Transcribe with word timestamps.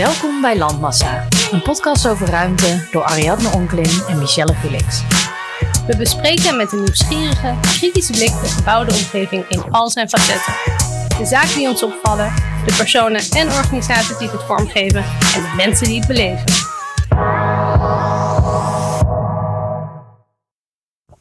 Welkom 0.00 0.40
bij 0.40 0.58
Landmassa, 0.58 1.26
een 1.50 1.62
podcast 1.62 2.08
over 2.08 2.28
ruimte 2.28 2.88
door 2.90 3.02
Ariadne 3.02 3.50
Onkelin 3.52 4.02
en 4.08 4.18
Michelle 4.18 4.54
Felix. 4.54 5.02
We 5.86 5.96
bespreken 5.96 6.56
met 6.56 6.72
een 6.72 6.78
nieuwsgierige, 6.82 7.58
kritische 7.62 8.12
blik 8.12 8.28
de 8.28 8.48
gebouwde 8.48 8.92
omgeving 8.92 9.48
in 9.48 9.62
al 9.70 9.90
zijn 9.90 10.08
facetten. 10.08 10.52
De 11.18 11.24
zaken 11.26 11.54
die 11.58 11.68
ons 11.68 11.82
opvallen, 11.82 12.34
de 12.66 12.74
personen 12.76 13.20
en 13.30 13.46
organisaties 13.48 14.18
die 14.18 14.28
het 14.30 14.42
vormgeven 14.42 15.04
en 15.34 15.42
de 15.42 15.52
mensen 15.56 15.86
die 15.86 15.98
het 15.98 16.06
beleven. 16.06 16.44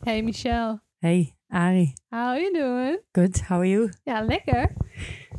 Hey 0.03 0.21
Michelle, 0.23 0.81
Hey, 0.97 1.35
Ari. 1.47 1.93
how 2.09 2.19
are 2.19 2.39
you 2.39 2.53
doing? 2.53 2.99
Good, 3.11 3.41
how 3.47 3.57
are 3.57 3.69
you? 3.69 3.93
Ja, 4.03 4.21
lekker. 4.21 4.71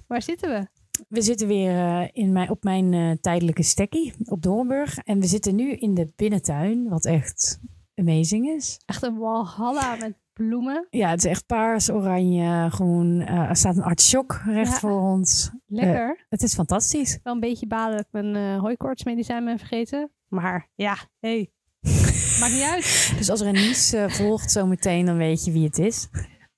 Waar 0.07 0.23
zitten 0.23 0.51
we? 0.51 0.80
We 1.11 1.23
zitten 1.23 1.47
weer 1.47 1.71
eh, 1.71 2.09
in 2.13 2.33
mijn, 2.33 2.51
op 2.51 2.63
mijn 2.65 2.93
eh, 2.95 3.11
tijdelijke 3.21 3.63
stekkie 3.63 4.15
op 4.25 4.43
Doornburg. 4.43 4.99
En 4.99 5.21
we 5.21 5.27
zitten 5.27 5.55
nu 5.55 5.73
in 5.73 5.95
de 5.95 6.13
binnentuin, 6.17 6.89
wat 6.89 7.05
echt 7.05 7.61
amazing 7.95 8.47
is. 8.49 8.81
Echt 8.87 9.03
een 9.03 9.19
walhalla 9.19 9.97
met 9.97 10.15
bloemen. 10.33 10.87
Ja, 10.91 11.11
het 11.11 11.19
is 11.25 11.31
echt 11.31 11.47
paars, 11.47 11.91
oranje, 11.91 12.71
groen. 12.71 13.21
Eh, 13.21 13.49
er 13.49 13.57
staat 13.57 13.77
een 13.77 13.83
artichok 13.83 14.41
recht 14.45 14.73
Ja. 14.73 14.79
voor 14.79 15.01
ons. 15.01 15.51
Lekker. 15.67 16.27
Het 16.29 16.43
is 16.43 16.55
fantastisch. 16.55 17.19
Wel 17.23 17.35
een 17.35 17.41
beetje 17.41 17.67
balen 17.67 17.97
dat 17.97 18.07
ik 18.07 18.23
mijn 18.23 18.59
hooikoortsmedicijn 18.59 19.45
ben 19.45 19.59
vergeten. 19.59 20.11
Maar 20.29 20.69
ja, 20.75 20.97
hey. 21.21 21.51
Maakt 22.41 22.53
niet 22.53 22.63
uit. 22.63 23.15
Dus 23.19 23.31
als 23.31 23.41
er 23.41 23.47
een 23.47 23.53
nieuws 23.55 23.95
volgt 24.07 24.51
zometeen, 24.51 25.07
dan 25.07 25.17
weet 25.17 25.45
je 25.45 25.53
wie 25.53 25.65
het 25.65 25.79
is. 25.79 26.09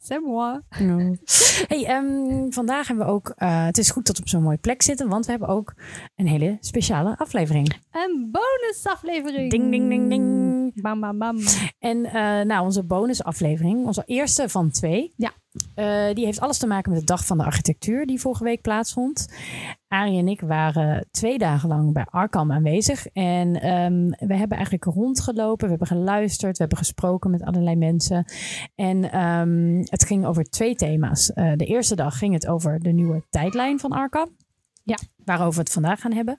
C'est 0.03 0.21
moi. 0.21 0.61
Hey, 1.69 1.85
ehm, 1.87 2.51
vandaag 2.51 2.87
hebben 2.89 3.07
we 3.07 3.13
ook. 3.13 3.33
eh, 3.37 3.65
het 3.65 3.79
is 3.79 3.91
goed 3.91 4.07
dat 4.07 4.17
we 4.17 4.23
op 4.23 4.29
zo'n 4.29 4.43
mooie 4.43 4.57
plek 4.57 4.83
zitten, 4.83 5.09
want 5.09 5.25
we 5.25 5.31
hebben 5.31 5.49
ook 5.49 5.75
een 6.17 6.27
hele 6.27 6.57
speciale 6.61 7.19
aflevering. 7.19 7.73
Een 7.91 8.31
bonusaflevering. 8.33 9.51
Ding, 9.51 9.71
ding, 9.71 9.89
ding, 9.89 10.09
ding. 10.09 10.52
Bam, 10.75 11.01
bam, 11.01 11.19
bam. 11.19 11.37
En 11.79 12.05
eh, 12.05 12.13
nou, 12.47 12.65
onze 12.65 12.85
bonusaflevering, 12.85 13.87
onze 13.87 14.03
eerste 14.07 14.49
van 14.49 14.71
twee. 14.71 15.13
Ja. 15.17 15.33
eh, 15.75 16.15
die 16.15 16.25
heeft 16.25 16.41
alles 16.41 16.59
te 16.59 16.67
maken 16.67 16.91
met 16.91 17.01
de 17.01 17.07
Dag 17.07 17.27
van 17.27 17.39
de 17.39 17.45
Architectuur 17.45 18.07
die 18.07 18.21
vorige 18.21 18.45
week 18.45 18.61
plaatsvond. 18.61 19.29
Arie 19.89 20.19
en 20.19 20.29
ik 20.29 20.41
waren 20.41 21.07
twee 21.11 21.39
dagen 21.39 21.69
lang 21.69 21.93
bij 21.93 22.07
Arkham 22.11 22.53
aanwezig. 22.53 23.07
En 23.07 23.61
ehm, 23.61 24.09
we 24.29 24.35
hebben 24.37 24.57
eigenlijk 24.57 24.85
rondgelopen, 24.85 25.65
we 25.65 25.71
hebben 25.71 25.87
geluisterd, 25.87 26.53
we 26.53 26.59
hebben 26.59 26.79
gesproken 26.79 27.31
met 27.31 27.43
allerlei 27.43 27.77
mensen. 27.77 28.25
En 28.75 29.13
ehm, 29.13 29.77
het 29.85 30.05
ging 30.05 30.27
over 30.27 30.45
twee 30.45 30.75
thema's. 30.75 31.33
Eh, 31.33 31.53
de 31.57 31.65
eerste 31.67 31.97
dag 31.97 32.19
ging 32.19 32.33
het 32.35 32.47
over 32.47 32.79
de 32.81 32.93
nieuwe 32.93 33.23
tijdlijn 33.31 33.79
van 33.79 33.93
Arkham. 33.93 34.37
Ja. 34.85 34.97
Waarover 35.25 35.55
we 35.55 35.61
het 35.61 35.73
vandaag 35.73 36.01
gaan 36.01 36.13
hebben. 36.13 36.39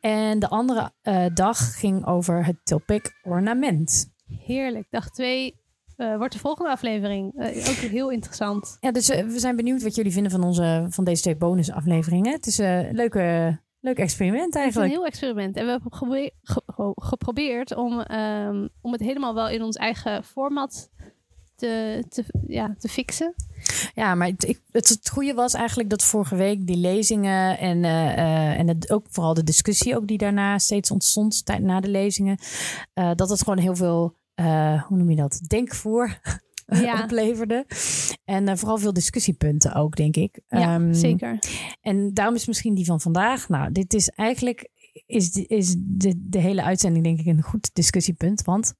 En 0.00 0.38
de 0.38 0.48
andere 0.48 0.92
eh, 1.02 1.24
dag 1.34 1.78
ging 1.78 2.06
over 2.06 2.44
het 2.46 2.56
Tilpic 2.64 3.18
ornament. 3.22 4.12
Heerlijk. 4.26 4.86
Dag 4.90 5.10
2 5.10 5.64
wordt 5.96 6.32
de 6.32 6.38
volgende 6.38 6.70
aflevering. 6.70 7.32
Eh, 7.36 7.68
ook 7.68 7.74
heel 7.90 8.10
interessant. 8.10 8.76
Ja, 8.80 8.92
dus 8.92 9.08
eh, 9.08 9.24
we 9.26 9.38
zijn 9.38 9.56
benieuwd 9.56 9.82
wat 9.82 9.94
jullie 9.94 10.12
vinden 10.12 10.30
van, 10.32 10.42
onze, 10.44 10.86
van 10.88 11.04
deze 11.04 11.22
twee 11.22 11.36
bonusafleveringen. 11.36 12.32
Het 12.32 12.46
is 12.46 12.58
een 12.58 12.88
leuke, 12.94 13.58
leuk 13.80 13.98
experiment 13.98 14.44
Het 14.44 14.48
is 14.54 14.54
een 14.56 14.62
eigenlijk. 14.62 14.92
heel 14.92 15.06
experiment. 15.06 15.56
En 15.56 15.64
we 15.64 15.70
hebben 15.70 15.92
gebe- 15.92 16.32
ge- 16.42 16.62
ge- 16.66 16.92
geprobeerd 16.94 17.74
om, 17.76 18.00
ehm, 18.00 18.68
om 18.80 18.92
het 18.92 19.00
helemaal 19.00 19.34
wel 19.34 19.48
in 19.48 19.62
ons 19.62 19.76
eigen 19.76 20.24
format 20.24 20.90
te, 21.56 22.04
te, 22.08 22.24
ja, 22.46 22.74
te 22.78 22.88
fixen. 22.88 23.34
Ja, 23.94 24.14
maar 24.14 24.28
het, 24.28 24.48
ik, 24.48 24.60
het, 24.70 24.88
het 24.88 25.08
goede 25.08 25.34
was 25.34 25.54
eigenlijk 25.54 25.90
dat 25.90 26.04
vorige 26.04 26.36
week 26.36 26.66
die 26.66 26.76
lezingen 26.76 27.58
en, 27.58 27.84
eh, 27.84 28.12
eh, 28.12 28.58
en 28.58 28.68
het, 28.68 28.90
ook 28.92 29.06
vooral 29.10 29.34
de 29.34 29.44
discussie 29.44 29.96
ook 29.96 30.06
die 30.06 30.18
daarna 30.18 30.58
steeds 30.58 30.90
ontstond 30.90 31.44
tijd 31.44 31.62
na 31.62 31.80
de 31.80 31.88
lezingen, 31.88 32.38
eh, 32.92 33.10
dat 33.14 33.28
het 33.28 33.42
gewoon 33.42 33.58
heel 33.58 33.76
veel, 33.76 34.14
hoe 34.88 34.96
noem 34.96 35.10
je 35.10 35.16
dat, 35.16 35.40
denkvoer 35.46 36.18
Ja. 36.66 37.02
opleverde. 37.02 37.66
En 38.24 38.58
vooral 38.58 38.78
veel 38.78 38.92
discussiepunten 38.92 39.74
ook, 39.74 39.96
denk 39.96 40.16
ik. 40.16 40.40
Ja, 40.48 40.74
Ehm, 40.74 40.92
zeker. 40.92 41.38
En 41.80 42.14
daarom 42.14 42.34
is 42.34 42.46
misschien 42.46 42.74
die 42.74 42.84
van 42.84 43.00
vandaag. 43.00 43.48
Nou, 43.48 43.72
dit 43.72 43.94
is 43.94 44.08
eigenlijk 44.08 44.68
is, 45.06 45.32
de- 45.32 45.46
is 45.46 45.74
de, 45.78 46.14
de 46.28 46.38
hele 46.38 46.62
uitzending 46.62 47.04
denk 47.04 47.20
ik 47.20 47.26
een 47.26 47.42
goed 47.42 47.70
discussiepunt. 47.72 48.42
Want 48.44 48.74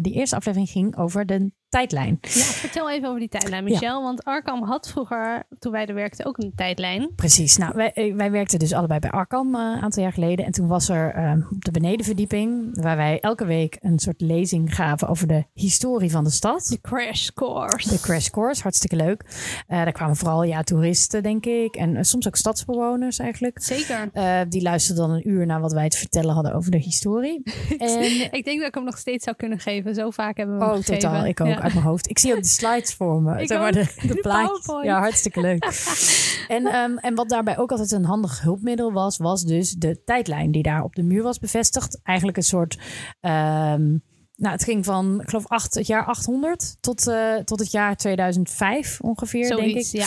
die 0.00 0.12
eerste 0.12 0.36
aflevering 0.36 0.70
ging 0.70 0.96
over 0.96 1.26
de 1.26 1.52
tijdlijn. 1.72 2.18
Ja, 2.20 2.28
vertel 2.42 2.90
even 2.90 3.08
over 3.08 3.20
die 3.20 3.28
tijdlijn, 3.28 3.64
Michel. 3.64 4.02
Want 4.02 4.24
Arkham 4.24 4.62
had 4.62 4.88
vroeger, 4.88 5.42
toen 5.58 5.72
wij 5.72 5.86
er 5.86 5.94
werkten, 5.94 6.26
ook 6.26 6.38
een 6.38 6.52
tijdlijn. 6.56 7.14
Precies. 7.16 7.56
Nou, 7.56 7.72
wij, 7.74 7.92
eh, 7.92 8.14
wij 8.14 8.30
werkten 8.30 8.58
dus 8.58 8.72
allebei 8.72 9.00
bij 9.00 9.10
Arkham 9.10 9.54
eh, 9.54 9.60
een 9.60 9.80
aantal 9.80 10.02
jaar 10.02 10.12
geleden. 10.12 10.44
En 10.44 10.52
toen 10.52 10.66
was 10.66 10.88
er 10.88 11.14
op 11.52 11.64
de 11.64 11.70
benedenverdieping, 11.70 12.80
waar 12.82 12.96
wij 12.96 13.20
elke 13.20 13.44
week 13.44 13.76
een 13.80 13.98
soort 13.98 14.20
lezing 14.20 14.74
gaven 14.74 15.08
over 15.08 15.26
de 15.26 15.44
historie 15.52 16.10
van 16.10 16.24
de 16.24 16.30
stad. 16.30 16.66
De 16.68 16.80
crash 16.80 17.28
course. 17.28 17.88
De 17.88 18.00
crash 18.00 18.28
course, 18.28 18.62
hartstikke 18.62 18.96
leuk. 18.96 19.24
Eh, 19.66 19.76
daar 19.82 19.92
kwamen 19.92 20.16
vooral 20.16 20.42
ja, 20.42 20.62
toeristen, 20.62 21.22
denk 21.22 21.46
ik. 21.46 21.74
En 21.76 22.04
soms 22.04 22.26
ook 22.26 22.36
stadsbewoners 22.36 23.18
eigenlijk. 23.18 23.62
Zeker. 23.62 24.10
Die 24.48 24.62
luisterden 24.62 25.06
dan 25.06 25.16
een 25.16 25.28
uur 25.28 25.46
naar 25.46 25.60
wat 25.60 25.72
wij 25.72 25.88
te 25.88 25.96
vertellen 25.98 26.34
hadden 26.34 26.54
over 26.54 26.70
de 26.70 26.78
historie. 26.78 27.42
En 27.78 28.32
Ik 28.32 28.44
denk 28.44 28.58
dat 28.58 28.68
ik 28.68 28.74
hem 28.74 28.84
nog 28.84 28.98
steeds 28.98 29.24
zou 29.24 29.36
kunnen 29.36 29.58
geven. 29.58 29.94
Zo 29.94 30.10
vaak 30.10 30.36
hebben 30.36 30.58
we 30.58 30.62
hem 30.64 30.70
Oh, 30.72 30.76
gegeven. 30.78 30.98
totaal. 31.00 31.26
Ik 31.26 31.40
ook, 31.40 31.46
Ja. 31.46 31.61
Uit 31.62 31.74
mijn 31.74 31.86
hoofd. 31.86 32.10
Ik 32.10 32.18
zie 32.18 32.34
ook 32.34 32.42
de 32.42 32.48
slides 32.48 32.94
voor 32.94 33.22
me. 33.22 33.40
Ik 33.40 33.46
zeg 33.46 33.58
maar 33.58 33.72
de, 33.72 33.86
de 34.06 34.14
plaatjes. 34.14 34.82
Ja, 34.82 34.98
hartstikke 34.98 35.40
leuk. 35.40 35.64
en, 36.48 36.66
ehm, 36.66 36.96
en 36.96 37.14
wat 37.14 37.28
daarbij 37.28 37.58
ook 37.58 37.70
altijd 37.70 37.90
een 37.90 38.04
handig 38.04 38.40
hulpmiddel 38.40 38.92
was, 38.92 39.16
was 39.16 39.44
dus 39.44 39.70
de 39.70 40.02
tijdlijn 40.04 40.50
die 40.50 40.62
daar 40.62 40.82
op 40.82 40.94
de 40.94 41.02
muur 41.02 41.22
was 41.22 41.38
bevestigd. 41.38 42.00
Eigenlijk 42.02 42.36
een 42.36 42.42
soort... 42.42 42.78
ehm, 43.20 43.96
nou, 44.36 44.54
het 44.54 44.64
ging 44.64 44.84
van, 44.84 45.20
ik 45.20 45.28
geloof, 45.28 45.46
acht, 45.46 45.74
het 45.74 45.86
jaar 45.86 46.04
800 46.04 46.76
tot, 46.80 47.06
eh, 47.06 47.34
tot 47.34 47.58
het 47.58 47.70
jaar 47.70 47.96
2005 47.96 49.00
ongeveer, 49.00 49.56
denk 49.56 49.76
ik. 49.76 49.84
Ja. 49.84 50.06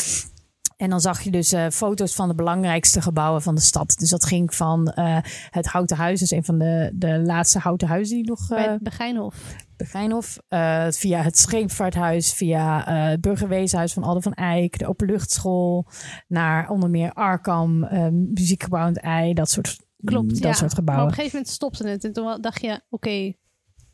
En 0.77 0.89
dan 0.89 1.01
zag 1.01 1.21
je 1.21 1.31
dus 1.31 1.51
eh, 1.51 1.67
foto's 1.69 2.15
van 2.15 2.27
de 2.27 2.35
belangrijkste 2.35 3.01
gebouwen 3.01 3.41
van 3.41 3.55
de 3.55 3.61
stad. 3.61 3.95
Dus 3.97 4.09
dat 4.09 4.25
ging 4.25 4.55
van 4.55 4.87
eh, 4.87 5.17
het 5.49 5.65
Houten 5.65 5.97
Huis, 5.97 6.19
dus 6.19 6.31
een 6.31 6.43
van 6.43 6.57
de, 6.59 6.91
de 6.93 7.19
laatste 7.19 7.59
Houten 7.59 7.87
Huizen 7.87 8.15
die 8.15 8.25
nog... 8.25 8.47
Bij 8.47 8.65
eh, 8.65 8.71
het 8.71 8.83
Begijnhof. 8.83 9.55
de 9.77 9.85
Geinhof. 9.85 10.37
eh, 10.47 10.87
via 10.89 11.21
het 11.21 11.37
Scheepvaarthuis, 11.37 12.33
via 12.33 12.87
eh, 12.87 13.09
het 13.09 13.21
Burgerweeshuis 13.21 13.93
van 13.93 14.03
Alde 14.03 14.21
van 14.21 14.33
Eyck, 14.33 14.77
de 14.77 14.87
Openluchtschool, 14.87 15.87
naar 16.27 16.69
onder 16.69 16.89
meer 16.89 17.13
Arkham, 17.13 17.83
eh, 17.83 18.07
Muziekgebouw 18.11 18.81
aan 18.81 18.87
het 18.93 19.01
Ei, 19.01 19.33
dat 19.33 19.49
soort, 19.49 19.79
Klopt, 20.03 20.29
dat 20.29 20.37
ja. 20.41 20.53
soort 20.53 20.59
Maar 20.61 20.69
op 20.69 20.75
gebouwen. 20.75 21.07
een 21.07 21.13
gegeven 21.13 21.37
moment 21.37 21.53
stopte 21.55 21.87
het. 21.87 22.03
En 22.03 22.13
toen 22.13 22.37
dacht 22.41 22.61
je, 22.61 22.81
oké, 22.89 23.33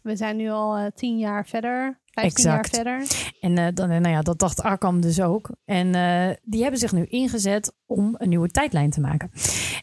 we 0.02 0.16
zijn 0.16 0.38
nu 0.38 0.50
al 0.50 0.78
eh, 0.78 0.86
tien 0.96 1.18
jaar 1.18 1.46
verder. 1.48 2.01
Vijftien 2.12 2.46
jaar 2.46 2.60
Exact. 2.60 2.76
verder. 2.76 3.34
En 3.40 3.58
eh, 3.58 3.74
dan, 3.74 3.90
nou 3.90 4.10
ja, 4.10 4.22
dat 4.22 4.40
dacht 4.40 4.62
Arkham 4.62 5.02
dus 5.02 5.22
ook. 5.22 5.50
En 5.66 5.96
eh, 5.96 6.36
die 6.44 6.62
hebben 6.62 6.80
zich 6.80 6.92
nu 6.92 7.06
ingezet 7.06 7.74
om 7.86 8.16
een 8.18 8.30
nieuwe 8.30 8.50
tijdlijn 8.50 8.90
te 8.90 9.02
maken. 9.02 9.32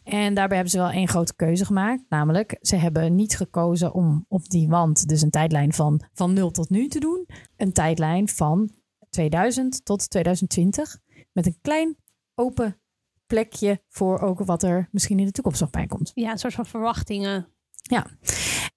En 0.03 0.33
daarbij 0.33 0.57
hebben 0.57 0.69
ze 0.69 0.77
wel 0.77 0.89
één 0.89 1.07
grote 1.07 1.35
keuze 1.35 1.65
gemaakt. 1.65 2.03
Namelijk, 2.09 2.57
ze 2.61 2.75
hebben 2.75 3.15
niet 3.15 3.35
gekozen 3.35 3.93
om 3.93 4.25
op 4.27 4.49
die 4.49 4.67
wand 4.67 5.07
dus 5.07 5.21
een 5.21 5.29
tijdlijn 5.29 5.73
van, 5.73 6.01
van 6.13 6.33
0 6.33 6.51
tot 6.51 6.69
nu 6.69 6.87
te 6.87 6.99
doen. 6.99 7.27
Een 7.57 7.73
tijdlijn 7.73 8.27
van 8.27 8.71
2000 9.09 9.85
tot 9.85 10.09
2020. 10.09 10.99
Met 11.31 11.45
een 11.45 11.57
klein 11.61 11.97
open 12.35 12.79
plekje 13.27 13.81
voor 13.87 14.19
ook 14.19 14.39
wat 14.39 14.63
er 14.63 14.87
misschien 14.91 15.19
in 15.19 15.25
de 15.25 15.31
toekomst 15.31 15.61
nog 15.61 15.69
bij 15.69 15.87
komt. 15.87 16.11
Ja, 16.13 16.31
een 16.31 16.37
soort 16.37 16.53
van 16.53 16.65
verwachtingen. 16.65 17.47
Ja, 17.81 18.05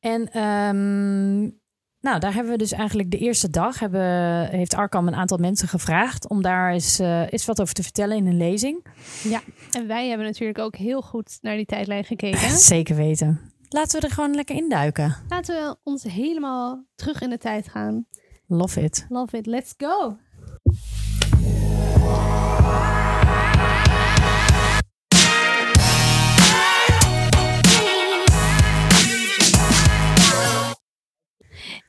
en 0.01 0.33
ehm, 0.33 1.51
nou, 2.03 2.19
daar 2.19 2.35
hebben 2.35 2.53
we 2.53 2.59
dus 2.59 2.73
eigenlijk 2.73 3.11
de 3.11 3.19
eerste 3.19 3.51
dag 3.51 3.79
hebben, 3.79 4.47
heeft 4.49 4.75
Arkham 4.75 5.07
een 5.07 5.15
aantal 5.15 5.39
mensen 5.39 5.69
gevraagd 5.69 6.29
om 6.29 6.43
daar 6.43 6.73
eens, 6.73 6.99
eens 6.99 7.45
wat 7.45 7.61
over 7.61 7.75
te 7.75 7.83
vertellen 7.83 8.17
in 8.17 8.27
een 8.27 8.37
lezing. 8.37 8.87
Ja. 9.23 9.41
En 9.71 9.87
wij 9.87 10.09
hebben 10.09 10.27
natuurlijk 10.27 10.59
ook 10.59 10.77
heel 10.77 11.03
goed 11.03 11.39
naar 11.41 11.57
die 11.57 11.67
tijdlijn 11.67 12.05
gekeken. 12.05 12.51
Zeker 12.75 12.97
weten. 12.97 13.41
Laten 13.69 14.01
we 14.01 14.07
er 14.07 14.13
gewoon 14.13 14.35
lekker 14.35 14.57
induiken. 14.57 15.17
Laten 15.29 15.55
we 15.55 15.77
ons 15.83 16.03
helemaal 16.03 16.85
terug 16.95 17.21
in 17.21 17.31
de 17.31 17.39
tijd 17.39 17.69
gaan. 17.69 18.07
Love 18.47 18.83
it. 18.83 19.07
Love 19.09 19.37
it. 19.37 19.47
Let's 19.47 19.75
go. 19.77 20.17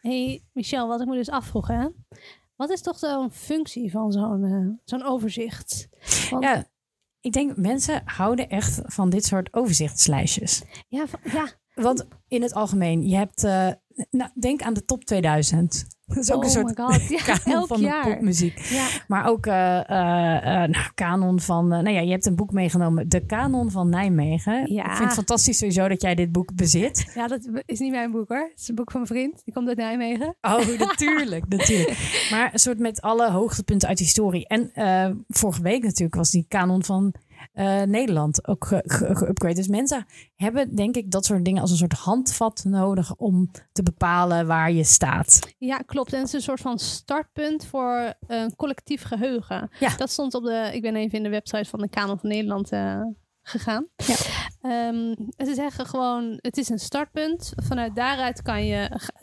Hey 0.03 0.43
Michel, 0.53 0.87
wat 0.87 1.01
ik 1.01 1.07
me 1.07 1.15
dus 1.15 1.29
afvroeg, 1.29 1.67
hè? 1.67 1.87
Wat 2.55 2.69
is 2.69 2.81
toch 2.81 2.97
zo'n 2.97 3.31
functie 3.31 3.91
van 3.91 4.11
zo'n 4.11 4.43
eh, 4.43 4.81
zo'n 4.83 5.03
overzicht? 5.03 5.87
Want- 6.29 6.43
Ja, 6.43 6.65
ik 7.19 7.31
denk 7.31 7.57
mensen 7.57 8.01
houden 8.05 8.49
echt 8.49 8.81
van 8.85 9.09
dit 9.09 9.25
soort 9.25 9.53
overzichtslijstjes. 9.53 10.63
Ja, 10.87 11.07
van- 11.07 11.19
ja, 11.31 11.47
Want 11.73 12.05
in 12.27 12.41
het 12.41 12.53
algemeen, 12.53 13.07
je 13.09 13.15
hebt, 13.15 13.43
uh, 13.43 13.67
nou, 14.11 14.29
denk 14.33 14.61
aan 14.61 14.73
de 14.73 14.85
top 14.85 15.03
2000. 15.03 15.85
Dat 16.05 16.17
is 16.17 16.31
ook 16.31 16.37
oh 16.37 16.43
een 16.43 16.49
soort 16.49 16.77
ja, 17.09 17.23
kanon 17.43 17.67
van 17.67 17.79
jaar. 17.79 18.03
de 18.03 18.09
popmuziek. 18.09 18.59
Ja. 18.59 18.87
Maar 19.07 19.27
ook 19.27 19.45
uh, 19.45 19.53
uh, 19.53 19.87
nou, 20.47 20.91
kanon 20.95 21.39
van... 21.39 21.67
nou 21.67 21.89
ja, 21.89 21.99
je 21.99 22.11
hebt 22.11 22.25
een 22.25 22.35
boek 22.35 22.51
meegenomen. 22.51 23.09
De 23.09 23.25
kanon 23.25 23.71
van 23.71 23.89
Nijmegen. 23.89 24.73
Ja. 24.73 24.83
Ik 24.83 24.91
vind 24.91 25.05
het 25.05 25.13
fantastisch 25.13 25.57
sowieso 25.57 25.87
dat 25.87 26.01
jij 26.01 26.15
dit 26.15 26.31
boek 26.31 26.55
bezit. 26.55 27.11
Ja, 27.15 27.27
dat 27.27 27.49
is 27.65 27.79
niet 27.79 27.91
mijn 27.91 28.11
boek 28.11 28.29
hoor. 28.29 28.49
Het 28.51 28.59
is 28.59 28.67
een 28.67 28.75
boek 28.75 28.91
van 28.91 29.01
mijn 29.01 29.13
vriend. 29.13 29.41
Die 29.45 29.53
komt 29.53 29.67
uit 29.67 29.77
Nijmegen. 29.77 30.35
Oh, 30.41 30.77
natuurlijk. 30.79 31.47
natuurlijk. 31.47 32.27
Maar 32.31 32.53
een 32.53 32.59
soort 32.59 32.79
met 32.79 33.01
alle 33.01 33.31
hoogtepunten 33.31 33.87
uit 33.87 33.97
de 33.97 34.03
historie. 34.03 34.47
En 34.47 34.71
vorige 35.27 35.61
week 35.61 35.83
natuurlijk 35.83 36.15
was 36.15 36.31
die 36.31 36.45
kanon 36.47 36.83
van 36.83 37.13
uh, 37.53 37.81
Nederland 37.81 38.47
ook 38.47 38.65
geüpgrade. 38.65 39.47
Ge 39.47 39.53
dus 39.53 39.67
mensen 39.67 40.05
hebben 40.35 40.75
denk 40.75 40.95
ik 40.95 41.11
dat 41.11 41.25
soort 41.25 41.45
dingen 41.45 41.61
als 41.61 41.71
een 41.71 41.77
soort 41.77 41.93
handvat 41.93 42.63
nodig 42.67 43.15
om 43.15 43.51
te 43.71 43.83
bepalen 43.83 44.47
waar 44.47 44.71
je 44.71 44.83
staat. 44.83 45.39
Ja, 45.57 45.77
klopt. 45.77 46.13
En 46.13 46.19
het 46.19 46.27
is 46.27 46.33
een 46.33 46.41
soort 46.41 46.61
van 46.61 46.79
startpunt 46.79 47.65
voor 47.65 48.13
een 48.27 48.55
collectief 48.55 49.03
geheugen. 49.03 49.69
Ja. 49.79 49.95
Dat 49.97 50.09
stond 50.09 50.33
op 50.33 50.43
de, 50.43 50.69
ik 50.73 50.81
ben 50.81 50.95
even 50.95 51.17
in 51.17 51.23
de 51.23 51.29
website 51.29 51.69
van 51.69 51.79
de 51.79 51.89
Kamer 51.89 52.17
van 52.17 52.29
Nederland 52.29 52.71
uh, 52.71 53.01
gegaan. 53.41 53.87
Ja. 53.95 54.15
Um, 54.89 55.15
ze 55.37 55.53
zeggen 55.53 55.85
gewoon, 55.85 56.37
het 56.41 56.57
is 56.57 56.69
een 56.69 56.79
startpunt. 56.79 57.53
Vanuit 57.55 57.95
daaruit 57.95 58.41
kan 58.41 58.65
je, 58.65 58.75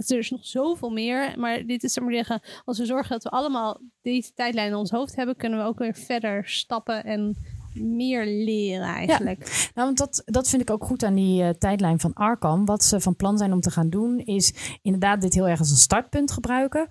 er 0.06 0.18
is 0.18 0.30
nog 0.30 0.46
zoveel 0.46 0.90
meer. 0.90 1.38
Maar 1.38 1.66
dit 1.66 1.82
is, 1.82 1.98
maar 1.98 2.12
zeggen, 2.12 2.42
als 2.64 2.78
we 2.78 2.86
zorgen 2.86 3.10
dat 3.10 3.22
we 3.22 3.30
allemaal 3.30 3.80
deze 4.02 4.32
tijdlijn 4.34 4.68
in 4.68 4.74
ons 4.74 4.90
hoofd 4.90 5.16
hebben, 5.16 5.36
kunnen 5.36 5.58
we 5.58 5.64
ook 5.64 5.78
weer 5.78 5.94
verder 5.94 6.48
stappen 6.48 7.04
en 7.04 7.36
meer 7.74 8.26
leren 8.26 8.86
eigenlijk. 8.86 9.46
Ja. 9.46 9.70
Nou, 9.74 9.86
want 9.86 9.98
dat, 9.98 10.22
dat 10.24 10.48
vind 10.48 10.62
ik 10.62 10.70
ook 10.70 10.84
goed 10.84 11.04
aan 11.04 11.14
die 11.14 11.42
uh, 11.42 11.48
tijdlijn 11.48 12.00
van 12.00 12.12
Arkham. 12.12 12.64
Wat 12.64 12.84
ze 12.84 13.00
van 13.00 13.16
plan 13.16 13.38
zijn 13.38 13.52
om 13.52 13.60
te 13.60 13.70
gaan 13.70 13.90
doen, 13.90 14.18
is 14.18 14.78
inderdaad 14.82 15.20
dit 15.20 15.34
heel 15.34 15.48
erg 15.48 15.58
als 15.58 15.70
een 15.70 15.76
startpunt 15.76 16.32
gebruiken. 16.32 16.88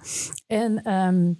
En 0.47 0.93
um, 0.93 1.39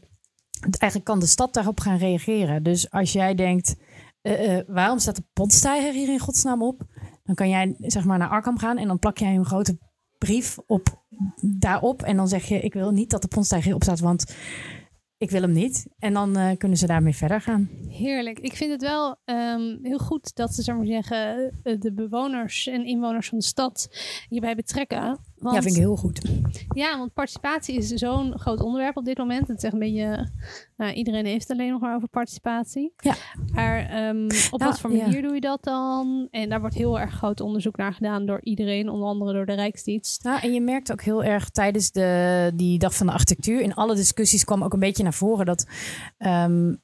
eigenlijk 0.60 1.04
kan 1.04 1.20
de 1.20 1.26
stad 1.26 1.54
daarop 1.54 1.80
gaan 1.80 1.98
reageren. 1.98 2.64
Dus 2.64 2.92
als 2.92 3.12
jij 3.14 3.36
denkt, 3.36 3.76
uh, 4.22 4.56
uh, 4.56 4.62
waarom 4.68 5.00
staat 5.00 5.16
de 5.16 5.24
potstijger 5.34 5.94
hier 5.94 6.10
in 6.10 6.20
godsnaam 6.20 6.64
op? 6.64 6.84
Dan 7.24 7.36
kan 7.36 7.50
jij 7.50 7.76
zeg 7.80 8.06
maar 8.06 8.18
naar 8.18 8.30
Arkham 8.30 8.58
gaan 8.58 8.78
en 8.78 8.88
dan 8.88 9.00
plak 9.00 9.18
jij 9.18 9.36
een 9.36 9.46
grote 9.46 9.78
brief 10.18 10.58
op 10.66 11.04
daarop. 11.42 12.02
En 12.02 12.18
dan 12.18 12.28
zeg 12.28 12.46
je, 12.46 12.60
ik 12.60 12.74
wil 12.74 12.92
niet 12.92 13.10
dat 13.10 13.22
de 13.22 13.28
potstijger 13.28 13.66
hierop 13.66 13.84
staat, 13.84 14.00
want 14.00 14.36
ik 15.20 15.30
wil 15.30 15.42
hem 15.42 15.52
niet. 15.52 15.88
En 15.98 16.14
dan 16.14 16.38
uh, 16.38 16.52
kunnen 16.58 16.78
ze 16.78 16.88
daarmee 16.88 17.16
verder 17.16 17.42
gaan. 17.42 17.70
Heerlijk. 17.88 18.40
Ik 18.40 18.56
vind 18.56 18.72
het 18.72 18.82
wel 18.82 19.18
um, 19.26 19.80
heel 19.82 19.98
goed 19.98 20.36
dat 20.36 20.54
ze, 20.54 20.62
zeggen, 20.62 21.54
de 21.80 21.94
bewoners 21.94 22.68
en 22.68 22.86
inwoners 22.86 23.30
van 23.30 23.38
de 23.38 23.44
stad 23.44 23.90
hierbij 24.30 24.56
betrekken. 24.56 25.20
Want, 25.40 25.56
ja, 25.56 25.62
vind 25.62 25.76
ik 25.76 25.82
heel 25.82 25.96
goed. 25.96 26.22
Ja, 26.74 26.98
want 26.98 27.14
participatie 27.14 27.78
is 27.78 27.88
zo'n 27.88 28.40
groot 28.40 28.62
onderwerp 28.62 28.98
op 28.98 29.06
dit 29.06 29.18
moment. 29.18 29.48
Het 29.48 29.58
is 29.58 29.64
echt 29.64 29.74
een 29.74 29.80
beetje, 29.80 30.30
nou, 30.78 30.94
iedereen 30.94 31.26
heeft 31.26 31.52
alleen 31.52 31.72
nog 31.72 31.82
maar 31.82 31.96
over 31.96 32.08
participatie. 32.08 32.94
Ja. 32.98 33.16
Maar 33.54 34.08
um, 34.08 34.26
op 34.26 34.60
Nou, 34.60 34.72
wat 34.72 34.80
voor 34.80 34.90
manier 34.90 35.16
ja. 35.16 35.22
doe 35.22 35.34
je 35.34 35.42
dat 35.42 35.64
dan? 35.64 36.28
En 36.32 36.50
daar 36.50 36.60
wordt 36.60 36.76
heel 36.76 37.00
erg 37.00 37.14
groot 37.14 37.42
onderzoek 37.42 37.78
naar 37.78 37.94
gedaan 37.94 38.26
door 38.26 38.40
iedereen, 38.44 38.90
onder 38.90 39.08
andere 39.08 39.34
door 39.34 39.46
de 39.46 39.54
Rijksdienst. 39.54 40.24
Nou, 40.24 40.40
en 40.42 40.54
je 40.54 40.62
merkt 40.62 40.92
ook 40.92 41.02
heel 41.02 41.24
erg 41.24 41.50
tijdens 41.50 41.92
de, 41.92 42.52
die 42.56 42.80
dag 42.80 42.96
van 42.96 43.08
de 43.08 43.14
architectuur, 43.14 43.62
in 43.62 43.74
alle 43.74 43.96
discussies 43.96 44.44
kwam 44.44 44.64
ook 44.64 44.74
een 44.74 44.80
beetje 44.80 45.04
naar 45.04 45.14
voren 45.14 45.46
dat, 45.46 45.68
um, 46.18 46.68
uh, 46.70 46.76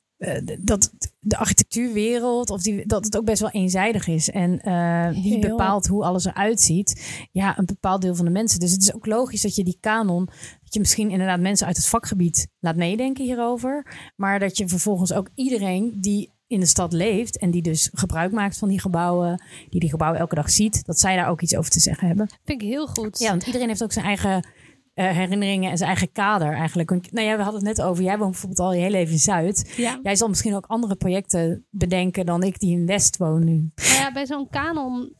dat 0.60 0.92
de 1.19 1.38
architectuurwereld, 1.38 2.50
of 2.50 2.62
die, 2.62 2.86
dat 2.86 3.06
het 3.06 3.18
ook 3.18 3.25
best 3.25 3.42
wel 3.42 3.50
eenzijdig 3.51 4.07
is. 4.07 4.30
En 4.30 4.51
uh, 4.51 5.10
wie 5.10 5.38
Heel. 5.38 5.50
bepaalt 5.50 5.88
hoe 5.88 6.04
alles 6.04 6.25
eruit 6.25 6.62
ziet? 6.62 7.27
Ja, 7.31 7.57
een 7.57 7.66
bepaald 7.66 8.01
deel 8.01 8.16
van 8.16 8.25
de 8.25 8.31
mensen. 8.31 8.60
Dus 8.60 8.72
het 8.72 8.81
is 8.81 8.94
ook 8.94 9.06
logisch 9.06 9.42
dat 9.42 9.56
je 9.56 9.63
die 9.63 9.77
kanon, 9.80 10.25
dat 10.63 10.74
je 10.74 10.80
misschien 10.80 11.10
inderdaad 11.10 11.39
mensen 11.39 11.68
uit 11.68 11.77
het 11.77 11.88
vakgebied 11.88 12.48
laat 12.60 12.75
meedenken 12.75 13.24
hierover. 13.24 13.95
Maar 14.16 14.39
dat 14.39 14.57
je 14.57 14.68
vervolgens 14.68 15.13
ook 15.13 15.30
iedereen 15.36 15.98
die 16.01 16.33
in 16.48 16.60
de 16.60 16.66
stad 16.66 16.94
leeft 16.94 17.38
en 17.38 17.51
die 17.51 17.62
dus 17.62 17.89
gebruik 17.94 18.31
maakt 18.31 18.57
van 18.57 18.69
die 18.69 18.80
gebouwen, 18.80 19.44
die 19.69 19.80
die 19.80 19.89
gebouwen 19.89 20.19
elke 20.19 20.36
dag 20.36 20.50
ziet, 20.50 20.86
dat 20.86 21.00
zij 21.00 21.16
daar 21.16 21.30
ook 21.30 21.42
iets 21.42 21.56
over 21.56 21.71
te 21.71 21.80
zeggen 21.80 22.07
hebben. 22.07 22.30
Vind 22.44 22.62
ik 22.62 22.68
heel 22.68 22.88
goed. 22.88 23.19
Ja, 23.19 23.30
want 23.30 23.45
iedereen 23.45 23.68
heeft 23.68 23.83
ook 23.83 23.92
zijn 23.92 24.06
eigen 24.06 24.48
uh, 24.95 25.09
herinneringen 25.09 25.71
en 25.71 25.77
zijn 25.77 25.89
eigen 25.89 26.12
kader 26.12 26.53
eigenlijk. 26.53 27.12
Nou 27.12 27.27
ja, 27.27 27.38
we 27.38 27.44
hadden 27.44 27.65
het 27.65 27.77
net 27.77 27.86
over. 27.88 28.03
Jij 28.03 28.18
woont 28.18 28.31
bijvoorbeeld 28.31 28.59
al 28.59 28.74
je 28.74 28.80
hele 28.80 28.92
leven 28.92 29.13
in 29.13 29.19
Zuid. 29.19 29.74
Ja. 29.77 30.00
Jij 30.03 30.15
zal 30.15 30.27
misschien 30.27 30.56
ook 30.56 30.65
andere 30.65 30.95
projecten 30.95 31.65
bedenken 31.69 32.25
dan 32.25 32.44
ik 32.44 32.59
die 32.59 32.77
in 32.77 32.86
West 32.86 33.18
woon 33.18 33.44
nu. 33.44 33.71
Nou 33.75 33.94
ja, 34.00 34.12
bij 34.12 34.25
zo'n 34.25 34.50
kanon 34.50 35.15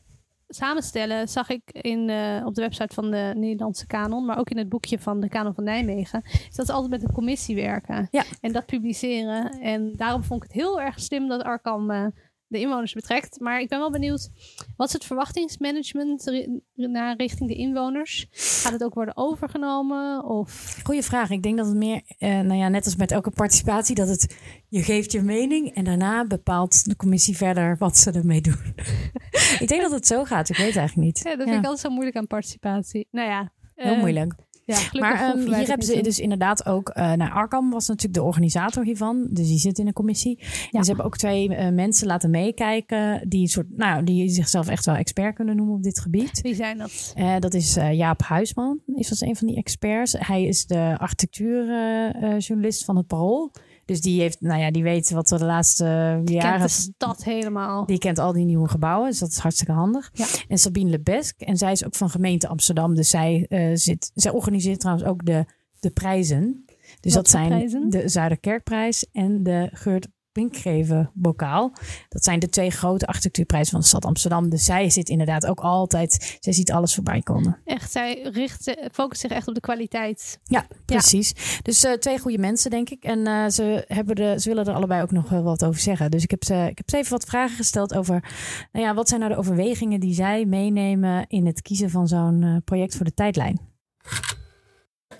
samenstellen 0.48 1.28
zag 1.28 1.48
ik 1.48 1.62
in, 1.70 2.08
uh, 2.08 2.42
op 2.46 2.54
de 2.54 2.60
website 2.60 2.94
van 2.94 3.10
de 3.10 3.32
Nederlandse 3.36 3.86
kanon, 3.86 4.24
maar 4.24 4.38
ook 4.38 4.50
in 4.50 4.58
het 4.58 4.68
boekje 4.68 4.98
van 4.98 5.20
de 5.20 5.28
kanon 5.28 5.54
van 5.54 5.64
Nijmegen, 5.64 6.22
is 6.24 6.54
dat 6.56 6.66
ze 6.66 6.72
altijd 6.72 6.90
met 6.90 7.02
een 7.02 7.14
commissie 7.14 7.54
werken 7.54 8.08
Ja. 8.10 8.24
en 8.40 8.52
dat 8.52 8.66
publiceren. 8.66 9.50
En 9.60 9.92
daarom 9.96 10.22
vond 10.24 10.42
ik 10.44 10.48
het 10.52 10.60
heel 10.60 10.80
erg 10.80 11.00
slim 11.00 11.28
dat 11.28 11.42
Arkham 11.42 11.90
uh, 11.90 12.06
de 12.48 12.60
inwoners 12.60 12.92
betrekt. 12.92 13.40
Maar 13.40 13.60
ik 13.60 13.68
ben 13.68 13.78
wel 13.78 13.90
benieuwd, 13.90 14.30
wat 14.76 14.86
is 14.86 14.92
het 14.92 15.04
verwachtingsmanagement 15.04 16.46
naar 16.74 17.16
richting 17.16 17.48
de 17.48 17.54
inwoners? 17.54 18.26
Gaat 18.30 18.72
het 18.72 18.84
ook 18.84 18.94
worden 18.94 19.16
overgenomen? 19.16 20.24
Of... 20.24 20.80
Goeie 20.84 21.02
vraag. 21.02 21.30
Ik 21.30 21.42
denk 21.42 21.56
dat 21.56 21.66
het 21.66 21.76
meer, 21.76 22.02
uh, 22.18 22.40
nou 22.40 22.54
ja, 22.54 22.68
net 22.68 22.84
als 22.84 22.96
met 22.96 23.10
elke 23.10 23.30
participatie, 23.30 23.94
dat 23.94 24.08
het 24.08 24.36
je 24.68 24.82
geeft 24.82 25.12
je 25.12 25.22
mening 25.22 25.74
en 25.74 25.84
daarna 25.84 26.26
bepaalt 26.26 26.84
de 26.84 26.96
commissie 26.96 27.36
verder 27.36 27.76
wat 27.78 27.96
ze 27.96 28.10
ermee 28.10 28.40
doen. 28.40 28.74
ik 29.62 29.68
denk 29.68 29.82
dat 29.82 29.90
het 29.90 30.06
zo 30.06 30.24
gaat. 30.24 30.48
Ik 30.48 30.56
weet 30.56 30.66
het 30.66 30.76
eigenlijk 30.76 31.06
niet. 31.06 31.20
Ja, 31.24 31.36
dat 31.36 31.48
vind 31.48 31.58
ik 31.58 31.64
altijd 31.64 31.80
zo 31.80 31.90
moeilijk 31.90 32.16
aan 32.16 32.26
participatie. 32.26 33.08
Nou 33.10 33.28
ja. 33.28 33.52
Heel 33.74 33.92
uh, 33.94 33.98
moeilijk. 33.98 34.34
Ja, 34.66 34.78
Maar 34.92 35.36
um, 35.36 35.48
wij 35.48 35.58
hier 35.58 35.68
hebben 35.68 35.86
ze 35.86 36.00
dus 36.00 36.18
inderdaad 36.18 36.66
ook... 36.66 36.88
Uh, 36.88 37.12
nou, 37.12 37.32
Arkham 37.32 37.70
was 37.70 37.88
natuurlijk 37.88 38.14
de 38.14 38.22
organisator 38.22 38.84
hiervan. 38.84 39.26
Dus 39.30 39.46
die 39.46 39.58
zit 39.58 39.78
in 39.78 39.86
een 39.86 39.92
commissie. 39.92 40.38
Ja. 40.38 40.46
En 40.70 40.84
ze 40.84 40.86
hebben 40.86 41.04
ook 41.04 41.16
twee 41.16 41.48
uh, 41.48 41.68
mensen 41.68 42.06
laten 42.06 42.30
meekijken... 42.30 43.28
die, 43.28 43.48
soort, 43.48 43.76
nou, 43.76 44.04
die 44.04 44.28
zichzelf 44.28 44.68
echt 44.68 44.84
wel 44.84 44.94
expert 44.94 45.34
kunnen 45.34 45.56
noemen 45.56 45.74
op 45.74 45.82
dit 45.82 46.00
gebied. 46.00 46.40
Wie 46.40 46.54
zijn 46.54 46.78
dat? 46.78 47.14
Uh, 47.18 47.38
dat 47.38 47.54
is 47.54 47.74
Jaap 47.74 48.22
Huisman, 48.22 48.80
is 48.94 49.08
dat 49.08 49.20
een 49.20 49.36
van 49.36 49.46
die 49.46 49.56
experts. 49.56 50.14
Hij 50.18 50.44
is 50.44 50.66
de 50.66 50.94
architectuurjournalist 50.98 52.84
van 52.84 52.96
het 52.96 53.06
Parool. 53.06 53.52
Dus 53.86 54.00
die, 54.00 54.20
heeft, 54.20 54.40
nou 54.40 54.60
ja, 54.60 54.70
die 54.70 54.82
weet 54.82 55.10
wat 55.10 55.30
er 55.30 55.38
de 55.38 55.44
laatste 55.44 56.20
Die 56.24 56.36
jaren... 56.36 56.58
kent 56.58 56.62
de 56.62 56.68
stad 56.68 57.24
helemaal. 57.24 57.86
Die 57.86 57.98
kent 57.98 58.18
al 58.18 58.32
die 58.32 58.44
nieuwe 58.44 58.68
gebouwen, 58.68 59.10
dus 59.10 59.18
dat 59.18 59.28
is 59.28 59.38
hartstikke 59.38 59.72
handig. 59.72 60.10
Ja. 60.12 60.26
En 60.48 60.58
Sabine 60.58 60.90
Lebesk, 60.90 61.40
en 61.40 61.56
zij 61.56 61.72
is 61.72 61.84
ook 61.84 61.94
van 61.94 62.10
gemeente 62.10 62.48
Amsterdam. 62.48 62.94
Dus 62.94 63.08
zij, 63.08 63.46
uh, 63.48 63.70
zit, 63.74 64.10
zij 64.14 64.32
organiseert 64.32 64.80
trouwens 64.80 65.08
ook 65.08 65.24
de, 65.24 65.44
de 65.80 65.90
prijzen. 65.90 66.64
Dus 67.00 67.14
Wat 67.14 67.22
dat 67.22 67.28
zijn 67.28 67.48
prijzen? 67.48 67.90
de 67.90 68.08
Zuiderkerkprijs 68.08 69.06
en 69.12 69.42
de 69.42 69.68
Geurt 69.72 70.08
Pinkgeven 70.36 71.10
bokaal. 71.14 71.72
Dat 72.08 72.24
zijn 72.24 72.38
de 72.38 72.48
twee 72.48 72.70
grote 72.70 73.06
architectuurprijzen 73.06 73.70
van 73.70 73.80
de 73.80 73.86
stad 73.86 74.04
Amsterdam. 74.04 74.48
Dus 74.48 74.64
zij 74.64 74.90
zit 74.90 75.08
inderdaad 75.08 75.46
ook 75.46 75.60
altijd, 75.60 76.36
zij 76.40 76.52
ziet 76.52 76.72
alles 76.72 76.94
voorbij 76.94 77.20
komen. 77.20 77.58
Echt, 77.64 77.92
zij 77.92 78.22
richt, 78.32 78.74
focust 78.92 79.20
zich 79.20 79.30
echt 79.30 79.48
op 79.48 79.54
de 79.54 79.60
kwaliteit. 79.60 80.38
Ja, 80.44 80.66
precies. 80.84 81.32
Ja. 81.36 81.60
Dus 81.62 81.84
uh, 81.84 81.92
twee 81.92 82.18
goede 82.18 82.38
mensen, 82.38 82.70
denk 82.70 82.90
ik. 82.90 83.04
En 83.04 83.18
uh, 83.18 83.48
ze, 83.48 83.84
hebben 83.86 84.16
de, 84.16 84.34
ze 84.40 84.48
willen 84.48 84.66
er 84.66 84.74
allebei 84.74 85.02
ook 85.02 85.10
nog 85.10 85.28
wel 85.28 85.42
wat 85.42 85.64
over 85.64 85.80
zeggen. 85.80 86.10
Dus 86.10 86.22
ik 86.22 86.30
heb, 86.30 86.44
ze, 86.44 86.66
ik 86.70 86.78
heb 86.78 86.90
ze 86.90 86.96
even 86.96 87.10
wat 87.10 87.24
vragen 87.24 87.56
gesteld 87.56 87.94
over... 87.94 88.24
Nou 88.72 88.86
ja, 88.86 88.94
wat 88.94 89.08
zijn 89.08 89.20
nou 89.20 89.32
de 89.32 89.38
overwegingen 89.38 90.00
die 90.00 90.14
zij 90.14 90.44
meenemen... 90.44 91.24
in 91.28 91.46
het 91.46 91.62
kiezen 91.62 91.90
van 91.90 92.08
zo'n 92.08 92.42
uh, 92.42 92.56
project 92.64 92.96
voor 92.96 93.04
de 93.04 93.14
tijdlijn? 93.14 93.60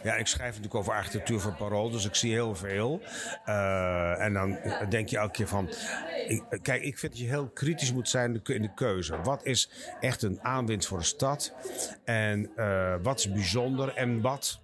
Ja, 0.06 0.14
ik 0.14 0.26
schrijf 0.26 0.48
natuurlijk 0.48 0.74
over 0.74 0.92
architectuur 0.92 1.40
van 1.40 1.56
Parool, 1.56 1.90
dus 1.90 2.04
ik 2.04 2.14
zie 2.14 2.32
heel 2.32 2.54
veel. 2.54 3.02
Uh, 3.46 4.20
en 4.20 4.32
dan 4.32 4.58
denk 4.88 5.08
je 5.08 5.18
elke 5.18 5.32
keer 5.32 5.48
van... 5.48 5.68
Kijk, 6.62 6.82
ik 6.82 6.98
vind 6.98 7.12
dat 7.12 7.20
je 7.20 7.28
heel 7.28 7.48
kritisch 7.48 7.92
moet 7.92 8.08
zijn 8.08 8.42
in 8.44 8.62
de 8.62 8.74
keuze. 8.74 9.20
Wat 9.20 9.44
is 9.44 9.70
echt 10.00 10.22
een 10.22 10.42
aanwinst 10.42 10.88
voor 10.88 10.98
de 10.98 11.04
stad? 11.04 11.52
En 12.04 12.50
uh, 12.56 12.94
wat 13.02 13.18
is 13.18 13.32
bijzonder? 13.32 13.94
En 13.94 14.20
wat 14.20 14.60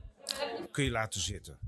kun 0.70 0.84
je 0.84 0.90
laten 0.90 1.20
zitten? 1.20 1.58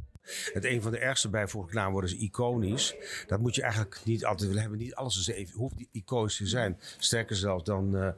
Het 0.52 0.64
een 0.64 0.82
van 0.82 0.92
de 0.92 0.98
ergste 0.98 1.28
bijvoeglijke 1.28 1.78
naamwoorden 1.78 2.10
is 2.10 2.16
iconisch. 2.16 2.94
Dat 3.26 3.40
moet 3.40 3.54
je 3.54 3.62
eigenlijk 3.62 4.00
niet 4.04 4.24
altijd 4.24 4.46
willen 4.46 4.62
hebben. 4.62 4.80
Niet 4.80 4.94
alles 4.94 5.18
is 5.18 5.26
even, 5.26 5.58
hoeft 5.58 5.74
iconisch 5.90 6.36
te 6.36 6.46
zijn. 6.46 6.78
Sterker 6.98 7.36
zelfs 7.36 7.64
dan, 7.64 7.96
uh, 7.96 8.08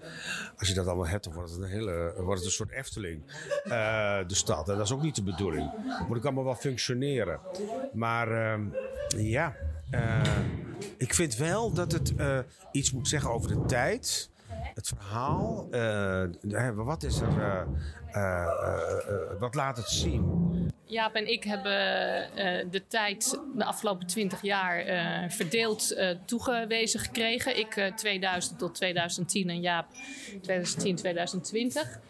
als 0.57 0.69
je 0.69 0.75
dat 0.75 0.87
allemaal 0.87 1.07
hebt, 1.07 1.25
dan 1.25 1.33
wordt 1.33 1.51
het 1.51 1.61
een, 1.61 1.69
hele, 1.69 2.15
wordt 2.17 2.39
het 2.39 2.45
een 2.45 2.55
soort 2.55 2.71
Efteling. 2.71 3.23
Uh, 3.65 4.19
de 4.27 4.35
stad. 4.35 4.69
En 4.69 4.77
dat 4.77 4.87
is 4.87 4.93
ook 4.93 5.03
niet 5.03 5.15
de 5.15 5.23
bedoeling. 5.23 5.71
Het 5.87 6.09
moet 6.09 6.17
ook 6.17 6.25
allemaal 6.25 6.45
wel 6.45 6.55
functioneren. 6.55 7.41
Maar 7.93 8.31
uh, 8.31 8.61
ja, 9.17 9.57
eh, 9.91 10.21
ik 10.97 11.15
vind 11.15 11.37
wel 11.37 11.73
dat 11.73 11.93
het 11.93 12.15
eh, 12.15 12.39
iets 12.73 12.93
moet 12.93 13.09
zeggen 13.09 13.31
over 13.31 13.49
de 13.49 13.67
tijd. 13.67 14.31
Het 14.77 14.89
verhaal. 14.89 15.67
eh, 15.71 16.71
wat 16.75 17.03
is 17.03 17.21
er. 17.21 17.67
eh, 18.11 18.47
wat 19.39 19.55
laat 19.55 19.77
het 19.77 19.89
zien? 19.89 20.25
Jaap 20.85 21.15
en 21.15 21.33
ik 21.33 21.45
hebben 21.45 21.73
de 22.71 22.83
tijd 22.89 23.41
de 23.55 23.65
afgelopen 23.65 24.07
20 24.07 24.43
jaar 24.43 24.85
verdeeld 25.31 25.97
toegewezen 26.25 27.01
gekregen. 27.01 27.59
Ik 27.59 27.93
2000 27.97 28.59
tot 28.59 28.75
2010 28.75 29.49
en 29.49 29.61
Jaap 29.61 29.87
2010-2020. 30.43 32.01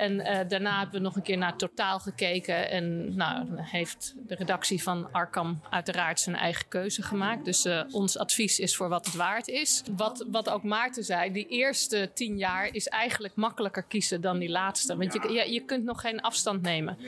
En 0.00 0.20
eh, 0.20 0.48
daarna 0.48 0.78
hebben 0.78 1.00
we 1.00 1.06
nog 1.06 1.16
een 1.16 1.22
keer 1.22 1.38
naar 1.38 1.56
totaal 1.56 1.98
gekeken. 1.98 2.70
En 2.70 3.16
nou, 3.16 3.46
heeft 3.56 4.14
de 4.26 4.34
redactie 4.34 4.82
van 4.82 5.12
Arkham 5.12 5.60
uiteraard 5.70 6.20
zijn 6.20 6.36
eigen 6.36 6.68
keuze 6.68 7.02
gemaakt. 7.02 7.44
Dus 7.44 7.66
uh, 7.66 7.82
ons 7.90 8.18
advies 8.18 8.58
is 8.58 8.76
voor 8.76 8.88
wat 8.88 9.06
het 9.06 9.14
waard 9.14 9.48
is. 9.48 9.82
Wat, 9.96 10.26
wat 10.30 10.48
ook 10.48 10.62
Maarten 10.62 11.04
zei, 11.04 11.32
die 11.32 11.46
eerste 11.46 12.10
tien 12.14 12.38
jaar 12.38 12.74
is 12.74 12.88
eigenlijk 12.88 13.34
makkelijker 13.34 13.82
kiezen 13.82 14.20
dan 14.20 14.38
die 14.38 14.50
laatste. 14.50 14.96
Want 14.96 15.12
je, 15.12 15.32
je, 15.32 15.52
je 15.52 15.64
kunt 15.64 15.84
nog 15.84 16.00
geen 16.00 16.20
afstand 16.20 16.62
nemen 16.62 16.98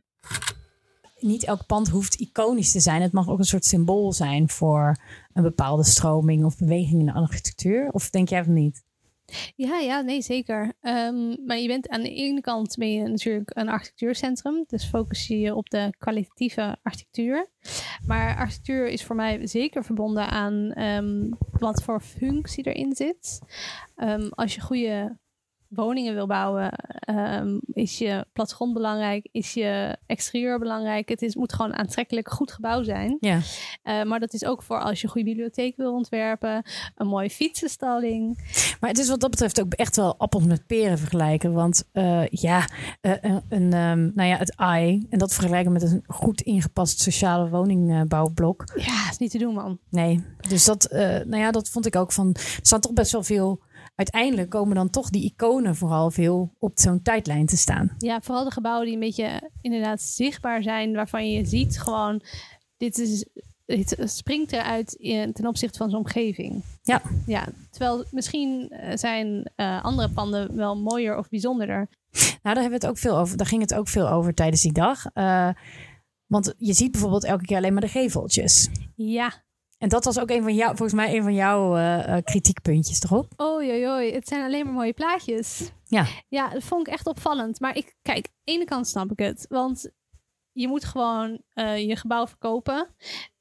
niet 1.22 1.44
elk 1.44 1.66
pand 1.66 1.88
hoeft 1.88 2.14
iconisch 2.14 2.72
te 2.72 2.80
zijn. 2.80 3.02
Het 3.02 3.12
mag 3.12 3.28
ook 3.28 3.38
een 3.38 3.44
soort 3.44 3.64
symbool 3.64 4.12
zijn 4.12 4.48
voor 4.48 4.96
een 5.32 5.42
bepaalde 5.42 5.84
stroming 5.84 6.44
of 6.44 6.58
beweging 6.58 7.00
in 7.00 7.06
de 7.06 7.12
architectuur. 7.12 7.88
Of 7.90 8.10
denk 8.10 8.28
jij 8.28 8.44
van 8.44 8.52
niet? 8.52 8.82
Ja, 9.56 9.78
ja, 9.78 10.00
nee, 10.00 10.22
zeker. 10.22 10.72
Um, 10.80 11.36
maar 11.46 11.58
je 11.58 11.66
bent 11.66 11.88
aan 11.88 12.02
de 12.02 12.14
ene 12.14 12.40
kant 12.40 12.76
ben 12.76 12.92
je 12.92 13.08
natuurlijk 13.08 13.50
een 13.54 13.68
architectuurcentrum. 13.68 14.64
Dus 14.66 14.84
focus 14.84 15.26
je 15.26 15.38
je 15.38 15.54
op 15.54 15.70
de 15.70 15.94
kwalitatieve 15.98 16.76
architectuur. 16.82 17.50
Maar 18.06 18.36
architectuur 18.36 18.88
is 18.88 19.04
voor 19.04 19.16
mij 19.16 19.46
zeker 19.46 19.84
verbonden 19.84 20.28
aan 20.28 20.82
um, 20.82 21.36
wat 21.50 21.82
voor 21.82 22.00
functie 22.00 22.66
erin 22.66 22.94
zit. 22.94 23.40
Um, 23.96 24.28
als 24.28 24.54
je 24.54 24.60
goede 24.60 25.18
woningen 25.74 26.14
wil 26.14 26.26
bouwen, 26.26 26.72
um, 27.10 27.60
is 27.72 27.98
je 27.98 28.26
plattegrond 28.32 28.72
belangrijk, 28.72 29.28
is 29.32 29.54
je 29.54 29.96
exterieur 30.06 30.58
belangrijk. 30.58 31.08
Het 31.08 31.22
is, 31.22 31.34
moet 31.34 31.52
gewoon 31.52 31.74
aantrekkelijk 31.74 32.30
goed 32.30 32.52
gebouw 32.52 32.82
zijn. 32.82 33.16
Ja. 33.20 33.36
Uh, 33.36 34.02
maar 34.02 34.20
dat 34.20 34.32
is 34.32 34.44
ook 34.44 34.62
voor 34.62 34.80
als 34.80 35.00
je 35.00 35.06
een 35.06 35.12
goede 35.12 35.28
bibliotheek 35.28 35.76
wil 35.76 35.92
ontwerpen, 35.92 36.62
een 36.94 37.06
mooie 37.06 37.30
fietsenstalling. 37.30 38.36
Maar 38.80 38.90
het 38.90 38.98
is 38.98 39.08
wat 39.08 39.20
dat 39.20 39.30
betreft 39.30 39.60
ook 39.60 39.72
echt 39.72 39.96
wel 39.96 40.16
appels 40.16 40.44
met 40.44 40.66
peren 40.66 40.98
vergelijken. 40.98 41.52
Want 41.52 41.88
uh, 41.92 42.26
ja, 42.26 42.68
uh, 43.00 43.12
een, 43.48 43.72
um, 43.72 44.12
nou 44.14 44.28
ja, 44.28 44.36
het 44.36 44.56
AI, 44.56 45.06
en 45.10 45.18
dat 45.18 45.34
vergelijken 45.34 45.72
met 45.72 45.82
een 45.82 46.04
goed 46.06 46.40
ingepast 46.40 47.00
sociale 47.00 47.48
woningbouwblok. 47.48 48.64
Ja, 48.74 49.10
is 49.10 49.18
niet 49.18 49.30
te 49.30 49.38
doen, 49.38 49.54
man. 49.54 49.78
Nee, 49.90 50.24
dus 50.48 50.64
dat, 50.64 50.88
nou 50.90 51.36
ja, 51.36 51.50
dat 51.50 51.68
vond 51.68 51.86
ik 51.86 51.96
ook 51.96 52.12
van. 52.12 52.30
Er 52.34 52.58
staat 52.62 52.82
toch 52.82 52.92
best 52.92 53.12
wel 53.12 53.22
veel 53.22 53.60
uiteindelijk 53.94 54.50
komen 54.50 54.74
dan 54.74 54.90
toch 54.90 55.10
die 55.10 55.24
iconen 55.24 55.76
vooral 55.76 56.10
veel 56.10 56.54
op 56.58 56.72
zo'n 56.74 57.02
tijdlijn 57.02 57.46
te 57.46 57.56
staan. 57.56 57.94
Ja, 57.98 58.20
vooral 58.20 58.44
de 58.44 58.50
gebouwen 58.50 58.84
die 58.84 58.94
een 58.94 59.00
beetje 59.00 59.50
inderdaad 59.60 60.00
zichtbaar 60.00 60.62
zijn, 60.62 60.94
waarvan 60.94 61.30
je 61.30 61.44
ziet 61.44 61.80
gewoon, 61.80 62.22
dit 62.76 62.98
is 62.98 63.26
het 63.66 63.96
springt 64.04 64.52
eruit 64.52 64.92
in, 64.92 65.32
ten 65.32 65.46
opzichte 65.46 65.78
van 65.78 65.90
zijn 65.90 66.02
omgeving. 66.02 66.62
Ja. 66.82 67.02
ja. 67.26 67.48
Terwijl 67.70 68.04
misschien 68.10 68.68
eh, 68.68 68.96
zijn 68.96 69.50
uh, 69.56 69.84
andere 69.84 70.08
panden 70.08 70.56
wel 70.56 70.76
mooier 70.76 71.18
of 71.18 71.28
bijzonderder. 71.28 71.88
Nou, 72.12 72.54
daar 72.54 72.62
hebben 72.62 72.80
we 72.80 72.86
het 72.86 72.86
ook 72.86 72.98
veel 72.98 73.18
over. 73.18 73.36
Daar 73.36 73.46
ging 73.46 73.60
het 73.60 73.74
ook 73.74 73.88
veel 73.88 74.08
over 74.08 74.34
tijdens 74.34 74.62
die 74.62 74.72
dag. 74.72 75.04
Uh, 75.14 75.48
want 76.26 76.54
je 76.58 76.72
ziet 76.72 76.90
bijvoorbeeld 76.90 77.24
elke 77.24 77.44
keer 77.44 77.56
alleen 77.56 77.72
maar 77.72 77.82
de 77.82 77.88
geveltjes. 77.88 78.68
Ja, 78.94 79.42
en 79.82 79.88
dat 79.88 80.04
was 80.04 80.18
ook 80.18 80.30
een 80.30 80.42
van 80.42 80.54
jou, 80.54 80.76
volgens 80.76 80.92
mij 80.92 81.16
een 81.16 81.22
van 81.22 81.34
jouw 81.34 81.76
uh, 81.76 82.16
kritiekpuntjes, 82.24 82.98
toch 82.98 83.12
op? 83.12 83.32
Oh 83.36 83.62
joi, 83.62 84.12
het 84.12 84.28
zijn 84.28 84.44
alleen 84.44 84.64
maar 84.64 84.74
mooie 84.74 84.92
plaatjes. 84.92 85.72
Ja. 85.84 86.06
Ja, 86.28 86.48
dat 86.48 86.62
vond 86.62 86.86
ik 86.86 86.92
echt 86.92 87.06
opvallend. 87.06 87.60
Maar 87.60 87.76
ik, 87.76 87.96
kijk, 88.02 88.26
aan 88.26 88.32
de 88.44 88.52
ene 88.52 88.64
kant 88.64 88.88
snap 88.88 89.10
ik 89.10 89.18
het. 89.18 89.46
Want 89.48 89.90
je 90.52 90.68
moet 90.68 90.84
gewoon 90.84 91.42
uh, 91.54 91.88
je 91.88 91.96
gebouw 91.96 92.26
verkopen. 92.26 92.94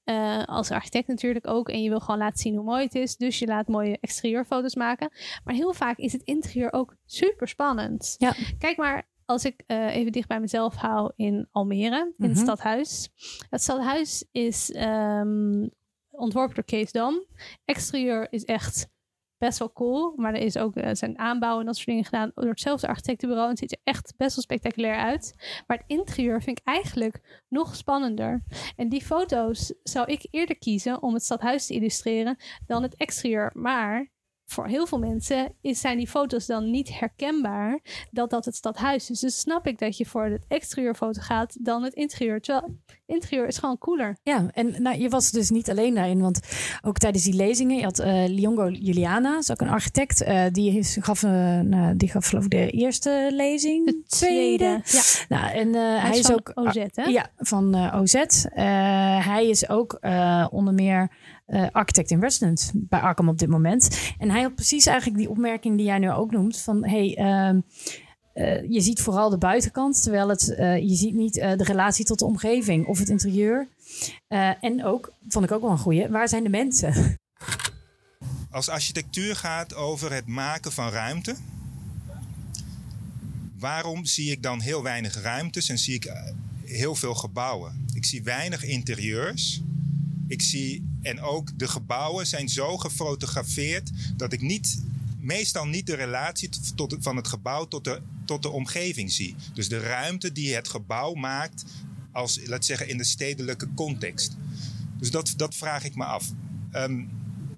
Uh, 0.05 0.43
als 0.43 0.71
architect 0.71 1.07
natuurlijk 1.07 1.47
ook. 1.47 1.69
En 1.69 1.83
je 1.83 1.89
wil 1.89 1.99
gewoon 1.99 2.19
laten 2.19 2.39
zien 2.39 2.55
hoe 2.55 2.63
mooi 2.63 2.83
het 2.83 2.95
is. 2.95 3.17
Dus 3.17 3.39
je 3.39 3.47
laat 3.47 3.67
mooie 3.67 3.97
exterieurfoto's 3.99 4.75
maken. 4.75 5.11
Maar 5.43 5.53
heel 5.53 5.73
vaak 5.73 5.97
is 5.97 6.13
het 6.13 6.21
interieur 6.23 6.73
ook 6.73 6.95
super 7.05 7.47
spannend. 7.47 8.15
Ja. 8.17 8.33
Kijk 8.57 8.77
maar 8.77 9.09
als 9.25 9.45
ik 9.45 9.63
uh, 9.67 9.95
even 9.95 10.11
dicht 10.11 10.27
bij 10.27 10.39
mezelf 10.39 10.75
hou 10.75 11.11
in 11.15 11.47
Almere, 11.51 12.13
in 12.17 12.29
het 12.29 12.37
stadhuis. 12.37 13.09
Het 13.49 13.61
stadhuis 13.61 14.25
is 14.31 14.75
um, 14.75 15.71
ontworpen 16.11 16.55
door 16.55 16.63
Kees 16.63 16.91
Dam. 16.91 17.25
Exterieur 17.65 18.27
is 18.29 18.45
echt 18.45 18.89
best 19.37 19.59
wel 19.59 19.71
cool. 19.73 20.13
Maar 20.15 20.33
er 20.33 20.41
is 20.41 20.57
ook 20.57 20.77
uh, 20.77 20.89
zijn 20.91 21.19
aanbouw 21.19 21.59
en 21.59 21.65
dat 21.65 21.75
soort 21.75 21.87
dingen 21.87 22.03
gedaan 22.03 22.31
door 22.35 22.49
hetzelfde 22.49 22.87
architectenbureau. 22.87 23.49
En 23.49 23.55
het 23.55 23.69
ziet 23.69 23.71
er 23.71 23.93
echt 23.93 24.13
best 24.17 24.35
wel 24.35 24.43
spectaculair 24.43 24.95
uit. 24.95 25.35
Maar 25.67 25.77
het 25.77 25.87
interieur 25.87 26.41
vind 26.41 26.59
ik 26.59 26.65
eigenlijk 26.67 27.43
nog 27.47 27.75
spannender. 27.75 28.43
En 28.75 28.89
die 28.89 29.05
foto's 29.05 29.73
zou 29.83 30.11
ik 30.11 30.27
eerder 30.31 30.57
kiezen 30.57 31.01
om 31.01 31.13
het 31.13 31.23
stadhuis 31.23 31.65
te 31.65 31.73
illustreren 31.73 32.37
dan 32.65 32.83
het 32.83 32.95
exterieur. 32.95 33.51
Maar 33.53 34.11
voor 34.51 34.67
heel 34.67 34.87
veel 34.87 34.99
mensen 34.99 35.53
is, 35.61 35.79
zijn 35.79 35.97
die 35.97 36.07
foto's 36.07 36.45
dan 36.45 36.71
niet 36.71 36.99
herkenbaar 36.99 37.79
dat 38.11 38.29
dat 38.29 38.45
het 38.45 38.55
stadhuis 38.55 39.09
is. 39.09 39.19
Dus 39.19 39.39
snap 39.39 39.67
ik 39.67 39.79
dat 39.79 39.97
je 39.97 40.05
voor 40.05 40.25
het 40.25 40.45
exterieurfoto 40.47 41.21
gaat 41.21 41.57
dan 41.59 41.83
het 41.83 41.93
interieur. 41.93 42.41
Terwijl 42.41 42.75
interieur 43.05 43.47
is 43.47 43.57
gewoon 43.57 43.77
cooler. 43.77 44.17
Ja, 44.23 44.49
en 44.53 44.81
nou, 44.81 44.97
je 44.97 45.09
was 45.09 45.31
dus 45.31 45.49
niet 45.49 45.69
alleen 45.69 45.93
daarin, 45.93 46.21
want 46.21 46.39
ook 46.81 46.97
tijdens 46.97 47.23
die 47.23 47.33
lezingen, 47.33 47.77
je 47.77 47.83
had 47.83 47.99
uh, 47.99 48.27
Liongo 48.27 48.69
Juliana, 48.69 49.37
is 49.37 49.51
ook 49.51 49.61
een 49.61 49.69
architect, 49.69 50.21
uh, 50.21 50.45
die, 50.51 50.77
is, 50.77 50.97
gaf, 50.99 51.23
uh, 51.23 51.59
nou, 51.59 51.95
die 51.97 52.09
gaf 52.09 52.27
geloof 52.27 52.43
ik 52.43 52.51
de 52.51 52.69
eerste 52.69 53.29
lezing. 53.31 53.85
De 53.85 54.03
tweede. 54.07 54.81
Ja. 54.83 55.01
Nou, 55.29 55.51
en 55.51 55.73
hij, 55.73 55.99
hij, 55.99 56.17
is, 56.17 56.31
ook 56.31 56.51
OZ, 56.53 56.85
hè? 56.93 57.03
Ja, 57.03 57.31
van 57.37 57.93
OZ. 57.93 58.23
hij 59.23 59.47
is 59.47 59.69
ook 59.69 59.99
onder 60.51 60.73
meer 60.73 61.11
uh, 61.51 61.67
architect 61.71 62.11
in 62.11 62.57
bij 62.73 62.99
Arkham 62.99 63.29
op 63.29 63.39
dit 63.39 63.49
moment. 63.49 64.13
En 64.17 64.29
hij 64.29 64.41
had 64.41 64.55
precies 64.55 64.85
eigenlijk 64.85 65.17
die 65.17 65.29
opmerking 65.29 65.77
die 65.77 65.85
jij 65.85 65.99
nu 65.99 66.11
ook 66.11 66.31
noemt: 66.31 66.57
van 66.57 66.85
hey, 66.85 67.17
uh, 67.19 67.59
uh, 68.33 68.69
je 68.69 68.81
ziet 68.81 69.01
vooral 69.01 69.29
de 69.29 69.37
buitenkant, 69.37 70.03
terwijl 70.03 70.29
het, 70.29 70.55
uh, 70.59 70.77
je 70.77 70.95
ziet 70.95 71.13
niet 71.13 71.33
de 71.33 71.63
relatie 71.63 72.05
tot 72.05 72.19
de 72.19 72.25
omgeving 72.25 72.85
of 72.85 72.99
het 72.99 73.09
interieur. 73.09 73.67
en 74.61 74.83
ook, 74.85 75.13
vond 75.27 75.45
ik 75.45 75.51
ook 75.51 75.61
wel 75.61 75.71
een 75.71 75.77
goeie, 75.77 76.07
waar 76.07 76.29
zijn 76.29 76.43
de 76.43 76.49
mensen? 76.49 76.93
Als 78.51 78.69
architectuur 78.69 79.35
gaat 79.35 79.75
over 79.75 80.13
het 80.13 80.27
maken 80.27 80.71
van 80.71 80.89
ruimte, 80.89 81.35
waarom 83.59 84.05
zie 84.05 84.31
ik 84.31 84.43
dan 84.43 84.61
heel 84.61 84.83
weinig 84.83 85.21
ruimtes 85.21 85.69
en 85.69 85.77
zie 85.77 85.93
ik 85.93 86.11
heel 86.65 86.95
veel 86.95 87.15
gebouwen? 87.15 87.85
Ik 87.93 88.05
zie 88.05 88.23
weinig 88.23 88.63
interieurs. 88.63 89.61
Ik 90.27 90.41
zie, 90.41 90.90
en 91.01 91.21
ook 91.21 91.59
de 91.59 91.67
gebouwen 91.67 92.27
zijn 92.27 92.49
zo 92.49 92.77
gefotografeerd 92.77 93.89
dat 94.17 94.33
ik 94.33 94.41
niet, 94.41 94.83
meestal 95.19 95.65
niet 95.65 95.87
de 95.87 95.95
relatie 95.95 96.49
tot, 96.75 96.95
van 96.99 97.15
het 97.15 97.27
gebouw 97.27 97.67
tot 97.67 97.83
de, 97.83 98.01
tot 98.25 98.41
de 98.41 98.49
omgeving 98.49 99.11
zie. 99.11 99.35
Dus 99.53 99.69
de 99.69 99.79
ruimte 99.79 100.31
die 100.31 100.55
het 100.55 100.67
gebouw 100.67 101.13
maakt, 101.13 101.63
als, 102.11 102.39
laat 102.45 102.65
zeggen, 102.65 102.87
in 102.87 102.97
de 102.97 103.03
stedelijke 103.03 103.67
context. 103.75 104.35
Dus 104.97 105.11
dat, 105.11 105.33
dat 105.37 105.55
vraag 105.55 105.83
ik 105.83 105.95
me 105.95 106.03
af. 106.03 106.29
Um, 106.73 107.09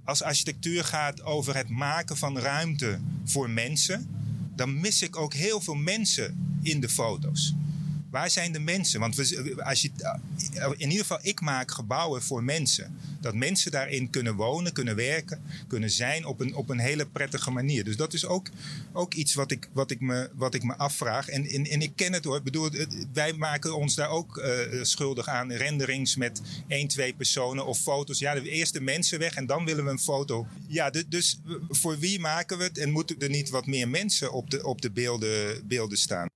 als 0.04 0.22
architectuur 0.22 0.84
gaat 0.84 1.24
over 1.24 1.56
het 1.56 1.70
maken 1.70 2.18
van 2.18 2.38
ruimte 2.38 3.00
voor 3.26 3.50
mensen, 3.50 4.08
dan 4.56 4.80
mis 4.80 5.02
ik 5.02 5.16
ook 5.16 5.34
heel 5.34 5.62
veel 5.62 5.76
mensen 5.76 6.58
in 6.62 6.80
de 6.80 6.90
foto's. 6.90 7.54
Waar 8.14 8.30
zijn 8.30 8.52
de 8.52 8.60
mensen? 8.60 9.00
Want 9.00 9.16
we, 9.16 9.56
als 9.64 9.82
je, 9.82 9.92
in 10.78 10.90
ieder 10.90 11.06
geval, 11.06 11.20
ik 11.22 11.42
maak 11.42 11.72
gebouwen 11.72 12.22
voor 12.22 12.44
mensen. 12.44 12.98
Dat 13.22 13.34
mensen 13.34 13.72
daarin 13.72 14.10
kunnen 14.10 14.36
wonen, 14.36 14.74
kunnen 14.74 14.96
werken, 14.96 15.42
kunnen 15.68 15.90
zijn 15.90 16.26
op 16.26 16.40
een, 16.40 16.56
op 16.56 16.70
een 16.70 16.80
hele 16.80 17.06
prettige 17.06 17.52
manier. 17.52 17.84
Dus 17.84 17.96
dat 17.96 18.14
is 18.14 18.26
ook, 18.26 18.50
ook 18.92 19.14
iets 19.14 19.34
wat 19.34 19.52
ik, 19.52 19.70
wat, 19.72 19.92
ik 19.92 20.00
me, 20.00 20.30
wat 20.34 20.54
ik 20.54 20.64
me 20.64 20.76
afvraag. 20.76 21.28
En, 21.28 21.46
en, 21.46 21.66
en 21.66 21.82
ik 21.82 21.96
ken 21.96 22.14
het 22.14 22.24
hoor. 22.24 22.38
Ik 22.38 22.44
bedoel, 22.44 22.70
wij 23.14 23.34
maken 23.34 23.76
ons 23.76 23.96
daar 23.96 24.10
ook 24.10 24.38
uh, 24.38 24.84
schuldig 24.84 25.28
aan. 25.28 25.52
Renderings 25.52 26.16
met 26.16 26.42
één, 26.68 26.88
twee 26.88 27.14
personen 27.14 27.66
of 27.66 27.80
foto's. 27.80 28.20
Ja, 28.20 28.34
de 28.34 28.50
eerste 28.50 28.82
mensen 28.82 29.20
weg 29.20 29.34
en 29.34 29.46
dan 29.46 29.66
willen 29.66 29.86
we 29.86 29.92
een 29.92 30.00
foto. 30.00 30.48
Ja, 30.68 30.90
dus, 30.90 31.04
dus 31.08 31.40
voor 31.70 32.00
wie 32.00 32.20
maken 32.20 32.58
we 32.58 32.64
het? 32.64 32.78
En 32.78 32.92
moeten 32.92 33.20
er 33.20 33.30
niet 33.30 33.50
wat 33.50 33.66
meer 33.66 33.90
mensen 33.90 34.32
op 34.32 34.50
de, 34.50 34.66
op 34.66 34.82
de 34.82 34.92
beelden, 34.92 35.68
beelden 35.68 35.98
staan? 35.98 36.33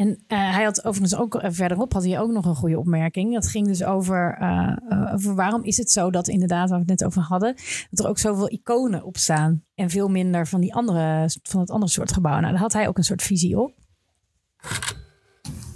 En 0.00 0.08
uh, 0.08 0.54
hij 0.54 0.64
had 0.64 0.84
overigens 0.84 1.20
ook 1.20 1.34
uh, 1.34 1.50
verderop 1.50 1.92
had 1.92 2.04
hij 2.04 2.20
ook 2.20 2.30
nog 2.30 2.44
een 2.44 2.54
goede 2.54 2.78
opmerking. 2.78 3.34
Dat 3.34 3.48
ging 3.48 3.66
dus 3.66 3.84
over, 3.84 4.38
uh, 4.40 4.76
over 5.14 5.34
waarom 5.34 5.64
is 5.64 5.76
het 5.76 5.90
zo 5.90 6.10
dat 6.10 6.28
inderdaad, 6.28 6.68
waar 6.68 6.78
we 6.78 6.90
het 6.90 7.00
net 7.00 7.08
over 7.08 7.22
hadden, 7.22 7.54
dat 7.90 8.04
er 8.04 8.10
ook 8.10 8.18
zoveel 8.18 8.50
iconen 8.50 9.04
op 9.04 9.16
staan 9.16 9.64
en 9.74 9.90
veel 9.90 10.08
minder 10.08 10.46
van 10.46 10.60
die 10.60 10.74
andere 10.74 11.30
van 11.42 11.60
het 11.60 11.70
andere 11.70 11.92
soort 11.92 12.12
gebouwen. 12.12 12.42
Nou, 12.42 12.54
daar 12.54 12.62
had 12.62 12.72
hij 12.72 12.88
ook 12.88 12.98
een 12.98 13.04
soort 13.04 13.22
visie 13.22 13.58
op. 13.58 13.74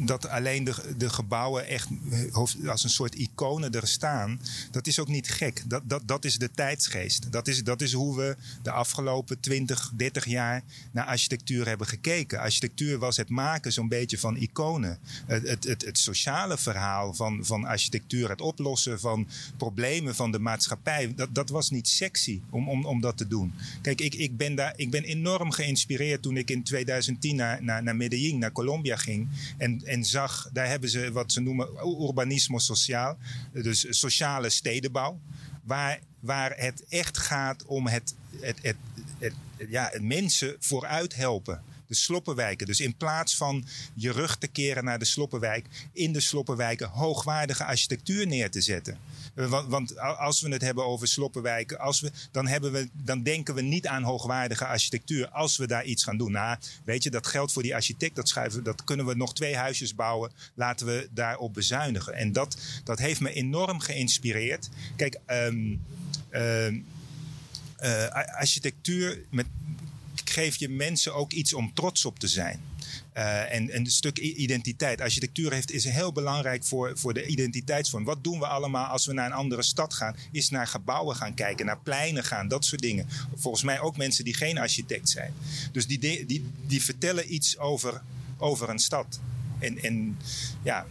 dat 0.06 0.28
alleen 0.28 0.64
de, 0.64 0.94
de 0.96 1.10
gebouwen 1.10 1.66
echt 1.66 1.88
eh, 2.10 2.68
als 2.68 2.84
een 2.84 2.90
soort 2.90 3.14
iconen 3.14 3.72
er 3.72 3.86
staan, 3.86 4.40
dat 4.70 4.86
is 4.86 4.98
ook 4.98 5.08
niet 5.08 5.30
gek. 5.30 5.62
Dat, 5.66 5.82
dat, 5.84 6.02
dat 6.06 6.24
is 6.24 6.38
de 6.38 6.50
tijdsgeest. 6.50 7.32
Dat 7.32 7.48
is, 7.48 7.64
dat 7.64 7.80
is 7.80 7.92
hoe 7.92 8.16
we 8.16 8.36
de 8.62 8.70
afgelopen 8.70 9.40
20, 9.40 9.92
30 9.96 10.24
jaar 10.24 10.62
naar 10.92 11.04
architectuur 11.04 11.66
hebben 11.66 11.86
gekeken. 11.86 12.40
Architectuur 12.40 12.98
was 12.98 13.16
het 13.16 13.28
maken 13.28 13.72
zo'n 13.72 13.88
beetje 13.88 14.18
van 14.18 14.36
iconen. 14.36 14.98
Het, 15.26 15.64
het, 15.64 15.84
het, 15.84 15.98
sociale 15.98 16.58
verhaal 16.58 17.14
van, 17.14 17.44
van 17.44 17.64
architectuur, 17.64 18.28
het 18.28 18.40
oplossen 18.40 19.00
van 19.00 19.28
problemen 19.56 20.14
van 20.14 20.32
de 20.32 20.38
maatschappij, 20.38 21.14
dat, 21.14 21.34
dat 21.34 21.48
was 21.48 21.70
niet 21.70 21.88
sexy 21.88 22.40
om, 22.50 22.68
om, 22.68 22.84
om 22.84 23.00
dat 23.00 23.16
te 23.16 23.26
doen. 23.26 23.52
Kijk, 23.82 24.00
ik, 24.00 24.14
ik, 24.14 24.36
ben 24.36 24.54
daar, 24.54 24.72
ik 24.76 24.90
ben 24.90 25.02
enorm 25.02 25.50
geïnspireerd 25.50 26.22
toen 26.22 26.36
ik 26.36 26.50
in 26.50 26.62
2010 26.62 27.36
naar, 27.36 27.62
naar, 27.62 27.82
naar 27.82 27.96
Medellin, 27.96 28.38
naar 28.38 28.52
Colombia 28.52 28.96
ging. 28.96 29.28
En 29.56 29.82
zag, 30.02 30.48
daar 30.52 30.66
hebben 30.66 30.90
ze 30.90 31.12
wat 31.12 31.32
ze 31.32 31.40
noemen 31.40 31.68
urbanismo 32.06 32.58
sociaal, 32.58 33.16
dus 33.52 33.86
sociale 33.88 34.50
stedenbouw. 34.50 35.20
Waar, 35.62 36.00
waar 36.20 36.52
het 36.56 36.84
echt 36.88 37.18
gaat 37.18 37.64
om 37.64 37.86
het, 37.86 38.14
het, 38.40 38.58
het, 38.62 38.76
ja, 39.68 39.88
het 39.92 40.02
mensen 40.02 40.56
vooruit 40.58 41.14
helpen 41.14 41.62
de 41.86 41.94
sloppenwijken. 41.94 42.66
Dus 42.66 42.80
in 42.80 42.96
plaats 42.96 43.36
van 43.36 43.66
je 43.94 44.12
rug 44.12 44.36
te 44.36 44.46
keren 44.46 44.84
naar 44.84 44.98
de 44.98 45.04
sloppenwijk, 45.04 45.66
in 45.92 46.12
de 46.12 46.20
sloppenwijken 46.20 46.88
hoogwaardige 46.88 47.64
architectuur 47.64 48.26
neer 48.26 48.50
te 48.50 48.60
zetten. 48.60 48.98
Eh, 49.34 49.64
want, 49.68 49.98
als 49.98 50.40
we 50.40 50.48
het 50.48 50.62
hebben 50.62 50.84
over 50.84 51.08
sloppenwijken, 51.08 51.78
als 51.78 52.00
we, 52.00 52.10
dan, 52.30 52.46
hebben 52.46 52.72
we, 52.72 52.88
dan 52.92 53.22
denken 53.22 53.54
we 53.54 53.62
niet 53.62 53.86
aan 53.86 54.02
hoogwaardige 54.02 54.66
architectuur 54.66 55.28
als 55.28 55.56
we 55.56 55.66
daar 55.66 55.84
iets 55.84 56.04
gaan 56.04 56.18
doen. 56.18 56.32
Nou, 56.32 56.58
weet 56.84 57.02
je, 57.02 57.10
dat 57.10 57.26
geldt 57.26 57.52
voor 57.52 57.62
die 57.62 57.74
architect, 57.74 58.16
dat, 58.16 58.28
schuiven, 58.28 58.62
dat 58.62 58.84
kunnen 58.84 59.06
we 59.06 59.14
nog 59.14 59.34
twee 59.34 59.56
huisjes 59.56 59.94
bouwen. 59.94 60.32
Laten 60.54 60.86
we 60.86 61.08
daarop 61.10 61.54
bezuinigen. 61.54 62.14
En 62.14 62.32
dat, 62.32 62.56
dat 62.84 62.98
heeft 62.98 63.20
me 63.20 63.32
enorm 63.32 63.80
geïnspireerd. 63.80 64.68
Kijk, 64.96 65.18
um, 65.26 65.82
uh, 67.80 68.08
architectuur 68.36 69.24
met, 69.30 69.46
geeft 70.34 70.58
je 70.58 70.68
mensen 70.68 71.14
ook 71.14 71.32
iets 71.32 71.54
om 71.54 71.74
trots 71.74 72.04
op 72.04 72.18
te 72.18 72.28
zijn. 72.28 72.60
Uh, 73.16 73.54
en, 73.54 73.76
een 73.76 73.86
stuk 73.86 74.18
identiteit. 74.18 75.00
Architectuur 75.00 75.52
heeft, 75.52 75.70
is 75.70 75.84
heel 75.84 76.12
belangrijk 76.12 76.64
voor, 76.64 76.92
voor 76.98 77.14
de 77.14 77.26
identiteitsvorm. 77.26 78.04
Wat 78.04 78.24
doen 78.24 78.38
we 78.38 78.46
allemaal 78.46 78.86
als 78.86 79.06
we 79.06 79.12
naar 79.12 79.26
een 79.26 79.32
andere 79.32 79.62
stad 79.62 79.94
gaan? 79.94 80.16
Is 80.32 80.50
naar 80.50 80.66
gebouwen 80.66 81.16
gaan 81.16 81.34
kijken, 81.34 81.66
naar 81.66 81.78
pleinen 81.78 82.24
gaan, 82.24 82.48
dat 82.48 82.64
soort 82.64 82.82
dingen. 82.82 83.08
Volgens 83.34 83.62
mij 83.62 83.80
ook 83.80 83.96
mensen 83.96 84.24
die 84.24 84.34
geen 84.34 84.58
architect 84.58 85.08
zijn. 85.08 85.34
Dus 85.72 85.86
die, 85.86 85.98
die, 86.26 86.46
die 86.66 86.82
vertellen 86.82 87.34
iets 87.34 87.58
over, 87.58 88.02
over 88.38 88.68
een 88.68 88.78
stad. 88.78 89.20
En, 89.58 89.82
en 89.82 90.18
ja, 90.62 90.86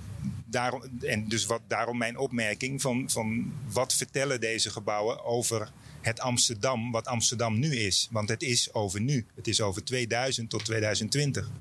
daarom, 0.45 0.81
en 1.01 1.27
dus 1.27 1.45
wat, 1.45 1.61
daarom 1.67 1.97
mijn 1.97 2.17
opmerking 2.17 2.81
van, 2.81 3.09
van 3.09 3.53
wat 3.71 3.93
vertellen 3.93 4.39
deze 4.39 4.69
gebouwen 4.69 5.25
over 5.25 5.71
het 6.05 6.19
Amsterdam 6.19 6.91
wat 6.91 7.07
Amsterdam 7.07 7.59
nu 7.59 7.75
is. 7.75 8.07
Want 8.11 8.29
het 8.29 8.41
is 8.41 8.73
over 8.73 9.01
nu. 9.01 9.25
Het 9.35 9.47
is 9.47 9.61
over 9.61 9.83
2000 9.83 10.49
tot 10.49 10.65
2020. 10.65 11.51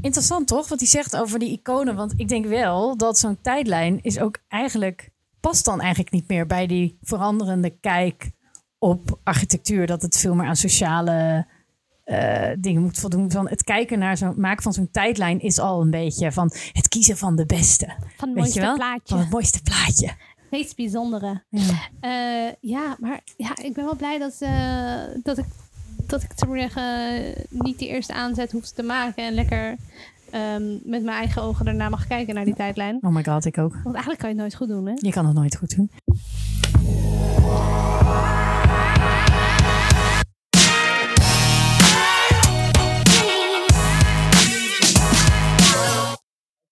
Interessant 0.00 0.46
toch, 0.46 0.68
wat 0.68 0.78
hij 0.78 0.88
zegt 0.88 1.16
over 1.16 1.38
die 1.38 1.58
iconen. 1.58 1.96
Want 1.96 2.12
ik 2.16 2.28
denk 2.28 2.46
wel 2.46 2.96
dat 2.96 3.18
zo'n 3.18 3.38
tijdlijn 3.40 4.02
is 4.02 4.18
ook 4.18 4.38
eigenlijk... 4.48 5.10
past 5.40 5.64
dan 5.64 5.80
eigenlijk 5.80 6.12
niet 6.12 6.28
meer 6.28 6.46
bij 6.46 6.66
die 6.66 6.98
veranderende 7.02 7.70
kijk 7.80 8.30
op 8.78 9.18
architectuur. 9.22 9.86
Dat 9.86 10.02
het 10.02 10.18
veel 10.18 10.34
meer 10.34 10.46
aan 10.46 10.56
sociale 10.56 11.46
uh, 12.04 12.50
dingen 12.58 12.82
moet 12.82 12.98
voldoen. 12.98 13.30
Van 13.30 13.48
het 13.48 13.64
kijken 13.64 13.98
naar 13.98 14.16
zo'n 14.16 14.40
maken 14.40 14.62
van 14.62 14.72
zo'n 14.72 14.90
tijdlijn 14.90 15.40
is 15.40 15.58
al 15.58 15.80
een 15.80 15.90
beetje 15.90 16.32
van 16.32 16.52
het 16.72 16.88
kiezen 16.88 17.16
van 17.16 17.36
de 17.36 17.46
beste. 17.46 17.86
Van 18.16 18.28
het 18.28 18.38
mooiste 18.38 18.72
plaatje. 18.74 19.14
Van 19.14 19.18
het 19.18 19.30
mooiste 19.30 19.62
plaatje 19.62 20.14
meest 20.54 20.76
bijzondere. 20.76 21.42
Ja, 21.48 21.88
uh, 22.00 22.52
ja 22.60 22.96
maar 23.00 23.20
ja, 23.36 23.56
ik 23.62 23.74
ben 23.74 23.84
wel 23.84 23.96
blij 23.96 24.18
dat, 24.18 24.38
uh, 24.40 25.00
dat 25.22 25.38
ik, 25.38 25.46
dat 26.06 26.22
ik 26.22 26.32
te 26.32 26.46
zeggen, 26.52 27.34
niet 27.48 27.78
die 27.78 27.88
eerste 27.88 28.12
aanzet 28.12 28.52
hoef 28.52 28.68
te 28.68 28.82
maken 28.82 29.24
en 29.24 29.34
lekker 29.34 29.76
um, 30.34 30.80
met 30.84 31.02
mijn 31.02 31.16
eigen 31.16 31.42
ogen 31.42 31.66
ernaar 31.66 31.90
mag 31.90 32.06
kijken 32.06 32.34
naar 32.34 32.44
die 32.44 32.54
tijdlijn. 32.54 32.98
Oh 33.00 33.10
my 33.10 33.24
god, 33.24 33.44
ik 33.44 33.58
ook. 33.58 33.72
Want 33.72 33.94
eigenlijk 33.94 34.18
kan 34.18 34.28
je 34.28 34.34
het 34.34 34.44
nooit 34.44 34.54
goed 34.54 34.68
doen, 34.68 34.86
hè? 34.86 34.92
Je 34.96 35.10
kan 35.10 35.26
het 35.26 35.34
nooit 35.34 35.56
goed 35.56 35.76
doen. 35.76 35.90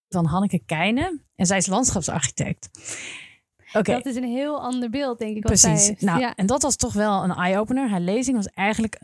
van 0.09 0.25
Hanneke 0.25 0.61
Keijnen. 0.65 1.21
En 1.35 1.45
zij 1.45 1.57
is 1.57 1.67
landschapsarchitect. 1.67 2.69
Dat 3.81 4.05
is 4.05 4.15
een 4.15 4.23
heel 4.23 4.61
ander 4.61 4.89
beeld, 4.89 5.19
denk 5.19 5.35
ik. 5.35 5.41
Precies. 5.41 5.93
Nou, 5.99 6.19
ja. 6.19 6.35
En 6.35 6.45
dat 6.45 6.61
was 6.61 6.75
toch 6.75 6.93
wel 6.93 7.23
een 7.23 7.31
eye-opener. 7.31 7.89
Haar 7.89 8.01
lezing 8.01 8.35
was 8.35 8.47
eigenlijk 8.47 9.01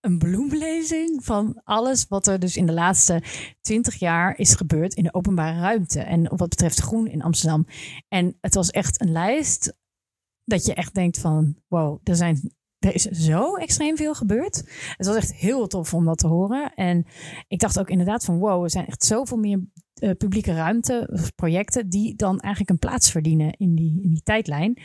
een 0.00 0.18
bloemlezing 0.18 1.24
van 1.24 1.60
alles 1.64 2.06
wat 2.08 2.26
er 2.26 2.38
dus 2.38 2.56
in 2.56 2.66
de 2.66 2.72
laatste 2.72 3.22
twintig 3.60 3.94
jaar 3.94 4.38
is 4.38 4.54
gebeurd 4.54 4.94
in 4.94 5.04
de 5.04 5.14
openbare 5.14 5.60
ruimte. 5.60 6.00
En 6.00 6.36
wat 6.36 6.48
betreft 6.48 6.78
groen 6.78 7.06
in 7.06 7.22
Amsterdam. 7.22 7.66
En 8.08 8.36
het 8.40 8.54
was 8.54 8.70
echt 8.70 9.00
een 9.00 9.12
lijst 9.12 9.74
dat 10.44 10.66
je 10.66 10.74
echt 10.74 10.94
denkt 10.94 11.18
van 11.18 11.56
wow, 11.68 12.00
er 12.04 12.16
zijn 12.16 12.52
er 12.84 12.94
is 12.94 13.02
zo 13.02 13.54
extreem 13.54 13.96
veel 13.96 14.14
gebeurd. 14.14 14.56
Het 14.96 15.06
was 15.06 15.16
echt 15.16 15.34
heel 15.34 15.66
tof 15.66 15.94
om 15.94 16.04
dat 16.04 16.18
te 16.18 16.26
horen. 16.26 16.74
En 16.74 17.06
ik 17.48 17.58
dacht 17.58 17.78
ook 17.78 17.90
inderdaad 17.90 18.24
van 18.24 18.38
wow, 18.38 18.62
er 18.62 18.70
zijn 18.70 18.86
echt 18.86 19.04
zoveel 19.04 19.36
meer 19.36 19.60
uh, 20.02 20.10
publieke 20.18 20.54
ruimte, 20.54 21.30
projecten, 21.34 21.88
die 21.88 22.14
dan 22.14 22.40
eigenlijk 22.40 22.70
een 22.70 22.88
plaats 22.88 23.10
verdienen 23.10 23.52
in 23.56 23.74
die, 23.74 24.02
in 24.02 24.10
die 24.10 24.22
tijdlijn. 24.22 24.78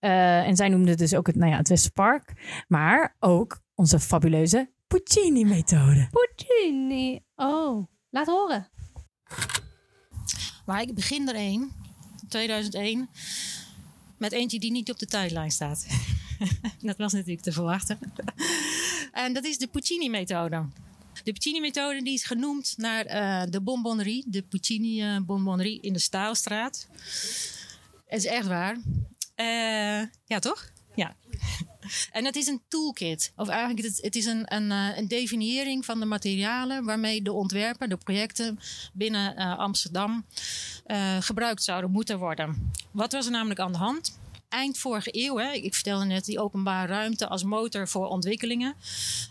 Uh, 0.00 0.46
en 0.46 0.56
zij 0.56 0.68
noemde 0.68 0.94
dus 0.94 1.14
ook 1.14 1.26
het, 1.26 1.36
nou 1.36 1.50
ja, 1.50 1.56
het 1.56 1.68
Westerpark, 1.68 2.32
maar 2.68 3.16
ook 3.18 3.62
onze 3.74 4.00
fabuleuze 4.00 4.70
Puccini-methode. 4.86 6.08
Puccini, 6.10 7.20
oh, 7.34 7.86
laat 8.10 8.26
horen. 8.26 8.68
Maar 10.66 10.80
ik 10.80 10.94
begin 10.94 11.28
er 11.28 11.34
één, 11.34 11.70
2001, 12.28 13.08
met 14.18 14.32
eentje 14.32 14.58
die 14.58 14.70
niet 14.70 14.90
op 14.90 14.98
de 14.98 15.06
tijdlijn 15.06 15.50
staat. 15.50 15.86
dat 16.80 16.96
was 16.96 17.12
natuurlijk 17.12 17.42
te 17.42 17.52
verwachten. 17.52 17.98
en 19.12 19.32
dat 19.32 19.44
is 19.44 19.58
de 19.58 19.66
Puccini-methode. 19.66 20.64
De 21.24 21.32
Puccini-methode 21.32 22.02
die 22.02 22.14
is 22.14 22.24
genoemd 22.24 22.74
naar 22.76 23.06
uh, 23.06 23.50
de 23.50 23.60
bonbonnerie, 23.60 24.24
de 24.26 24.42
Puccini-bonbonnerie 24.42 25.80
in 25.80 25.92
de 25.92 25.98
Staalstraat. 25.98 26.86
Het 28.06 28.18
is 28.18 28.26
echt 28.26 28.46
waar. 28.46 28.74
Uh, 29.36 30.08
ja, 30.24 30.38
toch? 30.38 30.70
Ja. 30.94 31.14
En 32.12 32.24
het 32.24 32.36
is 32.36 32.46
een 32.46 32.62
toolkit. 32.68 33.32
Of 33.36 33.48
eigenlijk, 33.48 33.86
het, 33.86 34.02
het 34.02 34.16
is 34.16 34.26
een, 34.26 34.54
een, 34.54 34.70
eh, 34.70 34.96
een, 34.96 35.08
definiëring 35.08 35.84
van 35.84 36.00
de 36.00 36.06
materialen 36.06 36.84
waarmee 36.84 37.22
de 37.22 37.32
ontwerpen, 37.32 37.88
de 37.88 37.96
projecten 37.96 38.58
binnen 38.92 39.34
uh, 39.38 39.58
Amsterdam 39.58 40.24
uh, 40.86 41.16
gebruikt 41.20 41.62
zouden 41.62 41.90
moeten 41.90 42.18
worden. 42.18 42.72
Wat 42.90 43.12
was 43.12 43.26
er 43.26 43.32
namelijk 43.32 43.60
aan 43.60 43.72
de 43.72 43.78
hand? 43.78 44.18
Eind 44.48 44.78
vorige 44.78 45.08
eeuw, 45.12 45.36
hè, 45.36 45.52
ik 45.52 45.74
vertelde 45.74 46.04
net 46.04 46.24
die 46.24 46.40
openbare 46.40 46.92
ruimte 46.92 47.28
als 47.28 47.42
motor 47.42 47.88
voor 47.88 48.06
ontwikkelingen. 48.06 48.74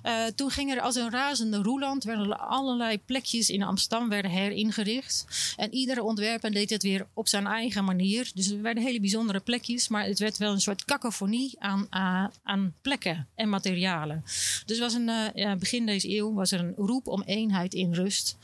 Uh, 0.03 0.25
toen 0.35 0.49
ging 0.49 0.71
er 0.71 0.81
als 0.81 0.95
een 0.95 1.11
razende 1.11 1.57
roeland, 1.57 2.03
werden 2.03 2.39
allerlei 2.39 2.99
plekjes 2.99 3.49
in 3.49 3.63
Amsterdam 3.63 4.09
werden 4.09 4.31
heringericht. 4.31 5.25
En 5.57 5.73
iedere 5.73 6.03
ontwerper 6.03 6.51
deed 6.51 6.69
het 6.69 6.83
weer 6.83 7.07
op 7.13 7.27
zijn 7.27 7.47
eigen 7.47 7.83
manier. 7.83 8.31
Dus 8.33 8.49
er 8.49 8.61
werden 8.61 8.83
hele 8.83 8.99
bijzondere 8.99 9.39
plekjes, 9.39 9.87
maar 9.87 10.05
het 10.05 10.19
werd 10.19 10.37
wel 10.37 10.51
een 10.51 10.61
soort 10.61 10.85
cacophonie 10.85 11.55
aan, 11.59 11.87
uh, 11.91 12.25
aan 12.43 12.73
plekken 12.81 13.27
en 13.35 13.49
materialen. 13.49 14.23
Dus 14.65 14.79
was 14.79 14.93
een, 14.93 15.09
uh, 15.35 15.53
begin 15.55 15.85
deze 15.85 16.15
eeuw 16.15 16.33
was 16.33 16.51
er 16.51 16.59
een 16.59 16.73
roep 16.75 17.07
om 17.07 17.21
eenheid 17.21 17.73
in 17.73 17.93
rust. 17.93 18.37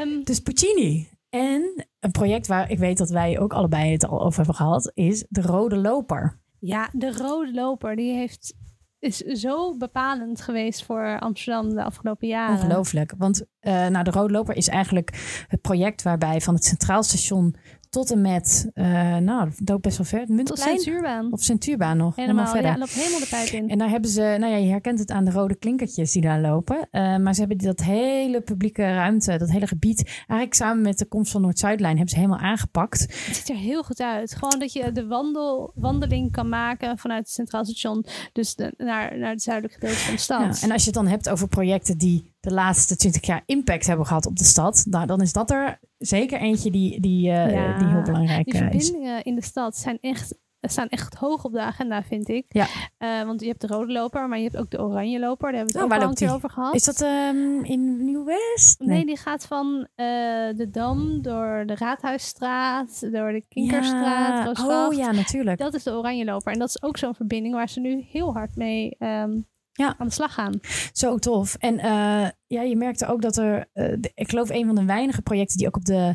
Um, 0.00 0.24
dus 0.24 0.40
Puccini. 0.40 1.08
En 1.36 1.86
een 2.00 2.10
project 2.10 2.46
waar 2.46 2.70
ik 2.70 2.78
weet 2.78 2.98
dat 2.98 3.10
wij 3.10 3.38
ook 3.38 3.52
allebei 3.52 3.92
het 3.92 4.06
al 4.06 4.20
over 4.22 4.36
hebben 4.36 4.54
gehad, 4.54 4.90
is 4.94 5.26
de 5.28 5.42
Rode 5.42 5.76
Loper. 5.76 6.38
Ja, 6.58 6.88
de 6.92 7.12
Rode 7.12 7.52
Loper, 7.54 7.96
die 7.96 8.12
heeft, 8.12 8.54
is 8.98 9.16
zo 9.16 9.76
bepalend 9.76 10.40
geweest 10.40 10.84
voor 10.84 11.18
Amsterdam 11.18 11.74
de 11.74 11.84
afgelopen 11.84 12.28
jaren. 12.28 12.54
Ongelooflijk. 12.54 13.14
Want 13.18 13.40
uh, 13.40 13.86
nou, 13.86 14.04
de 14.04 14.10
Rode 14.10 14.32
Loper 14.32 14.56
is 14.56 14.68
eigenlijk 14.68 15.44
het 15.48 15.60
project 15.60 16.02
waarbij 16.02 16.40
van 16.40 16.54
het 16.54 16.64
Centraal 16.64 17.02
Station 17.02 17.56
tot 17.96 18.10
en 18.10 18.20
met, 18.20 18.70
uh, 18.74 19.16
nou, 19.16 19.50
dat 19.56 19.80
best 19.80 19.96
wel 19.96 20.06
ver. 20.06 20.24
Muntplein? 20.28 20.78
Centuurbaan. 20.78 21.32
Of 21.32 21.42
Centuurbaan 21.42 21.96
nog. 21.96 22.16
Helemaal, 22.16 22.44
helemaal 22.44 22.52
verder. 22.52 22.70
Ja, 22.70 22.78
loopt 22.78 22.94
helemaal 22.94 23.20
de 23.20 23.26
pijp 23.26 23.48
in. 23.48 23.68
En 23.68 23.78
daar 23.78 23.88
hebben 23.88 24.10
ze, 24.10 24.36
nou 24.38 24.52
ja, 24.52 24.56
je 24.56 24.70
herkent 24.70 24.98
het 24.98 25.10
aan 25.10 25.24
de 25.24 25.30
rode 25.30 25.54
klinkertjes 25.54 26.12
die 26.12 26.22
daar 26.22 26.40
lopen. 26.40 26.76
Uh, 26.76 27.16
maar 27.16 27.34
ze 27.34 27.40
hebben 27.40 27.58
dat 27.58 27.80
hele 27.80 28.40
publieke 28.40 28.82
ruimte, 28.82 29.38
dat 29.38 29.50
hele 29.50 29.66
gebied, 29.66 30.04
eigenlijk 30.16 30.54
samen 30.54 30.82
met 30.82 30.98
de 30.98 31.04
komst 31.04 31.32
van 31.32 31.40
Noord-Zuidlijn, 31.40 31.96
hebben 31.96 32.14
ze 32.14 32.20
helemaal 32.20 32.38
aangepakt. 32.38 33.00
Het 33.00 33.36
ziet 33.36 33.48
er 33.48 33.56
heel 33.56 33.82
goed 33.82 34.00
uit. 34.00 34.34
Gewoon 34.34 34.58
dat 34.58 34.72
je 34.72 34.92
de 34.92 35.06
wandel, 35.06 35.72
wandeling 35.74 36.32
kan 36.32 36.48
maken 36.48 36.98
vanuit 36.98 37.20
het 37.20 37.30
Centraal 37.30 37.64
Station, 37.64 38.04
dus 38.32 38.54
de, 38.54 38.74
naar, 38.76 39.18
naar 39.18 39.30
het 39.30 39.42
zuidelijke 39.42 39.78
gedeelte 39.80 40.02
van 40.02 40.14
de 40.14 40.20
stad. 40.20 40.58
Ja, 40.60 40.66
en 40.66 40.72
als 40.72 40.80
je 40.80 40.90
het 40.90 40.98
dan 40.98 41.06
hebt 41.06 41.28
over 41.28 41.48
projecten 41.48 41.98
die 41.98 42.34
de 42.46 42.54
laatste 42.54 42.96
20 42.96 43.26
jaar 43.26 43.42
impact 43.46 43.86
hebben 43.86 44.06
gehad 44.06 44.26
op 44.26 44.36
de 44.36 44.44
stad. 44.44 44.84
Nou, 44.90 45.06
dan 45.06 45.20
is 45.20 45.32
dat 45.32 45.50
er 45.50 45.78
zeker 45.98 46.40
eentje 46.40 46.70
die, 46.70 47.00
die, 47.00 47.30
eh, 47.30 47.52
Ja, 47.52 47.78
die 47.78 47.88
heel 47.88 48.02
belangrijk 48.02 48.44
Die 48.44 48.54
eh, 48.54 48.60
is. 48.72 48.86
verbindingen 48.86 49.22
in 49.24 49.34
de 49.34 49.42
stad 49.42 49.76
zijn 49.76 49.98
echt, 50.00 50.34
staan 50.60 50.88
echt 50.88 51.14
hoog 51.14 51.44
op 51.44 51.52
de 51.52 51.60
agenda, 51.60 52.02
vind 52.02 52.28
ik. 52.28 52.44
Ja. 52.48 52.66
Eh, 52.98 53.22
want 53.22 53.40
je 53.40 53.46
hebt 53.46 53.60
de 53.60 53.66
rode 53.66 53.92
loper, 53.92 54.28
maar 54.28 54.38
je 54.38 54.44
hebt 54.44 54.56
ook 54.56 54.70
de 54.70 54.80
oranje 54.82 55.18
loper. 55.18 55.52
Daar 55.52 55.56
hebben 55.56 55.74
we 55.74 55.78
Oh, 55.84 55.90
het 55.90 55.90
waar 55.90 55.98
ook 55.98 56.04
al 56.04 56.10
een 56.10 56.16
keer 56.16 56.26
die? 56.26 56.36
over 56.36 56.50
gehad. 56.50 56.74
Is 56.74 56.84
dat 56.84 57.00
ehm, 57.00 57.64
in 57.64 58.04
Nieuw-West? 58.04 58.80
Nee, 58.80 59.06
die 59.06 59.16
gaat 59.16 59.46
van 59.46 59.88
de 59.96 60.68
Dam 60.70 61.22
door 61.22 61.62
de 61.66 61.74
Raadhuisstraat, 61.74 63.00
door 63.12 63.32
de 63.32 63.44
Kinkerstraat, 63.48 64.28
Ja. 64.38 64.44
Roosgracht. 64.44 64.90
Oh 64.92 64.96
ja, 64.98 65.10
natuurlijk. 65.12 65.58
Dat 65.58 65.74
is 65.74 65.82
de 65.82 65.90
oranje 65.92 66.24
loper. 66.24 66.52
En 66.52 66.58
dat 66.58 66.68
is 66.68 66.82
ook 66.82 66.96
zo'n 66.96 67.14
verbinding 67.14 67.54
waar 67.54 67.68
ze 67.68 67.80
nu 67.80 68.04
heel 68.10 68.32
hard 68.32 68.56
mee 68.56 68.96
ehm, 68.98 69.40
Ja. 69.76 69.94
aan 69.98 70.06
de 70.06 70.12
slag 70.12 70.34
gaan. 70.34 70.60
Zo 70.92 71.18
tof. 71.18 71.54
En 71.54 71.78
eh, 71.78 72.28
ja, 72.46 72.62
je 72.62 72.76
merkte 72.76 73.06
ook 73.06 73.22
dat 73.22 73.36
er, 73.36 73.68
eh, 73.72 73.92
de- 73.98 74.10
ik 74.14 74.28
geloof 74.30 74.50
een 74.50 74.66
van 74.66 74.74
de 74.74 74.84
weinige 74.84 75.22
projecten 75.22 75.56
die 75.58 75.66
ook 75.66 75.76
op 75.76 75.84
de 75.84 76.14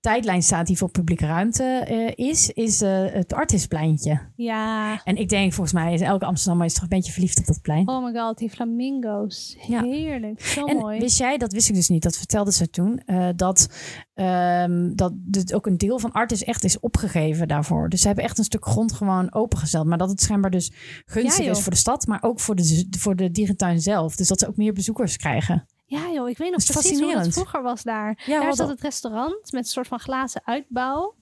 tijdlijn 0.00 0.42
staat 0.42 0.66
die 0.66 0.76
voor 0.76 0.90
publieke 0.90 1.26
ruimte 1.26 1.62
eh, 1.64 2.26
is, 2.28 2.50
is 2.50 2.80
eh, 2.82 3.04
het 3.12 3.32
Artispleintje. 3.32 4.20
Ja, 4.36 5.00
En 5.04 5.16
ik 5.16 5.28
denk 5.28 5.52
volgens 5.52 5.74
mij 5.74 5.94
is 5.94 6.00
elke 6.00 6.24
Amsterdammer 6.24 6.66
is 6.66 6.72
toch 6.74 6.82
een 6.82 6.88
beetje 6.88 7.12
verliefd 7.12 7.38
op 7.38 7.46
dat 7.46 7.60
plein. 7.62 7.88
oh 7.88 8.04
my 8.04 8.12
god, 8.20 8.38
die 8.38 8.50
flamingo's. 8.50 9.56
Ja. 9.66 9.82
Heerlijk, 9.82 10.40
zo 10.44 10.64
en 10.66 10.76
mooi. 10.76 10.98
wist 11.00 11.18
jij, 11.18 11.38
dat 11.38 11.52
wist 11.52 11.68
ik 11.68 11.74
dus 11.74 11.88
niet, 11.88 12.02
dat 12.02 12.16
vertelde 12.16 12.52
ze 12.52 12.70
toen, 12.70 13.00
dat, 13.36 13.68
ehm, 14.14 14.94
dat 14.94 15.12
dit 15.14 15.54
ook 15.54 15.66
een 15.66 15.78
deel 15.78 15.98
van 15.98 16.12
Artis 16.12 16.44
echt 16.44 16.64
is 16.64 16.80
opgegeven 16.80 17.48
daarvoor. 17.48 17.88
Dus 17.88 18.00
ze 18.00 18.06
hebben 18.06 18.24
echt 18.24 18.38
een 18.38 18.44
stuk 18.44 18.66
grond 18.66 18.92
gewoon 18.92 19.34
opengesteld. 19.34 19.86
Maar 19.86 19.98
dat 19.98 20.08
het 20.10 20.20
schijnbaar 20.20 20.50
dus 20.50 20.72
gunstig 21.04 21.44
Ja, 21.44 21.50
is 21.50 21.60
voor 21.60 21.72
de 21.72 21.78
stad, 21.78 22.06
maar 22.06 22.22
ook 22.22 22.40
voor 22.40 22.54
de, 22.54 22.86
voor 22.98 23.16
de 23.16 23.30
dierentuin 23.30 23.80
zelf. 23.80 24.16
Dus 24.16 24.28
dat 24.28 24.38
ze 24.38 24.48
ook 24.48 24.56
meer 24.56 24.72
bezoekers 24.72 25.16
krijgen. 25.16 25.66
Ja 25.92 26.10
joh, 26.12 26.28
ik 26.28 26.38
weet 26.38 26.50
nog 26.50 26.64
precies 26.64 27.00
hoe 27.00 27.18
het 27.18 27.32
vroeger 27.32 27.62
was 27.62 27.82
daar. 27.82 28.22
Ja, 28.26 28.40
daar 28.40 28.54
zat 28.54 28.68
het 28.68 28.80
restaurant 28.80 29.52
met 29.52 29.64
een 29.64 29.70
soort 29.70 29.88
van 29.88 30.00
glazen 30.00 30.40
uitbouw. 30.44 31.14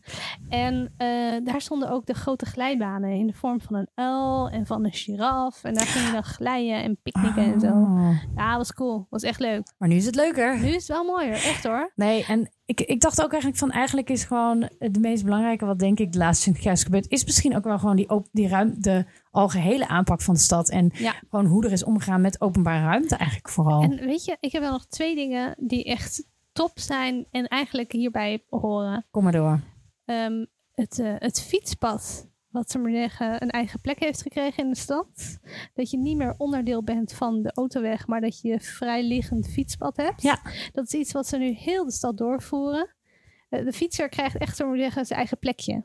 En 0.48 0.94
eh, 0.96 1.06
daar 1.44 1.60
stonden 1.60 1.90
ook 1.90 2.06
de 2.06 2.14
grote 2.14 2.46
glijbanen 2.46 3.10
in 3.10 3.26
de 3.26 3.32
vorm 3.32 3.60
van 3.60 3.74
een 3.74 3.88
uil 3.94 4.48
en 4.48 4.66
van 4.66 4.84
een 4.84 4.92
giraf. 4.92 5.64
En 5.64 5.74
daar 5.74 5.86
ging 5.86 6.06
je 6.06 6.12
dan 6.12 6.24
glijden 6.24 6.82
en 6.82 6.98
picknicken 7.02 7.52
en 7.52 7.60
zo. 7.60 7.66
Oh. 7.66 8.10
Ja, 8.36 8.56
was 8.56 8.72
cool. 8.72 9.06
Was 9.10 9.22
echt 9.22 9.40
leuk. 9.40 9.72
Maar 9.78 9.88
nu 9.88 9.96
is 9.96 10.06
het 10.06 10.14
leuker. 10.14 10.60
Nu 10.60 10.68
is 10.68 10.74
het 10.74 10.86
wel 10.86 11.04
mooier, 11.04 11.32
echt 11.32 11.64
hoor. 11.64 11.92
Nee, 11.94 12.24
en 12.24 12.50
ik, 12.70 12.80
ik 12.80 13.00
dacht 13.00 13.22
ook 13.22 13.30
eigenlijk 13.30 13.60
van 13.60 13.70
eigenlijk 13.70 14.10
is 14.10 14.24
gewoon 14.24 14.68
het 14.78 14.98
meest 14.98 15.24
belangrijke 15.24 15.64
wat 15.64 15.78
denk 15.78 15.98
ik 15.98 16.12
de 16.12 16.18
laatste 16.18 16.42
20 16.42 16.64
jaar 16.64 16.72
is 16.72 16.82
gebeurd, 16.82 17.10
is 17.10 17.24
misschien 17.24 17.56
ook 17.56 17.64
wel 17.64 17.78
gewoon 17.78 17.96
die, 17.96 18.08
op, 18.08 18.28
die 18.32 18.48
ruimte, 18.48 18.80
de 18.80 19.04
algehele 19.30 19.88
aanpak 19.88 20.22
van 20.22 20.34
de 20.34 20.40
stad 20.40 20.68
en 20.70 20.90
Ja. 20.94 21.14
gewoon 21.30 21.46
hoe 21.46 21.64
er 21.64 21.72
is 21.72 21.84
omgegaan 21.84 22.20
met 22.20 22.40
openbare 22.40 22.84
ruimte 22.84 23.16
eigenlijk 23.16 23.48
vooral. 23.48 23.82
En 23.82 23.96
weet 23.96 24.24
je, 24.24 24.36
ik 24.40 24.52
heb 24.52 24.62
wel 24.62 24.72
nog 24.72 24.86
twee 24.86 25.14
dingen 25.14 25.54
die 25.58 25.84
echt 25.84 26.24
top 26.52 26.78
zijn 26.78 27.26
en 27.30 27.48
eigenlijk 27.48 27.92
hierbij 27.92 28.44
horen. 28.48 29.06
Kom 29.10 29.22
maar 29.22 29.32
door. 29.32 29.60
Ehm, 30.04 30.44
het, 30.74 30.98
eh, 30.98 31.14
het 31.18 31.42
fietspad, 31.42 32.28
wat 32.50 32.70
ze 32.70 32.78
maar 32.78 32.92
zeggen, 32.92 33.42
een 33.42 33.50
eigen 33.50 33.80
plek 33.80 33.98
heeft 33.98 34.22
gekregen 34.22 34.64
in 34.64 34.70
de 34.70 34.78
stad. 34.78 35.38
Dat 35.74 35.90
je 35.90 35.98
niet 35.98 36.16
meer 36.16 36.34
onderdeel 36.38 36.84
bent 36.84 37.12
van 37.12 37.42
de 37.42 37.52
autoweg, 37.52 38.06
maar 38.06 38.20
dat 38.20 38.40
je 38.40 38.60
vrijliggend 38.60 39.48
fietspad 39.48 39.96
hebt. 39.96 40.22
Ja. 40.22 40.40
Dat 40.72 40.86
is 40.86 40.92
iets 40.92 41.12
wat 41.12 41.26
ze 41.26 41.36
nu 41.36 41.50
heel 41.50 41.84
de 41.84 41.92
stad 41.92 42.16
doorvoeren. 42.16 42.94
Eh, 43.48 43.64
de 43.64 43.72
fietser 43.72 44.08
krijgt 44.08 44.36
echt, 44.36 44.56
zo 44.56 44.66
maar 44.68 44.78
zeggen, 44.78 45.06
zijn 45.06 45.18
eigen 45.18 45.38
plekje. 45.38 45.84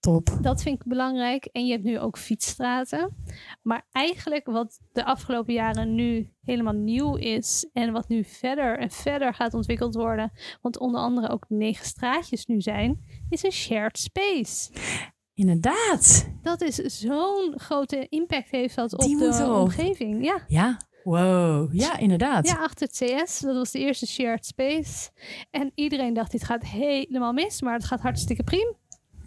Top. 0.00 0.38
Dat 0.40 0.62
vind 0.62 0.80
ik 0.80 0.86
belangrijk. 0.86 1.44
En 1.44 1.66
je 1.66 1.72
hebt 1.72 1.84
nu 1.84 1.98
ook 1.98 2.18
fietsstraten. 2.18 3.16
Maar 3.62 3.86
eigenlijk 3.92 4.46
wat 4.46 4.80
de 4.92 5.04
afgelopen 5.04 5.54
jaren 5.54 5.94
nu 5.94 6.32
helemaal 6.42 6.72
nieuw 6.72 7.16
is. 7.16 7.68
En 7.72 7.92
wat 7.92 8.08
nu 8.08 8.24
verder 8.24 8.78
en 8.78 8.90
verder 8.90 9.34
gaat 9.34 9.54
ontwikkeld 9.54 9.94
worden. 9.94 10.32
Want 10.60 10.78
onder 10.78 11.00
andere 11.00 11.28
ook 11.28 11.44
negen 11.48 11.86
straatjes 11.86 12.46
nu 12.46 12.60
zijn. 12.60 13.04
Is 13.28 13.42
een 13.42 13.52
shared 13.52 13.98
space. 13.98 14.70
Inderdaad. 15.34 16.28
Dat 16.42 16.60
is 16.60 16.74
zo'n 16.76 17.52
grote 17.56 18.06
impact 18.08 18.50
heeft 18.50 18.74
dat 18.76 18.92
op 18.92 19.18
de 19.18 19.52
omgeving. 19.60 20.24
Ja. 20.24 20.38
Ja. 20.48 20.76
Wow. 21.04 21.74
Ja, 21.74 21.98
inderdaad. 21.98 22.46
ja, 22.48 22.54
achter 22.56 22.86
het 22.88 23.22
CS. 23.24 23.40
Dat 23.40 23.54
was 23.54 23.70
de 23.70 23.78
eerste 23.78 24.06
shared 24.06 24.46
space. 24.46 25.10
En 25.50 25.72
iedereen 25.74 26.14
dacht 26.14 26.30
dit 26.30 26.44
gaat 26.44 26.64
helemaal 26.64 27.32
mis. 27.32 27.62
Maar 27.62 27.74
het 27.74 27.84
gaat 27.84 28.00
hartstikke 28.00 28.42
prima. 28.42 28.72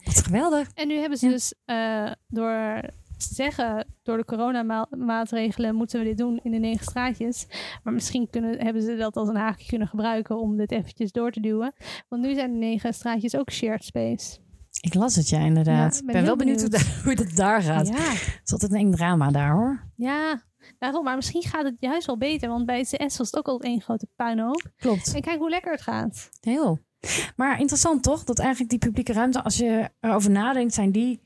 Wat 0.04 0.24
geweldig. 0.24 0.70
En 0.74 0.88
nu 0.88 0.96
hebben 0.98 1.18
ze 1.18 1.26
Ja. 1.26 1.32
dus 1.32 1.54
eh, 1.66 2.12
door 2.28 2.82
te 3.18 3.34
zeggen, 3.34 3.88
door 4.04 4.18
de 4.18 4.26
coronamaatregelen 4.26 5.76
moeten 5.76 6.00
we 6.00 6.06
dit 6.06 6.18
doen 6.18 6.40
in 6.44 6.52
de 6.52 6.58
negen 6.58 6.84
straatjes. 6.86 7.48
Maar 7.84 7.94
misschien 7.94 8.30
kunnen, 8.30 8.60
hebben 8.60 8.82
ze 8.82 8.96
dat 8.96 9.16
als 9.16 9.30
een 9.30 9.36
haakje 9.36 9.68
kunnen 9.68 9.88
gebruiken 9.88 10.38
om 10.40 10.58
dit 10.58 10.72
eventjes 10.72 11.12
door 11.12 11.32
te 11.32 11.40
duwen. 11.40 11.74
Want 12.08 12.22
nu 12.22 12.34
zijn 12.34 12.52
de 12.52 12.58
negen 12.58 12.94
straatjes 12.94 13.36
ook 13.36 13.52
shared 13.52 13.84
space. 13.84 14.38
Ik 14.82 14.94
las 14.94 15.16
het, 15.16 15.30
ja, 15.30 15.40
inderdaad. 15.40 15.94
Ja, 15.94 16.00
ik 16.00 16.06
ben 16.06 16.16
ben 16.16 16.26
wel 16.26 16.36
benieuwd, 16.36 16.62
hoe, 17.04 17.14
het 17.14 17.36
daar 17.36 17.62
gaat. 17.62 17.88
Ja, 17.88 17.94
Het 17.96 18.42
is 18.44 18.52
altijd 18.52 18.72
een 18.72 18.78
eng 18.78 18.92
drama 18.92 19.32
daar, 19.32 19.52
hoor. 19.52 19.84
ja. 19.96 20.46
Daarom, 20.80 21.04
maar 21.04 21.16
misschien 21.16 21.44
gaat 21.44 21.64
het 21.64 21.76
juist 21.80 22.06
wel 22.06 22.18
beter. 22.18 22.50
Want 22.50 22.66
bij 22.66 22.82
CS 22.82 22.98
was 23.18 23.18
het 23.18 23.38
ook 23.38 23.48
al 23.48 23.62
één 23.62 23.82
grote 23.82 24.08
puinhoop. 24.16 24.72
Klopt. 24.78 25.14
En 25.16 25.22
kijk 25.22 25.38
hoe 25.40 25.50
lekker 25.50 25.72
het 25.72 25.82
gaat. 25.82 26.30
Heel. 26.42 26.80
Maar 27.36 27.60
interessant 27.60 28.04
toch? 28.04 28.24
Dat 28.24 28.40
eigenlijk 28.40 28.70
die 28.70 28.80
publieke 28.80 29.14
ruimte, 29.14 29.44
als 29.44 29.58
je 29.58 29.90
erover 30.00 30.32
nadenkt, 30.32 30.74
zijn 30.74 30.92
die. 30.92 31.22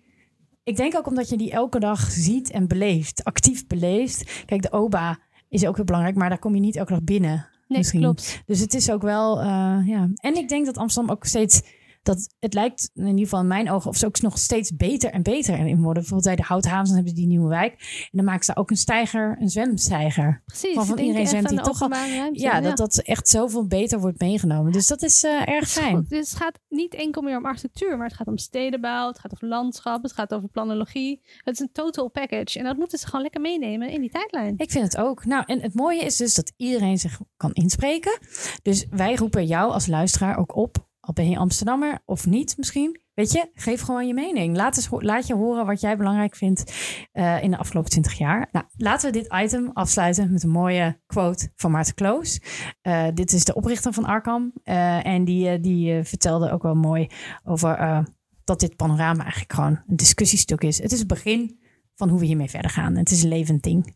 Ik 0.64 0.76
denk 0.76 0.96
ook 0.96 1.08
omdat 1.08 1.30
je 1.30 1.38
die 1.38 1.52
elke 1.52 1.80
dag 1.80 2.12
ziet 2.12 2.52
en 2.52 2.68
beleeft, 2.68 3.24
actief 3.24 3.68
beleeft. 3.68 4.44
Kijk, 4.46 4.62
de 4.62 4.72
OBA 4.72 5.20
is 5.50 5.66
ook 5.66 5.76
heel 5.76 5.86
belangrijk, 5.86 6.16
maar 6.16 6.30
daar 6.30 6.40
kom 6.40 6.56
je 6.56 6.62
niet 6.62 6.76
elke 6.76 6.92
dag 6.92 7.04
binnen. 7.04 7.48
Nee, 7.68 7.78
Misschien. 7.78 8.02
klopt. 8.02 8.42
Dus 8.46 8.60
het 8.60 8.74
is 8.74 8.92
ook 8.92 9.02
wel, 9.02 9.40
eh, 9.40 9.48
ja. 9.86 10.10
En 10.16 10.36
ik 10.36 10.50
denk 10.50 10.66
dat 10.66 10.78
Amsterdam 10.78 11.12
ook 11.12 11.26
steeds, 11.26 11.62
dat 12.04 12.30
het 12.40 12.54
lijkt 12.54 12.90
in 12.94 13.06
ieder 13.08 13.20
geval 13.24 13.40
in 13.40 13.48
mijn 13.48 13.72
ogen, 13.72 13.90
of 13.90 13.98
ze 13.98 14.06
ook 14.06 14.22
nog 14.22 14.38
steeds 14.38 14.76
beter 14.76 15.12
en 15.12 15.22
beter 15.24 15.54
in 15.60 15.82
worden. 15.82 15.94
Bijvoorbeeld 16.04 16.24
bij 16.24 16.36
de 16.36 16.44
Houthavens 16.44 16.88
dan 16.88 16.96
hebben 16.98 17.14
ze 17.16 17.20
die 17.20 17.30
nieuwe 17.30 17.50
wijk. 17.50 17.72
En 18.02 18.18
dan 18.18 18.26
maken 18.26 18.46
ze 18.46 18.56
ook 18.56 18.70
een 18.70 18.78
stijger, 18.78 19.38
een 19.40 19.50
zwemstijger. 19.50 20.42
Precies. 20.46 20.74
Van- 20.74 20.86
van 20.86 20.98
iedereen 21.00 21.28
zwemt 21.28 21.50
die 21.50 21.62
toch 21.62 21.82
al- 21.82 21.90
ruimte. 21.90 22.40
Ja, 22.42 22.62
dat 22.62 22.78
dat 22.78 22.98
echt 22.98 23.30
zoveel 23.30 23.68
beter 23.68 24.00
wordt 24.00 24.20
meegenomen. 24.20 24.72
Dus 24.72 24.88
dat 24.88 25.02
is 25.02 25.24
eh, 25.24 25.48
erg 25.48 25.70
fijn. 25.70 25.96
Goed, 25.96 26.10
dus 26.10 26.30
het 26.30 26.40
gaat 26.40 26.60
niet 26.70 26.94
enkel 26.94 27.22
meer 27.22 27.38
om 27.38 27.46
architectuur, 27.46 27.98
maar 27.98 28.08
het 28.08 28.16
gaat 28.16 28.28
om 28.28 28.38
stedenbouw, 28.38 29.08
het 29.08 29.20
gaat 29.20 29.34
over 29.34 29.48
landschap, 29.48 30.04
het 30.04 30.14
gaat 30.14 30.34
over 30.34 30.50
planologie. 30.50 31.22
Het 31.38 31.54
is 31.54 31.60
een 31.60 31.72
total 31.72 32.10
package 32.10 32.60
en 32.60 32.64
dat 32.66 32.78
moeten 32.78 33.00
ze 33.00 33.06
gewoon 33.06 33.22
lekker 33.22 33.42
meenemen 33.42 33.90
in 33.90 34.02
die 34.02 34.10
tijdlijn. 34.10 34.54
Ik 34.58 34.72
vind 34.72 34.84
het 34.84 34.98
ook. 34.98 35.26
Nou, 35.26 35.44
en 35.46 35.62
het 35.62 35.74
mooie 35.74 36.02
is 36.04 36.16
dus 36.18 36.34
dat 36.34 36.54
iedereen 36.58 36.98
zich 36.98 37.20
kan 37.38 37.52
inspreken. 37.54 38.20
Dus 38.62 38.86
wij 38.90 39.16
roepen 39.16 39.46
jou 39.46 39.72
als 39.72 39.88
luisteraar 39.88 40.38
ook 40.38 40.56
op. 40.56 40.90
Al 41.02 41.14
ben 41.14 41.30
je 41.30 41.38
Amsterdammer 41.38 42.02
of 42.06 42.26
niet 42.26 42.58
misschien. 42.58 43.02
Weet 43.14 43.32
je, 43.32 43.50
geef 43.54 43.82
gewoon 43.82 44.08
je 44.08 44.14
mening. 44.14 44.56
Laat, 44.56 44.78
eens, 44.78 44.90
laat 44.92 45.28
je 45.28 45.34
horen 45.34 45.66
wat 45.66 45.82
jij 45.82 45.98
belangrijk 45.98 46.36
vindt 46.36 46.74
eh, 47.12 47.44
in 47.44 47.52
de 47.52 47.58
afgelopen 47.58 47.90
20 47.90 48.14
jaar. 48.14 48.50
Nou, 48.52 48.66
laten 48.78 49.12
we 49.12 49.20
dit 49.20 49.34
item 49.34 49.70
afsluiten 49.74 50.32
met 50.32 50.44
een 50.44 50.50
mooie 50.50 51.00
quote 51.06 51.52
van 51.56 51.72
Maarten 51.72 51.94
Kloos. 51.94 52.40
Eh, 52.82 53.08
dit 53.14 53.34
is 53.34 53.44
de 53.44 53.54
oprichter 53.54 53.94
van 53.94 54.06
Arkham. 54.06 54.54
Eh, 54.64 55.06
en 55.06 55.26
die, 55.26 55.60
die 55.60 56.04
vertelde 56.04 56.52
ook 56.52 56.64
wel 56.64 56.76
mooi 56.76 57.08
over 57.44 58.06
dat 58.44 58.60
dit 58.60 58.76
panorama 58.76 59.22
eigenlijk 59.22 59.54
gewoon 59.54 59.80
een 59.88 59.96
discussiestuk 59.96 60.62
is. 60.62 60.82
Het 60.82 60.92
is 60.92 61.00
het 61.00 61.08
begin 61.08 61.60
van 61.96 62.10
hoe 62.10 62.20
we 62.20 62.26
hiermee 62.26 62.50
verder 62.50 62.72
gaan. 62.72 62.96
Het 62.96 63.12
is 63.12 63.24
een 63.24 63.30
levend 63.30 63.64
ding. 63.64 63.96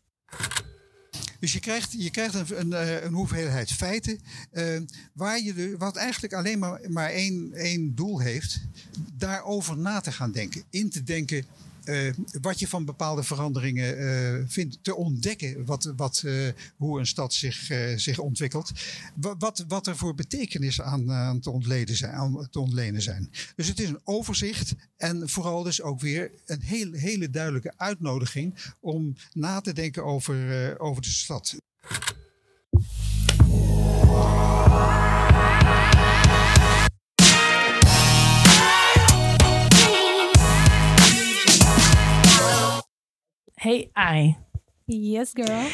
Dus 1.46 1.54
je 1.54 1.60
krijgt, 1.60 1.92
je 1.98 2.10
krijgt 2.10 2.34
een, 2.34 2.60
een, 2.60 2.72
eh, 2.72 3.02
een 3.02 3.12
hoeveelheid 3.12 3.72
feiten. 3.72 4.20
eh, 4.50 4.80
waar 5.12 5.40
je 5.40 5.54
de, 5.54 5.76
wat 5.78 5.96
eigenlijk 5.96 6.32
alleen 6.32 6.58
maar, 6.58 6.80
maar 6.88 7.10
één, 7.10 7.52
één 7.52 7.94
doel 7.94 8.18
heeft. 8.20 8.60
Daarover 9.18 9.78
na 9.78 10.00
te 10.00 10.12
gaan 10.12 10.32
denken. 10.32 10.62
In 10.70 10.90
te 10.90 11.02
denken. 11.02 11.44
Eh, 11.86 12.12
wat 12.40 12.58
je 12.58 12.68
van 12.68 12.84
bepaalde 12.84 13.22
veranderingen 13.22 13.98
eh, 13.98 14.44
vindt. 14.46 14.78
Te 14.82 14.94
ontdekken 14.96 15.64
wat, 15.64 15.92
wat, 15.96 16.22
eh, 16.24 16.32
hoe 16.76 16.98
een 16.98 17.06
stad 17.06 17.34
zich, 17.34 17.70
zich 17.96 18.18
ontwikkelt. 18.18 18.70
Wa- 19.14 19.36
Wat, 19.38 19.64
wat 19.68 19.86
er 19.86 19.96
voor 19.96 20.14
betekenis 20.14 20.80
aan, 20.80 21.12
aan, 21.12 21.40
te 21.40 21.50
ontleden 21.50 21.96
zijn, 21.96 22.12
aan 22.12 22.48
te 22.50 22.60
ontlenen 22.60 23.02
zijn. 23.02 23.30
Dus 23.56 23.68
het 23.68 23.80
is 23.80 23.88
een 23.88 24.00
overzicht. 24.04 24.74
En 24.96 25.28
vooral 25.28 25.62
dus 25.62 25.82
ook 25.82 26.00
weer 26.00 26.30
een 26.46 26.60
heel, 26.62 26.92
hele 26.92 27.30
duidelijke 27.30 27.72
uitnodiging. 27.76 28.54
Om 28.80 29.16
na 29.32 29.60
te 29.60 29.72
denken 29.72 30.04
over, 30.04 30.78
over 30.80 31.02
de 31.02 31.08
stad. 31.08 31.56
Hey 43.60 43.90
Arie. 43.92 44.36
Yes, 44.84 45.30
girl. 45.32 45.66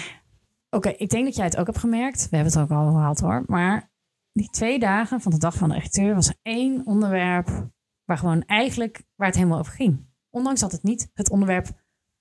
Oké, 0.71 0.89
ik 0.89 1.11
denk 1.11 1.25
dat 1.25 1.35
jij 1.37 1.45
het 1.45 1.57
ook 1.57 1.67
hebt 1.67 1.79
gemerkt. 1.79 2.29
We 2.31 2.37
hebben 2.37 2.53
het 2.53 2.63
ook 2.63 2.79
al 2.79 2.91
gehad 2.93 3.21
hoor. 3.21 3.43
Maar 3.47 3.91
die 4.33 4.49
twee 4.51 4.79
dagen 4.79 5.21
van 5.21 5.33
de 5.33 5.39
dag 5.39 5.55
van 5.55 5.69
de 5.69 5.75
architectuur 5.75 6.15
was 6.15 6.33
één 6.43 6.87
onderwerp 6.87 7.69
waar 8.05 8.19
gewoon 8.19 8.43
eigenlijk 8.43 9.03
waar 9.17 9.27
het 9.29 9.37
helemaal 9.37 9.59
over 9.59 9.73
ging. 9.73 10.07
Ondanks 10.31 10.61
dat 10.61 10.73
het 10.73 10.83
niet 10.83 11.11
het 11.15 11.31
onderwerp 11.31 11.69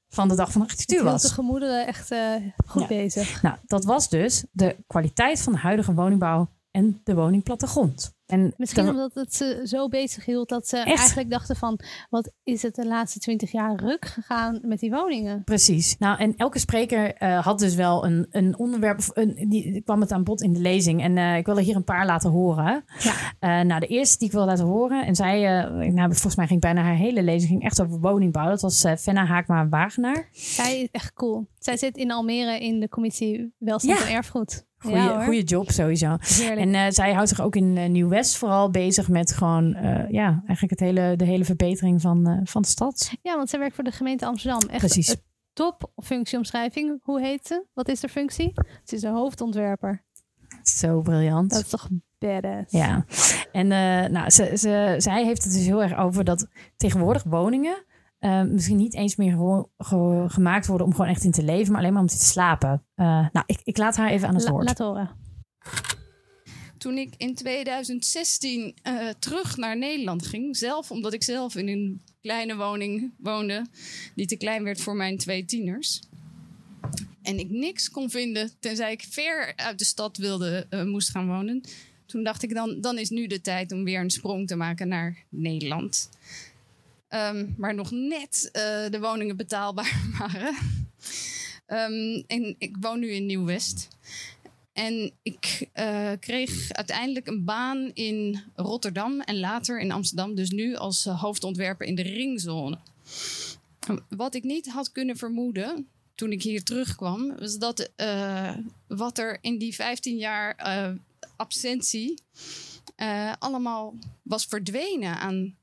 van 0.09 0.27
de 0.27 0.35
dag 0.35 0.51
van 0.51 0.61
de 0.61 0.67
architectuur 0.67 1.03
was. 1.03 1.21
de 1.21 1.33
gemoederen 1.33 1.87
echt 1.87 2.11
eh, 2.11 2.35
goed 2.65 2.81
Ja. 2.81 2.87
bezig. 2.87 3.41
Nou, 3.41 3.57
dat 3.65 3.83
was 3.85 4.09
dus 4.09 4.45
de 4.51 4.77
kwaliteit 4.87 5.41
van 5.41 5.53
de 5.53 5.59
huidige 5.59 5.93
woningbouw 5.93 6.49
en 6.71 7.01
de 7.03 7.15
woningplattegrond. 7.15 8.15
En 8.31 8.53
Misschien 8.57 8.89
omdat 8.89 9.13
het 9.13 9.33
ze 9.35 9.61
zo 9.63 9.87
bezig 9.87 10.25
hield 10.25 10.49
dat 10.49 10.67
ze 10.67 10.77
Echt? 10.77 10.97
eigenlijk 10.99 11.29
dachten 11.29 11.55
van... 11.55 11.79
wat 12.09 12.31
is 12.43 12.61
het 12.61 12.75
de 12.75 12.85
laatste 12.85 13.19
twintig 13.19 13.51
jaar 13.51 13.75
ruk 13.75 14.05
gegaan 14.05 14.59
met 14.61 14.79
die 14.79 14.91
woningen? 14.91 15.43
Precies. 15.43 15.95
Nou, 15.99 16.17
en 16.19 16.33
elke 16.35 16.59
spreker 16.59 17.13
eh, 17.13 17.43
had 17.45 17.59
dus 17.59 17.75
wel 17.75 18.05
een, 18.05 18.27
een 18.29 18.57
onderwerp, 18.57 18.97
of 18.97 19.09
een, 19.13 19.45
die 19.49 19.81
kwam 19.81 20.01
het 20.01 20.11
aan 20.11 20.23
bod 20.23 20.41
in 20.41 20.53
de 20.53 20.59
lezing. 20.59 21.01
En 21.01 21.17
eh, 21.17 21.37
ik 21.37 21.45
wil 21.45 21.57
er 21.57 21.63
hier 21.63 21.75
een 21.75 21.83
paar 21.83 22.05
laten 22.05 22.29
horen. 22.29 22.83
Ja. 22.99 23.13
Eh, 23.39 23.65
nou, 23.65 23.79
de 23.79 23.87
eerste 23.87 24.17
die 24.17 24.27
ik 24.27 24.33
wil 24.33 24.45
laten 24.45 24.65
horen, 24.65 25.05
en 25.05 25.15
zij, 25.15 25.41
nou, 25.89 26.11
volgens 26.11 26.35
mij 26.35 26.47
ging 26.47 26.61
bijna 26.61 26.81
haar 26.81 26.95
hele 26.95 27.23
lezing 27.23 27.49
ging 27.51 27.63
echt 27.63 27.81
over 27.81 27.99
woningbouw. 27.99 28.49
Dat 28.49 28.61
was 28.61 28.85
Fenna 28.99 29.25
Haakma-Wagenaar. 29.25 30.29
Zij 30.31 30.81
is 30.81 30.87
echt 30.91 31.13
cool. 31.13 31.47
Zij 31.59 31.77
zit 31.77 31.97
in 31.97 32.11
Almere 32.11 32.59
in 32.59 32.79
de 32.79 32.89
commissie 32.89 33.53
Welstand 33.57 33.99
Ja. 33.99 34.05
en 34.05 34.13
Erfgoed. 34.13 34.65
Goeie, 34.81 34.97
ja, 34.97 35.23
goeie 35.23 35.43
job 35.43 35.71
sowieso. 35.71 36.17
Heerlijk. 36.19 36.59
En 36.59 36.75
eh, 36.75 36.85
zij 36.89 37.13
houdt 37.13 37.29
zich 37.29 37.41
ook 37.41 37.55
in 37.55 37.77
eh, 37.77 37.89
Nieuw-West 37.89 38.37
vooral 38.37 38.69
bezig 38.69 39.09
met 39.09 39.31
gewoon, 39.31 39.73
eh, 39.73 40.09
ja, 40.09 40.43
eigenlijk 40.47 40.69
het 40.69 40.79
hele, 40.79 41.15
de 41.15 41.25
hele 41.25 41.45
verbetering 41.45 42.01
van, 42.01 42.41
van 42.43 42.61
de 42.61 42.67
stad. 42.67 43.11
Ja, 43.21 43.35
want 43.35 43.49
zij 43.49 43.59
werkt 43.59 43.75
voor 43.75 43.83
de 43.83 43.91
gemeente 43.91 44.25
Amsterdam. 44.25 44.69
Echt 44.69 44.79
Precies. 44.79 45.09
een 45.09 45.21
top 45.53 45.91
functieomschrijving. 46.03 46.99
Hoe 47.03 47.21
heet 47.21 47.47
ze? 47.47 47.65
Wat 47.73 47.87
is 47.87 47.99
de 47.99 48.09
functie? 48.09 48.53
Ze 48.83 48.95
is 48.95 49.01
een 49.01 49.13
hoofdontwerper. 49.13 50.03
Zo 50.63 51.01
briljant. 51.01 51.49
Dat 51.49 51.61
is 51.61 51.69
toch 51.69 51.87
badass? 52.17 52.71
Ja, 52.71 53.05
en 53.51 53.67
nou, 54.11 54.29
ze, 54.29 54.51
ze, 54.57 54.95
zij 54.97 55.25
heeft 55.25 55.43
het 55.43 55.53
dus 55.53 55.65
heel 55.65 55.83
erg 55.83 55.97
over 55.97 56.23
dat 56.23 56.47
tegenwoordig 56.77 57.23
woningen 57.23 57.85
eh, 58.21 58.43
misschien 58.43 58.77
niet 58.77 58.93
eens 58.93 59.15
meer 59.15 59.65
ge- 59.77 60.25
gemaakt 60.27 60.67
worden 60.67 60.87
om 60.87 60.93
gewoon 60.93 61.07
echt 61.11 61.23
in 61.23 61.31
te 61.31 61.43
leven, 61.43 61.71
maar 61.71 61.81
alleen 61.81 61.93
maar 61.93 62.01
om 62.01 62.07
te 62.07 62.25
slapen. 62.25 62.83
Eh, 62.95 63.05
nou, 63.05 63.43
ik, 63.45 63.59
ik 63.63 63.77
laat 63.77 63.95
haar 63.95 64.09
even 64.09 64.27
aan 64.27 64.35
het 64.35 64.43
La- 64.43 64.51
woord. 64.51 64.65
laat 64.65 64.77
horen. 64.77 65.09
toen 66.77 66.97
ik 66.97 67.13
in 67.17 67.35
2016 67.35 68.75
eh, 68.81 69.07
terug 69.19 69.57
naar 69.57 69.77
Nederland 69.77 70.25
ging, 70.27 70.57
zelf 70.57 70.91
omdat 70.91 71.13
ik 71.13 71.23
zelf 71.23 71.55
in 71.55 71.67
een 71.67 72.01
kleine 72.21 72.55
woning 72.55 73.13
woonde, 73.17 73.65
die 74.15 74.25
te 74.25 74.35
klein 74.37 74.63
werd 74.63 74.81
voor 74.81 74.95
mijn 74.95 75.17
twee 75.17 75.45
tieners. 75.45 76.01
En 77.21 77.39
ik 77.39 77.49
niks 77.49 77.89
kon 77.91 78.09
vinden, 78.09 78.49
tenzij 78.59 78.91
ik 78.91 79.05
ver 79.09 79.53
uit 79.55 79.79
de 79.79 79.85
stad 79.85 80.17
wilde, 80.17 80.65
eh, 80.69 80.83
moest 80.83 81.09
gaan 81.09 81.27
wonen. 81.27 81.61
Toen 82.05 82.23
dacht 82.23 82.43
ik 82.43 82.53
dan, 82.53 82.81
dan 82.81 82.97
is 82.97 83.09
nu 83.09 83.27
de 83.27 83.41
tijd 83.41 83.71
om 83.71 83.83
weer 83.83 83.99
een 83.99 84.09
sprong 84.09 84.47
te 84.47 84.55
maken 84.55 84.87
naar 84.87 85.17
Nederland. 85.29 86.09
Ehm, 87.11 87.47
waar 87.57 87.75
nog 87.75 87.91
net 87.91 88.49
eh, 88.51 88.89
de 88.89 88.99
woningen 88.99 89.37
betaalbaar 89.37 90.01
waren. 90.19 90.55
Ehm, 91.65 92.23
en 92.27 92.55
ik 92.57 92.77
woon 92.79 92.99
nu 92.99 93.09
in 93.09 93.25
Nieuw-West. 93.25 93.87
En 94.73 95.11
ik 95.21 95.67
eh, 95.73 96.11
kreeg 96.19 96.71
uiteindelijk 96.71 97.27
een 97.27 97.45
baan 97.45 97.91
in 97.93 98.41
Rotterdam 98.55 99.21
en 99.21 99.39
later 99.39 99.79
in 99.79 99.91
Amsterdam. 99.91 100.35
Dus 100.35 100.49
nu 100.49 100.75
als 100.75 101.05
eh, 101.05 101.21
hoofdontwerper 101.21 101.87
in 101.87 101.95
de 101.95 102.01
ringzone. 102.01 102.77
Wat 104.09 104.35
ik 104.35 104.43
niet 104.43 104.69
had 104.69 104.91
kunnen 104.91 105.17
vermoeden 105.17 105.87
toen 106.15 106.31
ik 106.31 106.43
hier 106.43 106.63
terugkwam, 106.63 107.35
was 107.39 107.57
dat 107.57 107.91
wat 108.87 109.17
er 109.17 109.37
in 109.41 109.57
die 109.57 109.75
15 109.75 110.17
jaar 110.17 110.55
absentie 111.35 112.21
allemaal 113.39 113.93
was 114.21 114.45
verdwenen 114.45 115.19
aan 115.19 115.55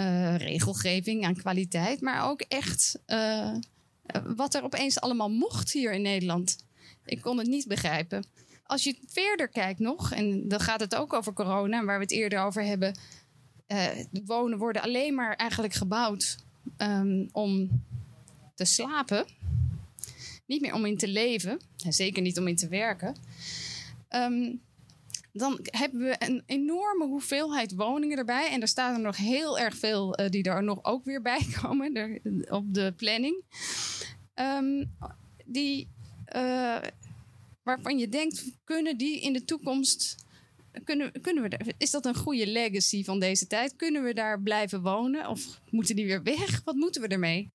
eh, 0.00 0.36
regelgeving, 0.36 1.24
aan 1.24 1.34
kwaliteit, 1.36 2.00
maar 2.00 2.28
ook 2.28 2.40
echt 2.40 2.98
eh, 3.06 3.54
wat 4.36 4.54
er 4.54 4.62
opeens 4.62 5.00
allemaal 5.00 5.30
mocht 5.30 5.72
hier 5.72 5.92
in 5.92 6.02
Nederland. 6.02 6.56
Ik 7.04 7.20
kon 7.20 7.38
het 7.38 7.46
niet 7.46 7.66
begrijpen. 7.66 8.24
Als 8.64 8.84
je 8.84 8.98
verder 9.06 9.48
kijkt 9.48 9.78
nog, 9.78 10.12
en 10.12 10.48
dan 10.48 10.60
gaat 10.60 10.80
het 10.80 10.94
ook 10.94 11.12
over 11.12 11.32
corona, 11.32 11.84
waar 11.84 11.96
we 11.96 12.02
het 12.02 12.12
eerder 12.12 12.40
over 12.40 12.64
hebben. 12.64 12.98
eh, 13.66 13.86
wonen 14.24 14.58
worden 14.58 14.82
alleen 14.82 15.14
maar 15.14 15.36
eigenlijk 15.36 15.72
gebouwd 15.72 16.36
ehm, 16.76 17.26
om 17.32 17.82
te 18.54 18.64
slapen. 18.64 19.24
Niet 20.46 20.60
meer 20.60 20.74
om 20.74 20.86
in 20.86 20.96
te 20.96 21.08
leven. 21.08 21.60
En 21.84 21.92
zeker 21.92 22.22
niet 22.22 22.38
om 22.38 22.48
in 22.48 22.56
te 22.56 22.68
werken. 22.68 23.16
Ehm, 24.08 24.52
dan 25.32 25.58
hebben 25.62 26.00
we 26.00 26.16
een 26.18 26.42
enorme 26.46 27.06
hoeveelheid 27.06 27.74
woningen 27.74 28.18
erbij. 28.18 28.50
En 28.50 28.60
er 28.60 28.68
staan 28.68 28.94
er 28.94 29.00
nog 29.00 29.16
heel 29.16 29.58
erg 29.58 29.76
veel 29.76 30.14
eh, 30.14 30.28
die 30.28 30.42
er 30.42 30.62
nog 30.62 30.84
ook 30.84 31.04
weer 31.04 31.22
bij 31.22 31.40
komen 31.62 32.20
op 32.48 32.74
de 32.74 32.92
planning. 32.96 33.44
Ehm, 34.34 34.84
die, 35.44 35.88
eh, 36.24 36.78
waarvan 37.62 37.98
je 37.98 38.08
denkt, 38.08 38.44
kunnen 38.64 38.96
die 38.96 39.20
in 39.20 39.32
de 39.32 39.44
toekomst. 39.44 40.14
Kunnen, 40.84 41.20
kunnen 41.20 41.42
we 41.42 41.74
is 41.78 41.90
dat 41.90 42.06
een 42.06 42.14
goede 42.14 42.46
legacy 42.46 43.04
van 43.04 43.20
deze 43.20 43.46
tijd? 43.46 43.76
Kunnen 43.76 44.02
we 44.02 44.14
daar 44.14 44.40
blijven 44.40 44.82
wonen? 44.82 45.28
Of 45.28 45.60
moeten 45.70 45.96
die 45.96 46.06
weer 46.06 46.22
weg? 46.22 46.64
Wat 46.64 46.74
moeten 46.74 47.02
we 47.02 47.08
ermee? 47.08 47.52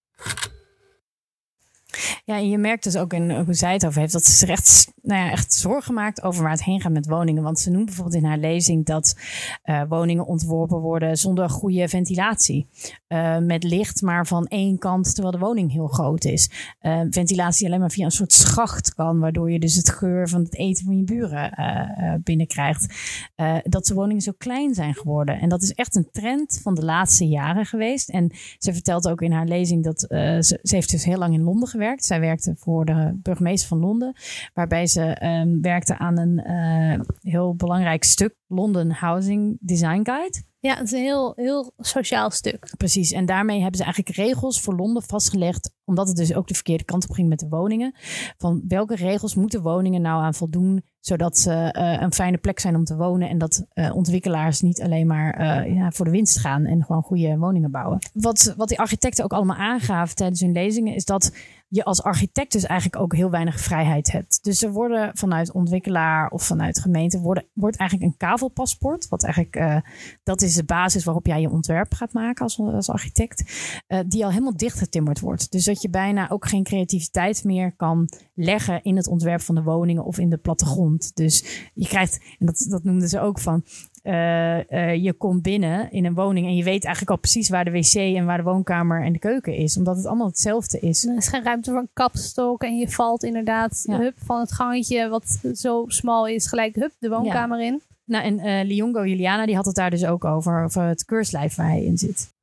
Ja, 2.26 2.36
en 2.36 2.50
je 2.50 2.58
merkt 2.58 2.84
dus 2.84 2.98
ook 2.98 3.14
in 3.14 3.32
hoe 3.32 3.54
zij 3.54 3.74
het 3.74 3.86
over 3.86 4.00
heeft, 4.00 4.14
dat 4.14 4.26
ze 4.26 4.32
zich 4.32 4.50
echt, 4.50 4.92
nou 5.02 5.26
ja, 5.26 5.32
echt 5.32 5.54
zorgen 5.54 5.94
maakt 5.94 6.24
over 6.24 6.42
waar 6.44 6.52
het 6.52 6.64
heen 6.64 6.82
gaat 6.82 6.92
met 6.92 7.08
woningen. 7.08 7.44
Want 7.44 7.60
ze 7.60 7.70
noemt 7.70 7.86
bijvoorbeeld 7.86 8.16
in 8.16 8.26
haar 8.26 8.38
lezing 8.38 8.86
dat 8.86 9.16
eh, 9.64 9.82
woningen 9.90 10.26
ontworpen 10.26 10.80
worden 10.80 11.18
zonder 11.18 11.50
goede 11.50 11.88
ventilatie. 11.88 12.68
Eh, 13.08 13.38
met 13.38 13.64
licht 13.64 14.02
maar 14.02 14.28
van 14.28 14.46
één 14.46 14.78
kant, 14.78 15.14
terwijl 15.14 15.34
de 15.38 15.46
woning 15.46 15.72
heel 15.72 15.88
groot 15.88 16.24
is. 16.26 16.50
Eh, 16.80 17.02
ventilatie 17.10 17.68
alleen 17.68 17.80
maar 17.80 17.92
via 17.92 18.06
een 18.06 18.12
soort 18.12 18.34
schacht 18.34 18.94
kan, 18.94 19.20
waardoor 19.20 19.52
je 19.52 19.60
dus 19.60 19.76
het 19.76 19.90
geur 19.90 20.30
van 20.30 20.44
het 20.44 20.56
eten 20.56 20.86
van 20.86 20.98
je 20.98 21.04
buren 21.04 21.52
eh, 21.52 22.14
eh, 22.14 22.14
binnenkrijgt. 22.24 22.94
Eh, 23.36 23.58
dat 23.64 23.86
de 23.86 23.94
woningen 23.94 24.22
zo 24.22 24.32
klein 24.38 24.74
zijn 24.74 24.94
geworden. 24.94 25.40
En 25.40 25.50
dat 25.50 25.62
is 25.62 25.74
echt 25.74 25.96
een 25.96 26.10
trend 26.12 26.60
van 26.64 26.76
de 26.76 26.86
laatste 26.86 27.28
jaren 27.28 27.66
geweest. 27.66 28.10
En 28.10 28.32
ze 28.58 28.74
vertelt 28.74 29.08
ook 29.08 29.22
in 29.22 29.32
haar 29.32 29.46
lezing 29.46 29.84
dat 29.84 30.04
eh, 30.04 30.20
ze, 30.20 30.60
ze 30.64 30.76
heeft 30.76 30.92
dus 30.92 31.06
heel 31.06 31.18
lang 31.18 31.34
in 31.34 31.44
Londen 31.44 31.68
gewerkt. 31.68 31.85
Zij 31.94 32.20
werkte 32.20 32.56
voor 32.58 32.86
de 32.86 33.20
burgemeester 33.22 33.68
van 33.68 33.80
Londen, 33.80 34.16
waarbij 34.54 34.88
ze 34.88 35.02
ehm, 35.02 35.62
werkte 35.62 35.98
aan 35.98 36.18
een 36.18 36.40
eh, 36.40 37.00
heel 37.22 37.56
belangrijk 37.56 38.04
stuk 38.04 38.36
London 38.48 38.90
Housing 38.90 39.58
Design 39.60 40.02
Guide. 40.04 40.44
Ja, 40.60 40.76
het 40.76 40.86
is 40.86 40.92
een 40.92 41.00
heel, 41.00 41.34
heel 41.36 41.72
sociaal 41.78 42.30
stuk. 42.32 42.74
Precies, 42.78 43.12
en 43.12 43.26
daarmee 43.26 43.62
hebben 43.62 43.78
ze 43.78 43.84
eigenlijk 43.84 44.16
regels 44.16 44.62
voor 44.62 44.76
Londen 44.76 45.04
vastgelegd, 45.04 45.72
omdat 45.84 46.08
het 46.08 46.18
dus 46.18 46.34
ook 46.34 46.48
de 46.48 46.54
verkeerde 46.54 46.84
kant 46.84 47.10
op 47.10 47.16
ging 47.16 47.30
met 47.30 47.40
de 47.40 47.48
woningen. 47.48 47.96
Van 48.38 48.64
welke 48.68 48.96
regels 48.96 49.36
moeten 49.36 49.62
woningen 49.62 50.02
nou 50.02 50.24
aan 50.24 50.34
voldoen, 50.34 50.84
zodat 51.00 51.38
ze 51.38 51.52
eh, 51.54 52.02
een 52.02 52.14
fijne 52.14 52.38
plek 52.38 52.60
zijn 52.60 52.76
om 52.76 52.84
te 52.84 52.96
wonen 52.96 53.30
en 53.30 53.38
dat 53.38 53.66
eh, 53.70 53.96
ontwikkelaars 53.96 54.62
niet 54.62 54.82
alleen 54.82 55.08
maar 55.08 55.70
ja, 55.70 55.92
voor 55.92 56.06
de 56.06 56.12
winst 56.12 56.40
gaan 56.40 56.66
en 56.66 56.84
gewoon 56.84 57.04
goede 57.04 57.38
woningen 57.38 57.72
bouwen. 57.72 58.00
Wat, 58.14 58.54
wat 58.58 58.68
die 58.68 58.80
architecten 58.80 59.24
ook 59.24 59.34
allemaal 59.34 59.58
aangaven 59.58 60.16
tijdens 60.16 60.42
hun 60.42 60.52
lezingen, 60.52 60.96
is 60.96 61.06
dat 61.06 61.32
je 61.76 61.84
als 61.84 62.04
architect 62.04 62.52
dus 62.52 62.64
eigenlijk 62.64 63.02
ook 63.02 63.16
heel 63.16 63.30
weinig 63.30 63.60
vrijheid 63.60 64.12
hebt. 64.12 64.44
Dus 64.44 64.64
er 64.64 64.72
worden 64.72 65.18
vanuit 65.18 65.52
ontwikkelaar 65.52 66.30
of 66.30 66.44
vanuit 66.44 66.80
gemeente 66.80 67.20
worden, 67.20 67.46
wordt 67.54 67.78
eigenlijk 67.78 68.12
een 68.12 68.18
kavelpaspoort, 68.18 69.08
wat 69.08 69.24
eigenlijk 69.24 69.56
eh, 69.56 69.78
dat 70.24 70.42
is 70.42 70.54
de 70.54 70.64
basis 70.64 71.04
waarop 71.04 71.26
jij 71.26 71.42
je 71.42 71.50
ontwerp 71.50 71.94
gaat 71.94 72.14
maken 72.14 72.44
als, 72.44 72.60
als 72.60 72.90
architect, 72.90 73.44
eh, 73.88 74.00
die 74.08 74.24
al 74.24 74.30
helemaal 74.30 74.58
dichtgetimmerd 74.58 75.20
wordt. 75.20 75.52
Dus 75.52 75.66
dat 75.66 75.82
je 75.82 75.90
bijna 75.90 76.30
ook 76.30 76.48
geen 76.48 76.64
creativiteit 76.64 77.44
meer 77.44 77.76
kan 77.76 78.10
leggen 78.34 78.84
in 78.84 78.96
het 78.96 79.08
ontwerp 79.08 79.42
van 79.42 79.56
de 79.56 79.64
woningen 79.64 80.06
of 80.06 80.20
in 80.20 80.30
de 80.30 80.38
plattegrond. 80.38 81.16
Dus 81.16 81.70
je 81.74 81.88
krijgt, 81.88 82.20
en 82.40 82.46
dat, 82.46 82.66
dat 82.70 82.84
noemden 82.84 83.10
ze 83.10 83.20
ook 83.20 83.40
van, 83.40 83.64
eh, 84.06 84.72
eh, 84.92 85.04
je 85.04 85.14
komt 85.14 85.42
binnen 85.42 85.92
in 85.92 86.06
een 86.06 86.14
woning 86.14 86.48
en 86.48 86.56
je 86.56 86.64
weet 86.64 86.84
eigenlijk 86.84 87.12
al 87.12 87.18
precies 87.18 87.50
waar 87.50 87.66
de 87.66 87.72
wc 87.72 87.94
en 87.94 88.26
waar 88.26 88.38
de 88.38 88.44
woonkamer 88.44 89.04
en 89.04 89.14
de 89.14 89.20
keuken 89.20 89.56
is, 89.56 89.78
omdat 89.78 89.98
het 89.98 90.06
allemaal 90.06 90.28
hetzelfde 90.28 90.80
is. 90.80 91.06
Er 91.06 91.16
is 91.18 91.28
geen 91.28 91.44
ruimte 91.44 91.70
voor 91.72 91.80
een 91.80 91.90
kapstok 91.94 92.64
en 92.64 92.78
je 92.78 92.90
valt 92.90 93.24
inderdaad 93.24 93.84
Ja. 93.88 93.98
hup, 93.98 94.14
van 94.26 94.40
het 94.40 94.52
gangetje 94.52 95.10
wat 95.10 95.40
zo 95.54 95.84
smal 95.88 96.28
is, 96.28 96.48
gelijk 96.48 96.76
hup, 96.76 96.92
de 97.00 97.10
woonkamer 97.10 97.62
in. 97.62 97.82
Nou, 98.06 98.24
en 98.24 98.40
eh 98.40 98.66
Liongo 98.66 99.06
Juliana 99.06 99.46
die 99.46 99.56
had 99.56 99.66
het 99.66 99.76
daar 99.76 99.90
dus 99.90 100.06
ook 100.06 100.26
over, 100.26 100.64
over 100.64 100.84
het 100.84 101.06
keurslijf 101.06 101.56
waar 101.56 101.70
hij 101.70 101.84
in 101.84 101.98
zit. 101.98 102.34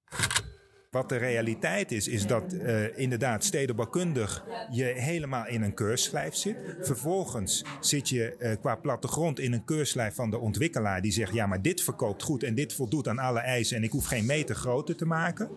Wat 0.93 1.09
de 1.09 1.17
realiteit 1.17 1.93
is, 1.93 2.09
is 2.09 2.27
dat 2.27 2.53
eh, 2.53 2.99
inderdaad 2.99 3.45
stedenbouwkundig 3.45 4.45
je 4.71 4.85
helemaal 4.85 5.47
in 5.47 5.63
een 5.63 5.75
keurslijf 5.75 6.35
zit. 6.35 6.57
Vervolgens 6.81 7.65
zit 7.81 8.09
je 8.09 8.37
eh, 8.37 8.57
qua 8.61 8.77
plattegrond 8.77 9.39
in 9.39 9.53
een 9.53 9.65
keurslijf 9.65 10.15
van 10.15 10.31
de 10.31 10.39
ontwikkelaar 10.39 11.03
die 11.03 11.13
zegt: 11.13 11.33
ja, 11.33 11.47
maar 11.47 11.63
dit 11.63 11.83
verkoopt 11.83 12.23
goed 12.23 12.43
en 12.43 12.55
dit 12.55 12.73
voldoet 12.73 13.09
aan 13.09 13.19
alle 13.19 13.39
eisen 13.39 13.77
en 13.77 13.83
ik 13.83 13.91
hoef 13.91 14.07
geen 14.07 14.27
meter 14.27 14.55
groter 14.55 14.97
te 14.97 15.07
maken. 15.07 15.51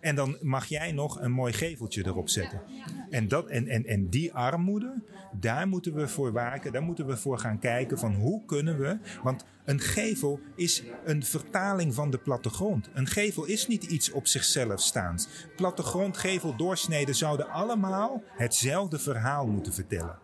En 0.00 0.14
dan 0.14 0.36
mag 0.40 0.66
jij 0.66 0.92
nog 0.92 1.20
een 1.20 1.32
mooi 1.32 1.52
geveltje 1.52 2.06
erop 2.06 2.28
zetten. 2.28 2.62
En, 3.10 3.28
dat, 3.28 3.48
en, 3.48 3.68
en, 3.68 3.84
en 3.84 4.08
die 4.08 4.32
armoede, 4.32 5.02
Daar 5.32 5.68
moeten 5.68 5.94
we 5.94 6.08
voor 6.08 6.32
waken, 6.32 6.72
daar 6.72 6.82
moeten 6.82 7.06
we 7.06 7.16
voor 7.16 7.38
gaan 7.38 7.58
kijken 7.58 7.98
van 7.98 8.14
hoe 8.14 8.44
kunnen 8.44 8.78
we. 8.78 8.98
Want 9.22 9.44
een 9.64 9.80
gevel 9.80 10.40
is 10.54 10.82
een 11.04 11.24
vertaling 11.24 11.94
van 11.94 12.10
de 12.10 12.18
plattegrond. 12.18 12.88
Een 12.94 13.06
gevel 13.06 13.44
is 13.44 13.66
niet 13.66 13.84
iets 13.84 14.10
op 14.10 14.26
zichzelf 14.26 14.80
staand. 14.80 15.28
Plattegrond, 15.56 16.16
gevel, 16.16 16.56
doorsneden 16.56 17.14
zouden 17.14 17.50
allemaal 17.50 18.22
hetzelfde 18.26 18.98
verhaal 18.98 19.46
moeten 19.46 19.72
vertellen. 19.72 20.18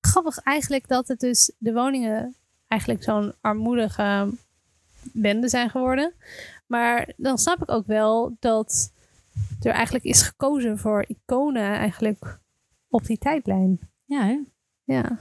Grappig 0.00 0.38
eigenlijk 0.38 0.88
dat 0.88 1.08
het 1.08 1.20
dus 1.20 1.52
de 1.58 1.72
woningen 1.72 2.34
eigenlijk 2.66 3.02
zo'n 3.02 3.34
armoedige 3.40 4.28
bende 5.02 5.48
zijn 5.48 5.70
geworden. 5.70 6.12
Maar 6.66 7.12
dan 7.16 7.38
snap 7.38 7.62
ik 7.62 7.70
ook 7.70 7.86
wel 7.86 8.36
dat 8.40 8.92
er 9.60 9.72
eigenlijk 9.72 10.04
is 10.04 10.22
gekozen 10.22 10.78
voor 10.78 11.04
iconen 11.08 11.72
eigenlijk 11.72 12.38
op 12.90 13.06
die 13.06 13.18
tijdlijn. 13.18 13.78
Ja, 14.04 14.26
hè? 14.26 14.38
Ja. 14.84 15.18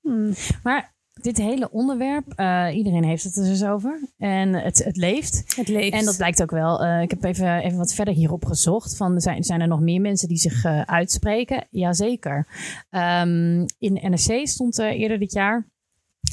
Hmm. 0.00 0.32
Maar 0.62 0.94
dit 1.12 1.36
hele 1.36 1.70
onderwerp, 1.70 2.32
eh, 2.34 2.68
iedereen 2.72 3.04
heeft 3.04 3.24
het 3.24 3.36
er 3.36 3.44
dus 3.44 3.64
over. 3.64 4.00
En 4.16 4.52
het, 4.52 4.84
het 4.84 4.96
leeft. 4.96 5.56
Het 5.56 5.68
leeft. 5.68 5.92
En 5.92 6.04
dat 6.04 6.16
blijkt 6.16 6.42
ook 6.42 6.50
wel. 6.50 6.84
Eh, 6.84 7.02
ik 7.02 7.10
heb 7.10 7.24
even, 7.24 7.58
even 7.58 7.78
wat 7.78 7.94
verder 7.94 8.14
hierop 8.14 8.44
gezocht. 8.44 8.96
Van, 8.96 9.20
zijn, 9.20 9.44
zijn 9.44 9.60
er 9.60 9.68
nog 9.68 9.80
meer 9.80 10.00
mensen 10.00 10.28
die 10.28 10.36
zich 10.36 10.64
eh, 10.64 10.80
uitspreken? 10.80 11.66
Jazeker. 11.70 12.46
Um, 12.90 13.66
in 13.78 13.92
NRC 13.92 14.46
stond 14.48 14.78
eerder 14.78 15.18
dit 15.18 15.32
jaar 15.32 15.68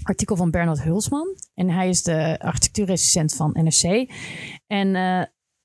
artikel 0.03 0.35
van 0.35 0.51
Bernard 0.51 0.83
Hulsman. 0.83 1.27
En 1.53 1.69
hij 1.69 1.89
is 1.89 2.03
de 2.03 2.39
architectuurrecensent 2.39 3.35
van 3.35 3.51
NRC. 3.53 4.11
En 4.67 4.95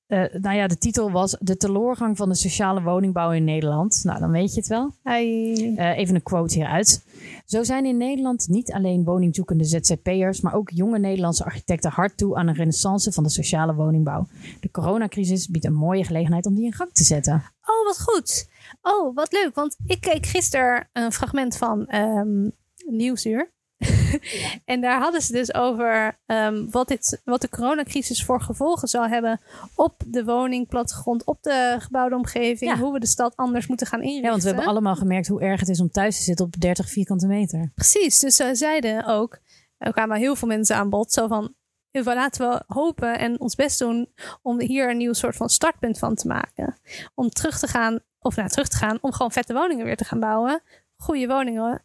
uh, 0.09 0.25
nou 0.33 0.57
ja, 0.57 0.67
de 0.67 0.79
titel 0.79 1.11
was 1.11 1.37
De 1.41 1.57
teleurgang 1.57 2.17
van 2.17 2.29
de 2.29 2.35
sociale 2.35 2.83
woningbouw 2.83 3.31
in 3.31 3.45
Nederland. 3.45 4.01
Nou, 4.05 4.21
dan 4.21 4.31
weet 4.31 4.55
je 4.55 4.61
het 4.61 4.69
wel. 4.69 4.95
Uh, 5.05 5.99
even 5.99 6.15
een 6.15 6.23
quote 6.23 6.55
hieruit. 6.55 7.05
Zo 7.45 7.63
zijn 7.63 7.85
in 7.85 7.97
Nederland 7.97 8.49
niet 8.49 8.73
alleen 8.73 9.05
woningzoekende 9.05 9.65
ZZP'ers, 9.65 10.41
maar 10.41 10.55
ook 10.55 10.71
jonge 10.71 10.99
Nederlandse 10.99 11.45
architecten 11.45 11.91
hard 11.91 12.17
toe 12.17 12.37
aan 12.37 12.49
een 12.49 12.55
renaissance 12.55 13.13
van 13.13 13.23
de 13.23 13.31
sociale 13.31 13.75
woningbouw. 13.75 14.27
De 14.61 14.71
coronacrisis 14.71 15.49
biedt 15.49 15.65
een 15.65 15.75
mooie 15.75 16.05
gelegenheid 16.05 16.47
om 16.47 16.55
die 16.55 16.65
in 16.65 16.73
gang 16.73 16.93
te 16.93 17.05
zetten. 17.05 17.35
Oh, 17.61 17.87
wat 17.87 18.01
goed. 18.01 18.49
Oh, 18.83 19.15
wat 19.15 19.33
leuk. 19.33 19.55
Want 19.55 19.77
ik 19.87 20.01
keek 20.01 20.27
gisteren 20.27 20.89
een 20.93 21.13
fragment 21.13 21.57
van 21.57 21.95
um, 21.95 22.53
Nieuwsuur. 22.87 23.57
en 24.65 24.81
daar 24.81 25.01
hadden 25.01 25.23
ze 25.23 25.33
dus 25.33 25.55
over 25.55 26.19
um, 26.27 26.71
wat, 26.71 26.89
dit, 26.89 27.21
wat 27.25 27.41
de 27.41 27.49
coronacrisis 27.49 28.25
voor 28.25 28.41
gevolgen 28.41 28.89
zal 28.89 29.09
hebben 29.09 29.41
op 29.75 30.03
de 30.07 30.25
woningplattegrond, 30.25 31.25
op 31.25 31.43
de 31.43 31.77
gebouwde 31.79 32.17
omgeving, 32.17 32.79
hoe 32.79 32.93
we 32.93 32.99
de 32.99 33.07
stad 33.07 33.37
anders 33.37 33.67
moeten 33.67 33.87
gaan 33.87 34.03
inrichten. 34.03 34.25
Ja, 34.25 34.31
want 34.31 34.43
we 34.43 34.49
hebben 34.49 34.67
allemaal 34.67 34.97
gemerkt 34.97 35.29
hoe 35.29 35.41
erg 35.41 35.61
het 35.61 35.69
is 35.69 35.81
om 35.81 35.91
thuis 35.91 36.17
te 36.17 36.23
zitten 36.23 36.45
op 36.45 36.61
30 36.61 36.89
vierkante 36.89 37.27
meter. 37.27 37.73
Precies, 37.75 38.19
dus 38.19 38.37
ze 38.37 38.55
zeiden 38.55 39.07
ook, 39.07 39.39
er 39.77 39.93
kwamen 39.93 40.19
heel 40.19 40.37
veel 40.37 40.49
mensen 40.49 40.77
aan 40.77 40.91
bod, 40.91 41.13
zo 41.13 41.27
van, 41.27 41.55
laten 41.91 42.51
we 42.51 42.63
hopen 42.67 43.19
en 43.19 43.41
ons 43.41 43.55
best 43.55 43.79
doen 43.79 44.09
om 44.43 44.61
hier 44.61 44.91
een 44.91 44.97
nieuw 44.97 45.13
soort 45.13 45.37
van 45.37 45.49
startpunt 45.49 45.99
van 45.99 46.15
te 46.15 46.27
maken. 46.27 46.79
Om 47.15 47.29
terug 47.29 47.59
te 47.59 47.67
gaan, 47.67 48.01
of 48.21 48.37
nou 48.37 48.49
terug 48.49 48.69
te 48.69 48.77
gaan, 48.77 48.99
om 49.01 49.13
gewoon 49.13 49.33
vette 49.33 49.53
woningen 49.53 49.85
weer 49.85 49.97
te 49.97 50.05
gaan 50.05 50.21
bouwen. 50.21 50.63
Goede 50.97 51.27
woningen 51.27 51.83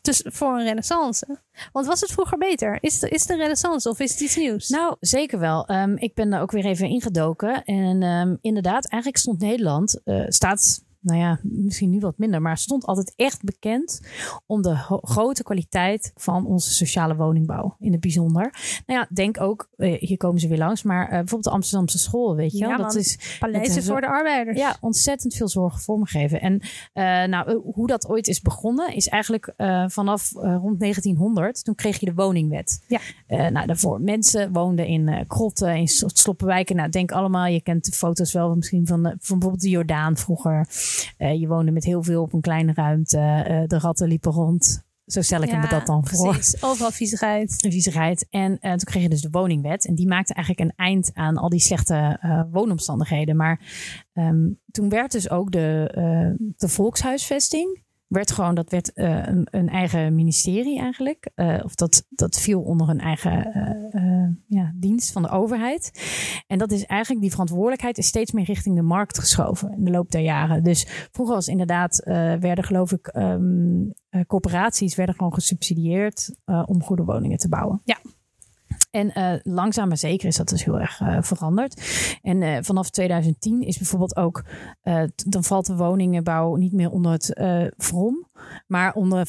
Dus 0.00 0.24
voor 0.24 0.48
een 0.58 0.64
renaissance. 0.64 1.38
Want 1.72 1.86
was 1.86 2.00
het 2.00 2.12
vroeger 2.12 2.38
beter? 2.38 2.78
Is 2.80 3.00
het, 3.00 3.10
is 3.10 3.28
een 3.28 3.36
renaissance 3.36 3.88
of 3.88 4.00
is 4.00 4.10
het 4.10 4.20
iets 4.20 4.36
nieuws? 4.36 4.68
Nou, 4.68 4.96
zeker 5.00 5.38
wel. 5.38 5.70
Um, 5.70 5.96
ik 5.96 6.14
ben 6.14 6.30
daar 6.30 6.40
ook 6.40 6.50
weer 6.50 6.64
even 6.64 6.88
ingedoken. 6.88 7.64
En 7.64 8.02
um, 8.02 8.38
inderdaad, 8.40 8.88
eigenlijk 8.88 9.22
stond 9.22 9.40
Nederland, 9.40 10.00
uh, 10.04 10.24
staat 10.28 10.84
nou 11.00 11.18
ja, 11.18 11.38
misschien 11.42 11.90
nu 11.90 11.98
wat 11.98 12.18
minder, 12.18 12.42
maar 12.42 12.58
stond 12.58 12.84
altijd 12.84 13.12
echt 13.16 13.42
bekend 13.42 14.00
om 14.46 14.62
de 14.62 14.76
grote 15.02 15.42
kwaliteit 15.42 16.12
van 16.16 16.46
onze 16.46 16.70
sociale 16.70 17.16
woningbouw 17.16 17.76
in 17.78 17.92
het 17.92 18.00
bijzonder. 18.00 18.54
Nou 18.86 19.00
ja, 19.00 19.06
denk 19.14 19.40
ook, 19.40 19.68
uh, 19.76 19.98
hier 19.98 20.16
komen 20.16 20.40
ze 20.40 20.48
weer 20.48 20.58
langs, 20.58 20.82
maar 20.82 21.04
uh, 21.04 21.08
bijvoorbeeld 21.10 21.44
de 21.44 21.50
Amsterdamse 21.50 21.98
school, 21.98 22.36
weet 22.36 22.52
je 22.52 22.58
ja, 22.58 22.68
wel. 22.68 22.78
dat 22.78 22.94
is 22.94 23.36
paleizen 23.38 23.82
voor 23.82 24.00
de 24.00 24.06
arbeiders. 24.06 24.58
Ja, 24.58 24.76
ontzettend 24.80 25.34
veel 25.34 25.48
zorgen 25.48 25.80
voor 25.80 25.98
me 25.98 26.06
geven. 26.06 26.40
En 26.40 26.60
uh, 26.94 27.24
nou, 27.24 27.60
hoe 27.72 27.86
dat 27.86 28.08
ooit 28.08 28.28
is 28.28 28.40
begonnen, 28.40 28.94
is 28.94 29.08
eigenlijk 29.08 29.52
vanaf 29.86 30.32
rond 30.32 30.80
1900. 30.80 31.64
Toen 31.64 31.74
kreeg 31.74 32.00
je 32.00 32.06
de 32.06 32.14
woningwet. 32.14 32.84
Ja. 32.88 33.00
nou, 33.50 33.66
daarvoor 33.66 34.00
mensen 34.00 34.52
woonden 34.52 34.86
in 34.86 35.24
krotten, 35.26 35.76
in 35.76 35.88
sloppenwijken. 35.88 36.76
Nou, 36.76 36.88
denk 36.88 37.12
allemaal, 37.12 37.46
je 37.46 37.60
kent 37.60 37.84
de 37.84 37.92
foto's 37.92 38.32
wel 38.32 38.54
misschien 38.54 38.86
van, 38.86 39.02
van 39.02 39.38
bijvoorbeeld 39.38 39.60
de 39.60 39.68
Jordaan 39.68 40.16
vroeger. 40.16 40.66
Uh, 41.18 41.40
je 41.40 41.46
woonde 41.46 41.70
met 41.70 41.84
heel 41.84 42.02
veel 42.02 42.22
op 42.22 42.32
een 42.32 42.40
kleine 42.40 42.72
ruimte. 42.74 43.18
Uh, 43.18 43.62
de 43.66 43.78
ratten 43.78 44.08
liepen 44.08 44.32
rond. 44.32 44.88
Zo 45.06 45.22
stel 45.22 45.42
ik 45.42 45.50
ja, 45.50 45.60
me 45.60 45.68
dat 45.68 45.86
dan 45.86 46.06
voor. 46.06 46.32
Precies. 46.32 46.62
Overal 46.62 46.90
viezigheid. 46.90 47.56
Viezigheid. 47.68 48.26
En 48.30 48.50
uh, 48.52 48.70
toen 48.70 48.78
kreeg 48.78 49.02
je 49.02 49.08
dus 49.08 49.20
de 49.20 49.30
woningwet. 49.30 49.86
En 49.86 49.94
die 49.94 50.08
maakte 50.08 50.34
eigenlijk 50.34 50.68
een 50.68 50.84
eind 50.84 51.10
aan 51.14 51.36
al 51.36 51.48
die 51.48 51.60
slechte 51.60 52.18
woonomstandigheden. 52.50 53.36
Maar 53.36 53.60
um, 54.12 54.60
toen 54.70 54.88
werd 54.88 55.12
dus 55.12 55.30
ook 55.30 55.52
de, 55.52 55.92
de 56.56 56.68
volkshuisvesting 56.68 57.82
werd 58.10 58.32
gewoon, 58.32 58.54
dat 58.54 58.70
werd 58.70 58.90
uh, 58.94 59.26
een, 59.26 59.46
een, 59.50 59.68
eigen 59.68 60.14
ministerie 60.14 60.80
eigenlijk. 60.80 61.30
Uh, 61.36 61.60
of 61.64 61.74
dat, 61.74 62.06
dat 62.08 62.40
viel 62.40 62.60
onder 62.60 62.88
een 62.88 63.00
eigen 63.00 63.46
uh, 63.92 64.58
ja, 64.58 64.72
dienst 64.74 65.12
van 65.12 65.22
de 65.22 65.28
overheid. 65.28 65.92
En 66.46 66.58
dat 66.58 66.72
is 66.72 66.86
eigenlijk, 66.86 67.20
die 67.20 67.30
verantwoordelijkheid 67.30 67.98
is 67.98 68.06
steeds 68.06 68.32
meer 68.32 68.44
richting 68.44 68.76
de 68.76 68.82
markt 68.82 69.18
geschoven 69.18 69.72
in 69.72 69.84
de 69.84 69.90
loop 69.90 70.10
der 70.10 70.20
jaren. 70.20 70.62
Dus 70.62 70.86
vroeger 71.12 71.34
was 71.34 71.48
inderdaad, 71.48 72.02
werden 72.40 72.64
geloof 72.64 72.92
ik, 72.92 73.14
um, 73.16 73.92
corporaties 74.26 74.94
werden 74.94 75.14
gewoon 75.14 75.34
gesubsidieerd 75.34 76.34
om 76.44 76.82
goede 76.82 77.04
woningen 77.04 77.38
te 77.38 77.48
bouwen. 77.48 77.80
Ja. 77.84 77.96
En 78.90 79.12
uh, 79.18 79.32
langzaam 79.42 79.88
maar 79.88 79.96
zeker 79.96 80.28
is 80.28 80.36
dat 80.36 80.48
dus 80.48 80.64
heel 80.64 80.80
erg 80.80 81.00
uh, 81.00 81.18
veranderd. 81.20 81.82
En 82.22 82.42
uh, 82.42 82.58
vanaf 82.60 82.90
2010 82.90 83.62
is 83.62 83.78
bijvoorbeeld 83.78 84.16
ook, 84.16 84.44
dan 85.26 85.44
valt 85.44 85.66
de 85.66 85.76
woningenbouw 85.76 86.54
niet 86.54 86.72
meer 86.72 86.90
onder 86.90 87.12
het 87.12 87.40
VROM, 87.76 88.26
maar 88.66 88.94
onder 88.94 89.28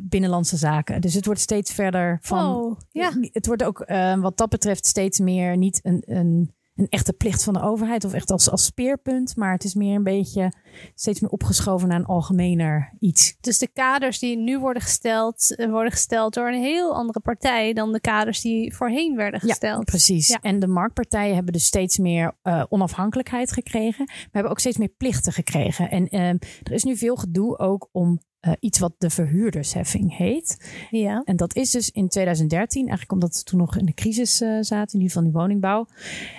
binnenlandse 0.00 0.56
zaken. 0.56 1.00
Dus 1.00 1.14
het 1.14 1.24
wordt 1.26 1.40
steeds 1.40 1.72
verder 1.72 2.18
van. 2.22 2.54
Oh, 2.54 2.78
ja. 2.90 3.12
Het 3.32 3.46
wordt 3.46 3.64
ook 3.64 3.84
wat 4.20 4.36
dat 4.36 4.48
betreft 4.48 4.86
steeds 4.86 5.18
meer 5.18 5.56
niet 5.56 5.80
een, 5.82 6.02
een 6.06 6.54
een 6.80 6.88
echte 6.88 7.12
plicht 7.12 7.44
van 7.44 7.52
de 7.52 7.62
overheid 7.62 8.04
of 8.04 8.12
echt 8.12 8.30
als, 8.30 8.50
als 8.50 8.64
speerpunt. 8.64 9.36
Maar 9.36 9.52
het 9.52 9.64
is 9.64 9.74
meer 9.74 9.94
een 9.94 10.02
beetje 10.02 10.52
steeds 10.94 11.20
meer 11.20 11.30
opgeschoven 11.30 11.88
naar 11.88 11.98
een 11.98 12.04
algemener 12.04 12.92
iets. 12.98 13.36
Dus 13.40 13.58
de 13.58 13.68
kaders 13.68 14.18
die 14.18 14.36
nu 14.36 14.58
worden 14.58 14.82
gesteld, 14.82 15.54
eh, 15.56 15.70
worden 15.70 15.92
gesteld 15.92 16.34
door 16.34 16.48
een 16.48 16.62
heel 16.62 16.94
andere 16.94 17.20
partij 17.20 17.72
dan 17.72 17.92
de 17.92 18.00
kaders 18.00 18.40
die 18.40 18.74
voorheen 18.74 19.16
werden 19.16 19.40
gesteld. 19.40 19.78
Ja, 19.78 19.84
precies. 19.84 20.28
Ja. 20.28 20.38
En 20.40 20.58
de 20.58 20.66
marktpartijen 20.66 21.34
hebben 21.34 21.52
dus 21.52 21.64
steeds 21.64 21.98
meer 21.98 22.36
uh, 22.42 22.64
onafhankelijkheid 22.68 23.52
gekregen. 23.52 24.04
We 24.06 24.30
hebben 24.32 24.50
ook 24.50 24.60
steeds 24.60 24.78
meer 24.78 24.92
plichten 24.96 25.32
gekregen. 25.32 25.90
En 25.90 26.14
uh, 26.14 26.28
er 26.62 26.72
is 26.72 26.84
nu 26.84 26.96
veel 26.96 27.16
gedoe 27.16 27.58
ook 27.58 27.88
om 27.92 28.20
uh, 28.40 28.52
iets 28.60 28.78
wat 28.78 28.94
de 28.98 29.10
verhuurdersheffing 29.10 30.16
heet. 30.16 30.70
Ja. 30.90 31.22
En 31.24 31.36
dat 31.36 31.54
is 31.54 31.70
dus 31.70 31.90
in 31.90 32.08
2013, 32.08 32.80
eigenlijk 32.80 33.12
omdat 33.12 33.36
we 33.36 33.42
toen 33.42 33.58
nog 33.58 33.76
in 33.76 33.84
de 33.84 33.94
crisis 33.94 34.40
uh, 34.40 34.48
zaten, 34.60 34.98
in 34.98 35.00
ieder 35.00 35.16
geval 35.16 35.22
die 35.22 35.32
woningbouw, 35.32 35.86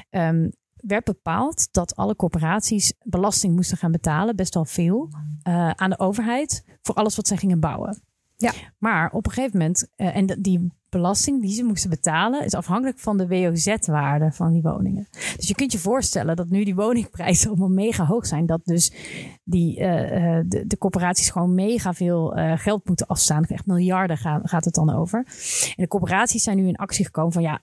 um, 0.09 0.51
werd 0.75 1.03
bepaald 1.03 1.67
dat 1.71 1.95
alle 1.95 2.15
corporaties 2.15 2.93
belasting 3.03 3.55
moesten 3.55 3.77
gaan 3.77 3.91
betalen, 3.91 4.35
best 4.35 4.53
wel 4.53 4.65
veel, 4.65 5.09
uh, 5.47 5.69
aan 5.69 5.89
de 5.89 5.99
overheid 5.99 6.63
voor 6.81 6.95
alles 6.95 7.15
wat 7.15 7.27
zij 7.27 7.37
gingen 7.37 7.59
bouwen. 7.59 8.01
Ja. 8.37 8.53
Maar 8.77 9.11
op 9.11 9.25
een 9.25 9.31
gegeven 9.31 9.57
moment, 9.57 9.87
en 9.95 10.25
die 10.25 10.71
belasting 10.91 11.41
die 11.41 11.53
ze 11.53 11.63
moesten 11.63 11.89
betalen, 11.89 12.45
is 12.45 12.53
afhankelijk 12.53 12.99
van 12.99 13.17
de 13.17 13.27
WOZ-waarde 13.27 14.31
van 14.31 14.51
die 14.51 14.61
woningen. 14.61 15.07
Dus 15.35 15.47
je 15.47 15.55
kunt 15.55 15.71
je 15.71 15.77
voorstellen 15.77 16.35
dat 16.35 16.49
nu 16.49 16.63
die 16.63 16.75
woningprijzen 16.75 17.47
allemaal 17.49 17.69
mega 17.69 18.05
hoog 18.05 18.25
zijn, 18.25 18.45
dat 18.45 18.61
dus 18.63 18.91
die, 19.43 19.79
uh, 19.79 20.39
de, 20.45 20.63
de, 20.67 20.77
corporaties 20.77 21.29
gewoon 21.29 21.55
mega 21.55 21.93
veel 21.93 22.37
uh, 22.37 22.57
geld 22.57 22.87
moeten 22.87 23.07
afstaan. 23.07 23.43
Echt 23.43 23.65
miljarden 23.65 24.17
gaan, 24.17 24.41
gaat 24.43 24.65
het 24.65 24.73
dan 24.73 24.93
over. 24.93 25.19
En 25.75 25.83
de 25.83 25.87
corporaties 25.87 26.43
zijn 26.43 26.57
nu 26.57 26.67
in 26.67 26.75
actie 26.75 27.05
gekomen 27.05 27.31
van 27.31 27.41
ja, 27.41 27.61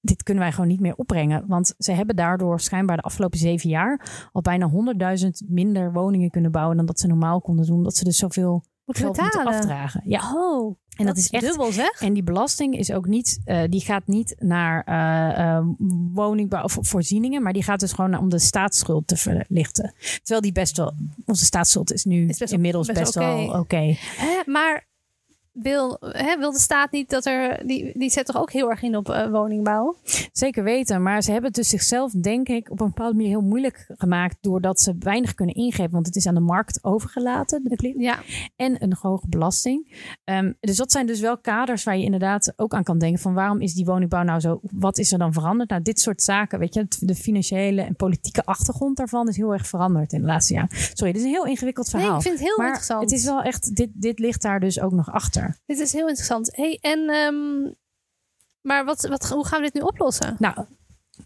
dit 0.00 0.22
kunnen 0.22 0.42
wij 0.42 0.52
gewoon 0.52 0.68
niet 0.68 0.80
meer 0.80 0.94
opbrengen. 0.96 1.44
Want 1.46 1.74
ze 1.78 1.92
hebben 1.92 2.16
daardoor 2.16 2.60
schijnbaar 2.60 2.96
de 2.96 3.02
afgelopen 3.02 3.38
zeven 3.38 3.68
jaar 3.68 4.28
al 4.32 4.40
bijna 4.40 4.70
100.000 5.18 5.28
minder 5.46 5.92
woningen 5.92 6.30
kunnen 6.30 6.50
bouwen 6.50 6.76
dan 6.76 6.86
dat 6.86 7.00
ze 7.00 7.06
normaal 7.06 7.40
konden 7.40 7.66
doen. 7.66 7.82
Dat 7.82 7.96
ze 7.96 8.04
dus 8.04 8.18
zoveel 8.18 8.64
moeten 8.84 9.04
geld 9.04 9.16
betalen. 9.16 9.52
moeten 9.52 9.70
afdragen. 9.70 10.02
Ja. 10.04 10.32
Oh, 10.34 10.76
en 10.96 11.06
dat, 11.06 11.14
dat 11.14 11.24
is 11.24 11.30
echt 11.30 11.44
dubbel 11.44 11.72
zeg. 11.72 12.00
En 12.00 12.12
die 12.12 12.22
belasting 12.22 12.78
is 12.78 12.92
ook 12.92 13.06
niet, 13.06 13.40
uh, 13.46 13.62
die 13.68 13.80
gaat 13.80 14.06
niet 14.06 14.34
naar 14.38 14.84
uh, 14.88 15.44
uh, 15.44 15.66
woningbouw 16.12 16.62
of 16.62 16.78
voorzieningen, 16.80 17.42
maar 17.42 17.52
die 17.52 17.62
gaat 17.62 17.80
dus 17.80 17.92
gewoon 17.92 18.18
om 18.18 18.28
de 18.28 18.38
staatsschuld 18.38 19.06
te 19.06 19.16
verlichten. 19.16 19.94
Terwijl 19.98 20.40
die 20.40 20.52
best 20.52 20.76
wel, 20.76 20.92
onze 21.26 21.44
staatsschuld 21.44 21.92
is 21.92 22.04
nu 22.04 22.28
is 22.28 22.38
best 22.38 22.52
inmiddels 22.52 22.86
best, 22.86 22.98
best 22.98 23.14
wel 23.14 23.46
oké. 23.46 23.58
Okay. 23.58 23.98
maar 24.46 24.86
wil, 25.54 25.96
hè, 26.00 26.38
wil 26.38 26.52
de 26.52 26.58
staat 26.58 26.92
niet 26.92 27.10
dat 27.10 27.26
er. 27.26 27.66
Die, 27.66 27.98
die 27.98 28.10
zet 28.10 28.26
toch 28.26 28.36
ook 28.36 28.52
heel 28.52 28.70
erg 28.70 28.82
in 28.82 28.96
op 28.96 29.08
uh, 29.08 29.30
woningbouw? 29.30 29.96
Zeker 30.32 30.64
weten. 30.64 31.02
Maar 31.02 31.22
ze 31.22 31.30
hebben 31.30 31.50
het 31.50 31.58
dus 31.58 31.68
zichzelf, 31.68 32.12
denk 32.12 32.48
ik, 32.48 32.70
op 32.70 32.80
een 32.80 32.86
bepaalde 32.86 33.14
manier 33.14 33.28
heel 33.28 33.42
moeilijk 33.42 33.84
gemaakt. 33.96 34.36
Doordat 34.40 34.80
ze 34.80 34.96
weinig 34.98 35.34
kunnen 35.34 35.54
ingrijpen. 35.54 35.94
Want 35.94 36.06
het 36.06 36.16
is 36.16 36.26
aan 36.26 36.34
de 36.34 36.40
markt 36.40 36.78
overgelaten. 36.82 37.62
De 37.64 37.94
ja. 37.98 38.18
En 38.56 38.82
een 38.82 38.96
hoge 39.00 39.28
belasting. 39.28 40.08
Um, 40.24 40.56
dus 40.60 40.76
dat 40.76 40.92
zijn 40.92 41.06
dus 41.06 41.20
wel 41.20 41.38
kaders 41.38 41.84
waar 41.84 41.96
je 41.96 42.04
inderdaad 42.04 42.52
ook 42.56 42.74
aan 42.74 42.84
kan 42.84 42.98
denken. 42.98 43.20
Van 43.20 43.34
waarom 43.34 43.60
is 43.60 43.74
die 43.74 43.84
woningbouw 43.84 44.22
nou 44.22 44.40
zo? 44.40 44.60
Wat 44.62 44.98
is 44.98 45.12
er 45.12 45.18
dan 45.18 45.32
veranderd? 45.32 45.70
Nou, 45.70 45.82
dit 45.82 46.00
soort 46.00 46.22
zaken, 46.22 46.58
weet 46.58 46.74
je, 46.74 46.86
de 46.98 47.14
financiële 47.14 47.82
en 47.82 47.96
politieke 47.96 48.44
achtergrond 48.44 48.96
daarvan 48.96 49.28
is 49.28 49.36
heel 49.36 49.52
erg 49.52 49.66
veranderd 49.66 50.12
in 50.12 50.20
de 50.20 50.26
laatste 50.26 50.54
jaren. 50.54 50.68
Sorry, 50.72 51.12
dit 51.12 51.20
is 51.20 51.26
een 51.26 51.34
heel 51.34 51.46
ingewikkeld 51.46 51.88
verhaal. 51.90 52.08
Nee, 52.08 52.16
ik 52.16 52.22
vind 52.22 52.38
het 52.38 52.48
heel 52.48 52.56
maar 52.56 52.66
interessant. 52.66 53.02
Het 53.02 53.12
is 53.12 53.24
wel 53.24 53.42
echt, 53.42 53.76
dit, 53.76 53.88
dit 53.92 54.18
ligt 54.18 54.42
daar 54.42 54.60
dus 54.60 54.80
ook 54.80 54.92
nog 54.92 55.12
achter. 55.12 55.43
Dit 55.66 55.78
is 55.78 55.92
heel 55.92 56.08
interessant. 56.08 56.56
Hey, 56.56 56.78
en, 56.80 56.98
um, 56.98 57.74
maar 58.60 58.84
wat, 58.84 59.06
wat, 59.06 59.28
hoe 59.28 59.46
gaan 59.46 59.58
we 59.58 59.70
dit 59.70 59.74
nu 59.74 59.80
oplossen? 59.80 60.36
Nou, 60.38 60.66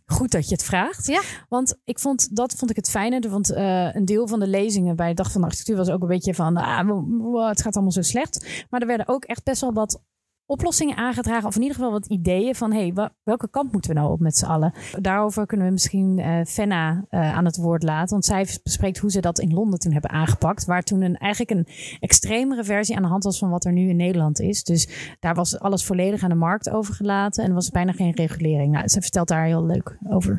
goed 0.07 0.31
dat 0.31 0.49
je 0.49 0.55
het 0.55 0.65
vraagt. 0.65 1.07
Ja. 1.07 1.23
Want 1.49 1.79
ik 1.85 1.99
vond, 1.99 2.37
dat 2.37 2.55
vond 2.55 2.71
ik 2.71 2.77
het 2.77 2.91
fijne. 2.91 3.29
Want 3.29 3.51
uh, 3.51 3.95
een 3.95 4.05
deel 4.05 4.27
van 4.29 4.41
de 4.41 4.47
lezingen 4.47 4.97
bij 4.97 5.09
de 5.09 5.15
Dag 5.15 5.33
van 5.33 5.41
de 5.41 5.47
Architectuur 5.47 5.77
was 5.77 5.91
ook 5.91 6.03
een 6.03 6.09
beetje 6.09 6.35
van... 6.35 6.57
Ah, 6.57 7.49
het 7.49 7.63
gaat 7.63 7.75
allemaal 7.75 7.93
zo 7.93 8.03
slecht. 8.03 8.67
Maar 8.71 8.81
er 8.81 8.87
werden 8.87 9.09
ook 9.09 9.25
echt 9.25 9.45
best 9.45 9.61
wel 9.61 9.73
wat 9.73 10.01
oplossingen 10.49 10.97
aangedragen. 10.97 11.49
Of 11.49 11.55
in 11.55 11.63
ieder 11.63 11.77
geval 11.77 11.93
wat 11.93 12.07
ideeën 12.07 12.55
van 12.55 12.73
hey, 12.73 12.93
welke 13.23 13.51
kant 13.51 13.73
moeten 13.73 13.91
we 13.91 13.97
nou 13.97 14.13
op 14.13 14.21
met 14.21 14.37
z'n 14.37 14.45
allen? 14.45 14.73
Daarover 15.01 15.47
kunnen 15.47 15.67
we 15.67 15.73
misschien 15.73 16.19
uh, 16.19 16.45
Fenna 16.45 17.05
uh, 17.11 17.37
aan 17.37 17.45
het 17.45 17.57
woord 17.57 17.83
laten. 17.83 18.09
Want 18.09 18.25
zij 18.25 18.47
bespreekt 18.63 18.99
hoe 18.99 19.11
ze 19.11 19.21
dat 19.21 19.39
in 19.39 19.55
Londen 19.55 19.79
toen 19.79 19.93
hebben 19.93 20.11
aangepakt. 20.11 20.65
Waar 20.65 20.83
toen 20.83 21.03
een, 21.03 21.17
eigenlijk 21.17 21.59
een 21.59 21.75
extremere 22.01 22.65
versie 22.65 22.97
aan 22.97 23.03
de 23.03 23.09
hand 23.09 23.25
was 23.25 23.39
van 23.39 23.51
wat 23.51 23.65
er 23.65 23.73
nu 23.73 23.89
in 23.89 23.97
Nederland 23.97 24.41
is. 24.41 24.65
Dus 24.65 25.17
daar 25.21 25.35
was 25.35 25.59
alles 25.59 25.85
volledig 25.85 26.23
aan 26.23 26.29
de 26.29 26.35
markt 26.35 26.71
overgelaten. 26.71 27.45
En 27.45 27.55
was 27.55 27.71
bijna 27.71 27.93
geen 27.93 28.15
regulering. 28.15 28.73
Nou, 28.73 28.89
ze 28.89 29.01
vertelt 29.01 29.29
daar 29.29 29.45
heel 29.45 29.67
leuk 29.67 29.99
over. 30.11 30.39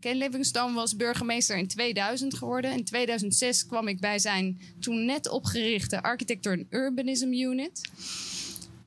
Ken 0.00 0.16
Livingstone 0.16 0.74
was 0.74 0.96
burgemeester 0.96 1.56
in 1.56 1.68
2000 1.68 2.34
geworden. 2.34 2.72
In 2.72 2.84
2006 2.84 3.66
kwam 3.66 3.88
ik 3.88 4.00
bij 4.00 4.18
zijn 4.18 4.60
toen 4.80 5.04
net 5.04 5.28
opgerichte 5.28 6.02
Architecture 6.02 6.56
and 6.56 6.66
Urbanism 6.70 7.32
Unit. 7.32 7.90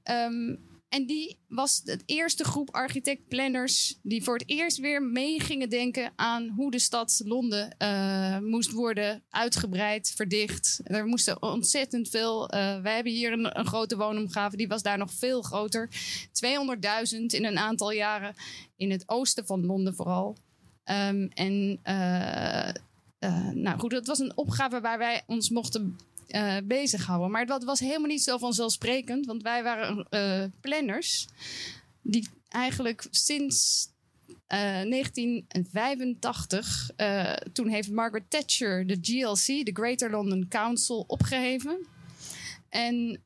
Um, 0.03 0.59
en 0.89 1.05
die 1.05 1.37
was 1.47 1.81
de 1.81 1.99
eerste 2.05 2.43
groep 2.43 2.69
architect-planners 2.71 3.99
die 4.03 4.23
voor 4.23 4.33
het 4.33 4.49
eerst 4.49 4.77
weer 4.77 5.03
mee 5.03 5.39
gingen 5.39 5.69
denken 5.69 6.11
aan 6.15 6.49
hoe 6.55 6.71
de 6.71 6.79
stad 6.79 7.21
Londen 7.25 7.75
uh, 7.79 8.39
moest 8.39 8.71
worden 8.71 9.23
uitgebreid, 9.29 10.11
verdicht. 10.15 10.79
Er 10.83 11.05
moesten 11.05 11.41
ontzettend 11.41 12.09
veel. 12.09 12.43
Uh, 12.43 12.81
wij 12.81 12.95
hebben 12.95 13.13
hier 13.13 13.31
een, 13.31 13.59
een, 13.59 13.65
grote 13.65 13.97
woonomgave, 13.97 14.57
die 14.57 14.67
was 14.67 14.81
daar 14.81 14.97
nog 14.97 15.13
veel 15.13 15.41
groter. 15.41 15.89
200.000 17.13 17.19
in 17.25 17.45
een 17.45 17.57
aantal 17.57 17.91
jaren 17.91 18.35
in 18.75 18.91
het 18.91 19.03
oosten 19.09 19.45
van 19.45 19.65
Londen 19.65 19.95
vooral. 19.95 20.37
Um, 20.85 21.29
en 21.33 21.79
uh, 21.83 22.69
uh, 23.19 23.49
nou 23.49 23.79
goed, 23.79 23.91
dat 23.91 24.07
was 24.07 24.19
een 24.19 24.37
opgave 24.37 24.81
waar 24.81 24.97
wij 24.97 25.21
ons 25.25 25.49
mochten 25.49 25.97
uh, 26.27 26.57
bezighouden. 26.63 27.31
Maar 27.31 27.45
dat 27.45 27.63
was 27.63 27.79
helemaal 27.79 28.07
niet 28.07 28.23
zo 28.23 28.37
vanzelfsprekend, 28.37 29.25
want 29.25 29.41
wij 29.41 29.63
waren 29.63 30.07
planners 30.61 31.27
die 32.01 32.29
eigenlijk 32.49 33.07
sinds 33.09 33.89
1985, 34.47 36.89
toen 37.53 37.67
heeft 37.67 37.91
Margaret 37.91 38.29
Thatcher 38.29 38.87
de 38.87 38.97
GLC, 39.01 39.65
de 39.65 39.71
Greater 39.73 40.11
London 40.11 40.47
Council, 40.47 41.03
opgeheven. 41.07 41.87
En 42.69 43.21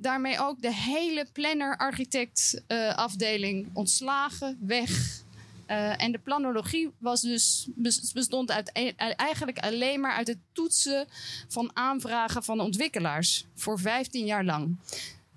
daarmee 0.00 0.40
ook 0.40 0.62
de 0.62 0.74
hele 0.74 1.26
planner-architect 1.32 2.62
uh, 2.68 2.94
afdeling 2.94 3.70
ontslagen, 3.72 4.58
weg. 4.60 5.23
Uh, 5.66 6.02
en 6.02 6.12
de 6.12 6.18
planologie 6.18 6.90
was 6.98 7.20
dus, 7.20 7.68
bestond 8.12 8.50
uit, 8.50 8.72
eigenlijk 9.16 9.58
alleen 9.58 10.00
maar 10.00 10.16
uit 10.16 10.26
het 10.26 10.38
toetsen 10.52 11.06
van 11.48 11.70
aanvragen 11.72 12.42
van 12.42 12.60
ontwikkelaars 12.60 13.46
voor 13.54 13.78
15 13.78 14.26
jaar 14.26 14.44
lang. 14.44 14.76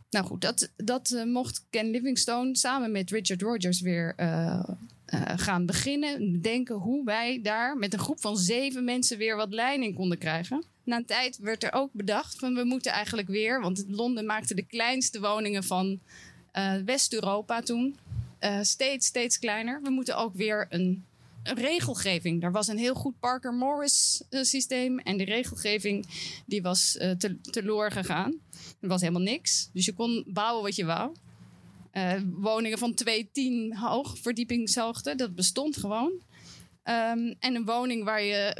Nou 0.10 0.26
goed, 0.26 0.42
dat, 0.42 0.72
dat 0.76 1.12
uh, 1.12 1.24
mocht 1.24 1.66
Ken 1.70 1.90
Livingstone 1.90 2.58
samen 2.58 2.92
met 2.92 3.12
Richard 3.12 3.42
Rogers 3.42 3.82
weer 3.82 4.14
uh, 4.20 4.64
gaan 5.36 5.66
beginnen. 5.66 6.32
Bedenken 6.32 6.76
hoe 6.76 7.06
wij 7.06 7.40
daar 7.42 7.78
met 7.78 7.94
een 7.94 8.00
groep 8.00 8.22
van 8.22 8.38
zeven 8.38 8.84
mensen 8.84 9.18
weer 9.18 9.36
wat 9.36 9.54
leiding 9.54 9.96
konden 9.96 10.18
krijgen. 10.18 10.64
Na 10.84 10.96
een 10.96 11.06
tijd 11.06 11.38
werd 11.38 11.64
er 11.64 11.74
ook 11.74 11.90
bedacht 11.94 12.40
van 12.40 12.54
we 12.54 12.64
moeten 12.64 12.92
eigenlijk 12.92 13.28
weer, 13.28 13.62
want 13.62 13.86
Londen 13.88 14.26
maakte 14.26 14.56
de 14.56 14.66
kleinste 14.66 15.20
woningen 15.20 15.64
van 15.64 16.00
West-Europa 16.86 17.62
toen 17.62 17.98
uh, 18.40 18.62
steeds, 18.62 19.06
steeds 19.06 19.40
kleiner. 19.40 19.82
We 19.82 19.90
moeten 19.90 20.18
ook 20.18 20.34
weer 20.34 20.66
een, 20.70 21.06
regelgeving. 21.44 22.44
Er 22.44 22.52
was 22.52 22.68
een 22.68 22.78
heel 22.78 22.94
goed 22.94 23.20
Parker 23.20 23.54
Morris 23.54 24.24
uh, 24.30 24.44
systeem. 24.44 25.00
En 25.00 25.18
de 25.18 25.24
regelgeving 25.24 26.06
die 26.46 26.62
was 26.62 26.98
uh, 27.02 27.12
te, 27.12 27.42
teloor 27.42 27.92
gegaan. 27.92 28.40
Er 28.80 28.88
was 28.88 29.02
helemaal 29.02 29.22
niks. 29.22 29.70
Dus 29.74 29.86
je 29.86 29.94
kon 29.94 30.24
bouwen 30.28 30.64
wat 30.64 30.76
je 30.76 30.86
wou. 30.86 31.16
woningen 32.26 32.78
van 32.78 32.94
210 32.94 33.76
hoog, 33.76 34.18
verdiepingshoogte. 34.18 35.16
Dat 35.16 35.36
bestond 35.36 35.78
gewoon. 35.78 36.12
Um, 36.88 37.36
en 37.40 37.56
een 37.56 37.66
woning 37.66 38.04
waar 38.04 38.24
je 38.24 38.52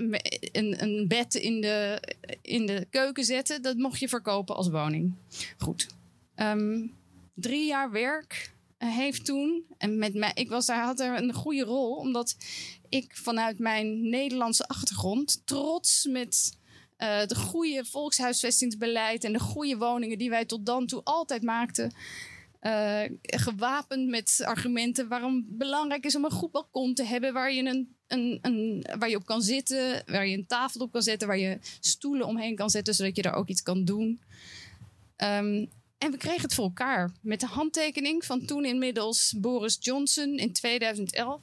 een, 0.52 0.84
een 0.84 1.08
bed 1.08 1.36
in 1.36 1.62
de, 1.62 2.02
in 2.42 2.66
de 2.66 2.88
keuken 2.90 3.24
zette, 3.24 3.60
dat 3.60 3.78
mocht 3.78 4.00
je 4.00 4.10
verkopen 4.10 4.56
als 4.56 4.70
woning. 4.70 5.14
Goed. 5.58 5.88
Um, 6.36 6.94
drie 7.34 7.68
jaar 7.68 7.92
werk 7.92 8.54
heeft 8.78 9.26
toen, 9.26 9.66
en 9.78 9.98
met 9.98 10.14
mij, 10.14 10.32
ik 10.34 10.50
was 10.50 10.66
daar, 10.66 10.84
had 10.84 11.00
er 11.00 11.18
een 11.18 11.34
goede 11.34 11.64
rol, 11.64 11.96
omdat 11.96 12.36
ik 12.90 13.16
vanuit 13.16 13.60
mijn 13.60 14.10
Nederlandse 14.10 14.68
achtergrond 14.68 15.42
trots 15.46 16.06
met 16.06 16.58
uh, 16.98 17.26
de 17.26 17.36
goede 17.36 17.86
volkshuisvestingsbeleid 17.86 19.24
en 19.24 19.34
de 19.34 19.40
goede 19.40 19.78
woningen 19.78 20.18
die 20.18 20.30
wij 20.30 20.46
tot 20.46 20.66
dan 20.66 20.86
toe 20.88 21.02
altijd 21.04 21.44
maakten. 21.44 21.94
Uh, 22.62 23.02
gewapend 23.22 24.10
met 24.10 24.42
argumenten 24.44 25.08
waarom 25.08 25.36
het 25.36 25.58
belangrijk 25.58 26.06
is 26.06 26.16
om 26.16 26.26
een 26.26 26.32
goed 26.32 26.52
balkon 26.52 26.94
te 26.94 27.04
hebben 27.04 27.34
waar 27.34 27.54
je, 27.54 27.64
een, 27.64 27.96
een, 28.08 28.40
een, 28.42 28.86
waar 29.00 29.10
je 29.10 29.16
op 29.16 29.26
kan 29.26 29.42
zitten, 29.42 30.04
waar 30.06 30.28
je 30.28 30.38
een 30.38 30.48
tafel 30.48 30.82
op 30.82 30.92
kan 30.92 31.02
zetten, 31.02 31.28
waar 31.28 31.38
je 31.38 31.58
stoelen 31.80 32.28
omheen 32.28 32.56
kan 32.56 32.70
zetten, 32.70 32.94
zodat 32.94 33.16
je 33.16 33.22
daar 33.22 33.36
ook 33.36 33.48
iets 33.48 33.64
kan 33.64 33.86
doen. 33.86 34.20
Um, 35.18 35.70
en 35.98 36.12
we 36.12 36.18
kregen 36.18 36.42
het 36.42 36.54
voor 36.54 36.64
elkaar 36.64 37.12
met 37.22 37.40
de 37.40 37.46
handtekening 37.46 38.26
van 38.26 38.46
toen 38.46 38.66
inmiddels 38.66 39.36
Boris 39.38 39.78
Johnson 39.80 40.38
in 40.38 40.54
2011. 40.54 41.42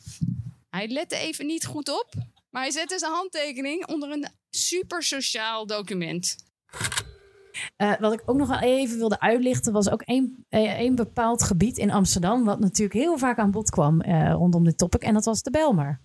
Hij 0.71 0.89
lette 0.89 1.17
even 1.17 1.47
niet 1.47 1.67
goed 1.67 1.89
op, 1.89 2.09
maar 2.51 2.63
hij 2.63 2.71
zette 2.71 2.99
zijn 2.99 3.13
handtekening 3.13 3.87
onder 3.87 4.11
een 4.11 4.29
super 4.51 5.03
sociaal 5.03 5.67
document. 5.67 6.37
Uh, 7.77 7.99
wat 7.99 8.13
ik 8.13 8.23
ook 8.27 8.37
nog 8.37 8.49
wel 8.49 8.59
even 8.59 8.97
wilde 8.97 9.21
uitlichten, 9.21 9.73
was 9.73 9.91
ook 9.91 10.03
één, 10.03 10.47
één 10.49 10.95
bepaald 10.95 11.43
gebied 11.43 11.79
in 11.79 11.91
Amsterdam, 11.91 12.45
wat 12.45 12.61
natuurlijk 12.61 12.99
heel 12.99 13.19
vaak 13.19 13.39
aan 13.39 13.51
bod 13.51 13.71
kwam 13.71 14.03
uh, 14.03 14.33
rondom 14.33 14.65
dit 14.65 14.79
topic, 14.79 15.03
en 15.03 15.15
dat 15.15 15.25
was 15.25 15.43
de 15.43 15.51
Belmar. 15.51 16.01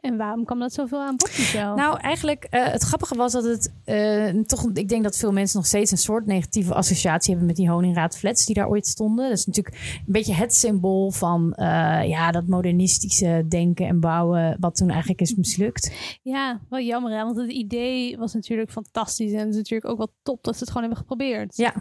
En 0.00 0.16
waarom 0.16 0.44
kwam 0.44 0.58
dat 0.58 0.72
zoveel 0.72 1.00
aan 1.00 1.16
bod, 1.16 1.38
Michel? 1.38 1.74
Nou, 1.74 1.98
eigenlijk, 2.00 2.46
uh, 2.50 2.66
het 2.66 2.82
grappige 2.82 3.14
was 3.14 3.32
dat 3.32 3.44
het 3.44 3.72
uh, 3.84 4.42
toch... 4.42 4.70
Ik 4.72 4.88
denk 4.88 5.02
dat 5.02 5.16
veel 5.16 5.32
mensen 5.32 5.58
nog 5.58 5.66
steeds 5.66 5.90
een 5.90 5.98
soort 5.98 6.26
negatieve 6.26 6.74
associatie 6.74 7.28
hebben... 7.28 7.46
met 7.46 7.56
die 7.56 7.70
Honingraadflats 7.70 8.46
die 8.46 8.54
daar 8.54 8.68
ooit 8.68 8.86
stonden. 8.86 9.28
Dat 9.28 9.38
is 9.38 9.46
natuurlijk 9.46 9.76
een 9.76 10.12
beetje 10.12 10.34
het 10.34 10.54
symbool 10.54 11.10
van... 11.10 11.52
Uh, 11.56 11.66
ja, 12.08 12.30
dat 12.30 12.46
modernistische 12.46 13.44
denken 13.48 13.86
en 13.86 14.00
bouwen... 14.00 14.56
wat 14.60 14.76
toen 14.76 14.90
eigenlijk 14.90 15.20
is 15.20 15.34
mislukt. 15.34 15.92
Ja, 16.22 16.60
wel 16.68 16.80
jammer 16.80 17.12
hè. 17.12 17.24
Want 17.24 17.36
het 17.36 17.50
idee 17.50 18.18
was 18.18 18.34
natuurlijk 18.34 18.70
fantastisch. 18.70 19.32
En 19.32 19.38
het 19.38 19.48
is 19.48 19.56
natuurlijk 19.56 19.90
ook 19.90 19.98
wel 19.98 20.12
top 20.22 20.44
dat 20.44 20.54
ze 20.54 20.60
het 20.60 20.68
gewoon 20.68 20.82
hebben 20.82 21.00
geprobeerd. 21.06 21.56
Ja, 21.56 21.74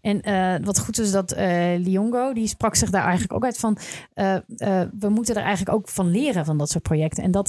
en 0.00 0.64
wat 0.64 0.78
goed 0.78 0.98
is 0.98 1.12
dat 1.12 1.34
Liongo... 1.78 2.32
die 2.32 2.46
sprak 2.46 2.74
zich 2.74 2.90
daar 2.90 3.02
eigenlijk 3.02 3.32
ook 3.32 3.44
uit 3.44 3.58
van... 3.58 3.78
we 4.98 5.08
moeten 5.08 5.34
er 5.34 5.42
eigenlijk 5.42 5.76
ook 5.76 5.88
van 5.88 6.10
leren 6.10 6.44
van 6.44 6.58
dat 6.58 6.70
soort 6.70 6.82
projecten... 6.82 7.22
En 7.22 7.30
dat 7.30 7.39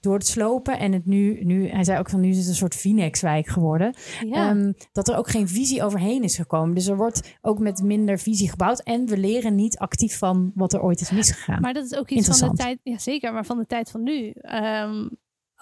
door 0.00 0.14
het 0.14 0.26
slopen 0.26 0.78
en 0.78 0.92
het 0.92 1.06
nu, 1.06 1.44
nu 1.44 1.68
hij 1.68 1.84
zei 1.84 1.98
ook 1.98 2.10
van 2.10 2.20
nu 2.20 2.28
is 2.28 2.38
het 2.38 2.48
een 2.48 2.54
soort 2.54 2.74
Phoenix-wijk 2.74 3.46
geworden. 3.46 3.94
Ja. 4.26 4.50
Um, 4.50 4.74
dat 4.92 5.08
er 5.08 5.16
ook 5.16 5.28
geen 5.28 5.48
visie 5.48 5.82
overheen 5.82 6.22
is 6.22 6.36
gekomen. 6.36 6.74
Dus 6.74 6.86
er 6.86 6.96
wordt 6.96 7.36
ook 7.40 7.58
met 7.58 7.82
minder 7.82 8.18
visie 8.18 8.50
gebouwd. 8.50 8.82
En 8.82 9.06
we 9.06 9.16
leren 9.16 9.54
niet 9.54 9.78
actief 9.78 10.18
van 10.18 10.52
wat 10.54 10.72
er 10.72 10.82
ooit 10.82 11.00
is 11.00 11.10
misgegaan. 11.10 11.60
Maar 11.60 11.74
dat 11.74 11.84
is 11.84 11.98
ook 11.98 12.10
iets 12.10 12.38
van 12.38 12.48
de 12.48 12.56
tijd, 12.56 12.78
ja 12.82 12.98
zeker, 12.98 13.32
maar 13.32 13.44
van 13.44 13.58
de 13.58 13.66
tijd 13.66 13.90
van 13.90 14.02
nu. 14.02 14.34
Um, 14.62 15.10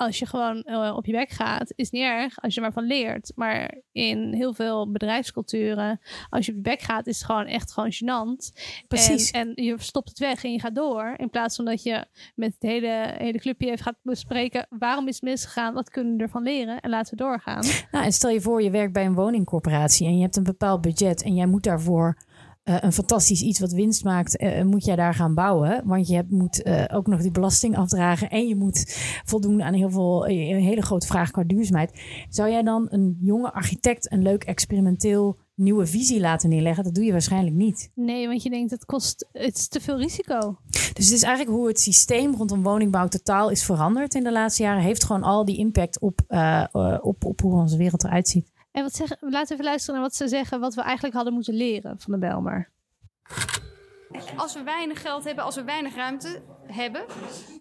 als 0.02 0.18
je 0.18 0.26
gewoon 0.26 0.62
eh, 0.62 0.96
op 0.96 1.06
je 1.06 1.12
bek 1.12 1.30
gaat, 1.30 1.72
is 1.76 1.90
niet 1.90 2.02
erg 2.02 2.40
als 2.40 2.54
je 2.54 2.60
er 2.60 2.66
maar 2.66 2.82
van 2.82 2.86
leert. 2.86 3.32
Maar 3.34 3.74
in 3.92 4.32
heel 4.34 4.54
veel 4.54 4.90
bedrijfsculturen, 4.90 6.00
als 6.30 6.46
je 6.46 6.52
op 6.52 6.56
je 6.56 6.62
bek 6.62 6.80
gaat, 6.80 7.06
is 7.06 7.16
het 7.16 7.26
gewoon 7.26 7.46
echt 7.46 7.72
gewoon 7.72 7.92
gênant. 7.92 8.60
Precies. 8.88 9.30
En, 9.30 9.54
en 9.54 9.64
je 9.64 9.74
stopt 9.78 10.08
het 10.08 10.18
weg 10.18 10.44
en 10.44 10.52
je 10.52 10.60
gaat 10.60 10.74
door. 10.74 11.14
In 11.16 11.30
plaats 11.30 11.56
van 11.56 11.64
dat 11.64 11.82
je 11.82 12.06
met 12.34 12.52
het 12.52 12.62
hele, 12.62 13.14
hele 13.18 13.38
clubje 13.38 13.66
even 13.66 13.84
gaat 13.84 13.96
bespreken, 14.02 14.66
waarom 14.70 15.08
is 15.08 15.14
het 15.14 15.24
misgegaan, 15.24 15.74
wat 15.74 15.90
kunnen 15.90 16.16
we 16.16 16.22
ervan 16.22 16.42
leren 16.42 16.80
en 16.80 16.90
laten 16.90 17.16
we 17.16 17.22
doorgaan. 17.22 17.64
Nou, 17.90 18.04
en 18.04 18.12
stel 18.12 18.30
je 18.30 18.40
voor, 18.40 18.62
je 18.62 18.70
werkt 18.70 18.92
bij 18.92 19.04
een 19.04 19.14
woningcorporatie 19.14 20.06
en 20.06 20.16
je 20.16 20.22
hebt 20.22 20.36
een 20.36 20.42
bepaald 20.42 20.80
budget 20.80 21.22
en 21.22 21.34
jij 21.34 21.46
moet 21.46 21.62
daarvoor 21.62 22.16
eh, 22.62 22.76
een 22.80 22.92
fantastisch 22.92 23.42
iets 23.42 23.60
wat 23.60 23.72
winst 23.72 24.04
maakt, 24.04 24.36
eh, 24.36 24.62
moet 24.62 24.84
jij 24.84 24.96
daar 24.96 25.14
gaan 25.14 25.34
bouwen. 25.34 25.82
Want 25.84 26.08
je 26.08 26.14
hebt, 26.14 26.30
moet 26.30 26.62
eh, 26.62 26.84
ook 26.92 27.06
nog 27.06 27.20
die 27.20 27.30
belasting 27.30 27.76
afdragen 27.76 28.30
en 28.30 28.48
je 28.48 28.56
moet 28.56 28.96
voldoen 29.24 29.62
aan 29.62 29.74
heel 29.74 29.90
veel, 29.90 30.28
een 30.28 30.62
hele 30.62 30.82
grote 30.82 31.06
vraag 31.06 31.30
qua 31.30 31.42
duurzaamheid. 31.44 32.00
Zou 32.28 32.50
jij 32.50 32.62
dan 32.62 32.86
een 32.90 33.18
jonge 33.20 33.52
architect 33.52 34.12
een 34.12 34.22
leuk 34.22 34.44
experimenteel 34.44 35.38
nieuwe 35.54 35.86
visie 35.86 36.20
laten 36.20 36.48
neerleggen? 36.48 36.84
Dat 36.84 36.94
doe 36.94 37.04
je 37.04 37.12
waarschijnlijk 37.12 37.56
niet. 37.56 37.90
Nee, 37.94 38.26
want 38.26 38.42
je 38.42 38.50
denkt 38.50 38.70
het 38.70 38.84
kost, 38.84 39.28
het 39.32 39.56
is 39.56 39.68
te 39.68 39.80
veel 39.80 39.98
risico. 39.98 40.58
Dus 40.70 41.04
het 41.04 41.14
is 41.14 41.22
eigenlijk 41.22 41.56
hoe 41.56 41.68
het 41.68 41.80
systeem 41.80 42.34
rondom 42.34 42.62
woningbouw 42.62 43.08
totaal 43.08 43.50
is 43.50 43.64
veranderd 43.64 44.14
in 44.14 44.24
de 44.24 44.32
laatste 44.32 44.62
jaren. 44.62 44.82
Heeft 44.82 45.04
gewoon 45.04 45.22
al 45.22 45.44
die 45.44 45.58
impact 45.58 46.00
op, 46.00 46.20
op, 47.02 47.24
op 47.24 47.40
hoe 47.40 47.54
onze 47.54 47.76
wereld 47.76 48.04
eruit 48.04 48.28
ziet. 48.28 48.51
En 48.72 48.82
wat 48.82 48.94
zeggen, 48.94 49.16
laten 49.20 49.46
we 49.46 49.52
even 49.52 49.64
luisteren 49.64 49.94
naar 49.94 50.08
wat 50.08 50.16
ze 50.16 50.28
zeggen, 50.28 50.60
wat 50.60 50.74
we 50.74 50.82
eigenlijk 50.82 51.14
hadden 51.14 51.32
moeten 51.32 51.54
leren 51.54 52.00
van 52.00 52.12
de 52.12 52.18
Belmar. 52.18 52.68
Als 54.36 54.54
we 54.54 54.62
weinig 54.62 55.00
geld 55.00 55.24
hebben, 55.24 55.44
als 55.44 55.54
we 55.54 55.64
weinig 55.64 55.94
ruimte 55.94 56.42
hebben, 56.66 57.04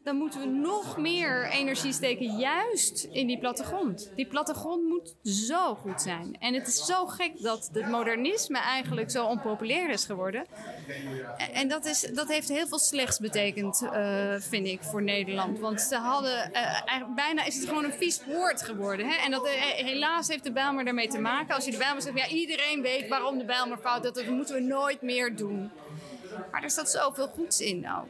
dan 0.04 0.16
moeten 0.16 0.40
we 0.40 0.46
nog 0.46 0.98
meer 0.98 1.50
energie 1.50 1.94
steken 1.94 2.38
juist 2.38 3.08
in 3.12 3.28
die 3.28 3.40
plattegrond. 3.40 4.12
Die 4.16 4.28
plattegrond 4.28 4.84
moet 4.84 5.16
zo 5.24 5.76
goed 5.76 6.02
zijn. 6.02 6.36
En 6.40 6.54
het 6.54 6.68
is 6.68 6.86
zo 6.86 7.06
gek 7.06 7.42
dat 7.42 7.70
het 7.74 7.90
modernisme 7.90 8.58
eigenlijk 8.58 9.12
zo 9.12 9.26
onpopulair 9.26 9.90
is 9.90 10.06
geworden. 10.06 10.46
En 11.54 11.68
dat, 11.68 11.86
is, 11.86 12.02
dat 12.02 12.28
heeft 12.28 12.48
heel 12.48 12.68
veel 12.68 12.80
slechts 12.80 13.20
betekend, 13.20 13.82
uh, 13.84 14.36
vind 14.40 14.68
ik, 14.68 14.82
voor 14.82 15.04
Nederland. 15.04 15.60
Want 15.60 15.82
ze 15.82 15.96
hadden, 15.96 16.52
uh, 16.54 17.16
bijna 17.16 17.46
is 17.46 17.56
het 17.56 17.68
gewoon 17.68 17.84
een 17.84 17.94
vies 17.94 18.26
woord 18.26 18.64
geworden. 18.64 19.08
Hè? 19.08 19.16
En 19.16 19.32
dat, 19.32 19.46
uh, 19.46 19.52
helaas 19.62 20.28
heeft 20.28 20.44
de 20.44 20.52
Bijlmer 20.52 20.86
daarmee 20.86 21.08
te 21.08 21.20
maken. 21.20 21.56
Als 21.56 21.66
je 21.66 21.72
de 21.72 21.78
Bijlmer 21.78 22.02
zegt, 22.02 22.18
ja, 22.18 22.28
iedereen 22.28 22.82
weet 22.82 23.08
waarom 23.08 23.38
de 23.38 23.46
Bijlmer 23.46 23.78
fout 23.78 24.06
is, 24.06 24.12
dat 24.12 24.26
moeten 24.26 24.56
we 24.56 24.62
nooit 24.62 25.02
meer 25.02 25.36
doen. 25.36 25.72
Maar 26.52 26.64
er 26.64 26.70
staat 26.70 26.92
zoveel 26.92 27.28
goeds 27.28 27.60
in 27.60 27.92
ook. 27.92 28.08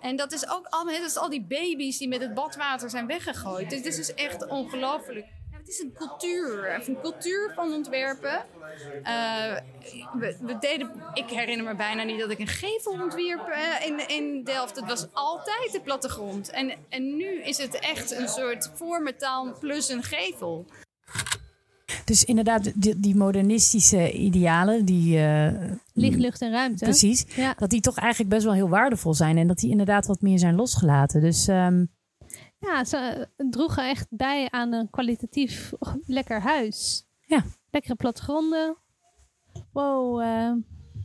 En 0.00 0.16
dat 0.16 0.32
is 0.32 0.48
ook 0.48 0.66
allemaal, 0.66 0.94
dat 0.94 1.10
is 1.10 1.16
al 1.16 1.30
die 1.30 1.44
baby's 1.48 1.98
die 1.98 2.08
met 2.08 2.20
het 2.20 2.34
badwater 2.34 2.90
zijn 2.90 3.06
weggegooid. 3.06 3.70
Dus 3.70 3.82
dit 3.82 3.98
is 3.98 4.14
echt 4.14 4.46
ongelooflijk. 4.46 5.26
Het 5.50 5.68
is 5.68 5.80
een 5.80 5.92
cultuur, 5.92 6.82
een 6.88 7.00
cultuur 7.00 7.52
van 7.54 7.72
ontwerpen. 7.72 8.44
Uh, 9.02 9.56
we, 10.40 10.56
deden, 10.60 10.90
ik 11.14 11.30
herinner 11.30 11.66
me 11.66 11.74
bijna 11.74 12.02
niet 12.02 12.20
dat 12.20 12.30
ik 12.30 12.38
een 12.38 12.46
gevel 12.46 12.92
ontwierp 12.92 13.48
uh, 13.48 13.86
in, 13.86 14.08
in 14.08 14.44
Delft. 14.44 14.76
Het 14.76 14.86
was 14.86 15.06
altijd 15.12 15.72
de 15.72 15.80
plattegrond. 15.80 16.50
En, 16.50 16.72
en 16.88 17.16
nu 17.16 17.42
is 17.42 17.58
het 17.58 17.78
echt 17.78 18.10
een 18.10 18.28
soort 18.28 18.70
voormetaal 18.74 19.58
plus 19.58 19.88
een 19.88 20.02
gevel. 20.02 20.66
Dus 22.06 22.24
inderdaad, 22.24 22.72
die, 22.74 23.00
die 23.00 23.16
modernistische 23.16 24.12
idealen, 24.12 24.84
die. 24.84 25.18
Uh, 25.18 25.72
Licht, 25.92 26.18
lucht 26.18 26.40
en 26.40 26.50
ruimte. 26.50 26.84
Precies. 26.84 27.26
Ja. 27.36 27.54
Dat 27.58 27.70
die 27.70 27.80
toch 27.80 27.96
eigenlijk 27.96 28.30
best 28.30 28.44
wel 28.44 28.54
heel 28.54 28.68
waardevol 28.68 29.14
zijn. 29.14 29.36
En 29.36 29.46
dat 29.46 29.58
die 29.58 29.70
inderdaad 29.70 30.06
wat 30.06 30.20
meer 30.20 30.38
zijn 30.38 30.54
losgelaten. 30.54 31.20
Dus. 31.20 31.48
Um... 31.48 31.94
Ja, 32.58 32.84
ze 32.84 33.28
droegen 33.50 33.88
echt 33.88 34.06
bij 34.10 34.50
aan 34.50 34.72
een 34.72 34.90
kwalitatief 34.90 35.72
lekker 36.06 36.40
huis. 36.40 37.06
Ja. 37.20 37.44
Lekkere 37.70 37.94
plattegronden. 37.94 38.76
Wow, 39.72 40.20
uh, 40.22 40.52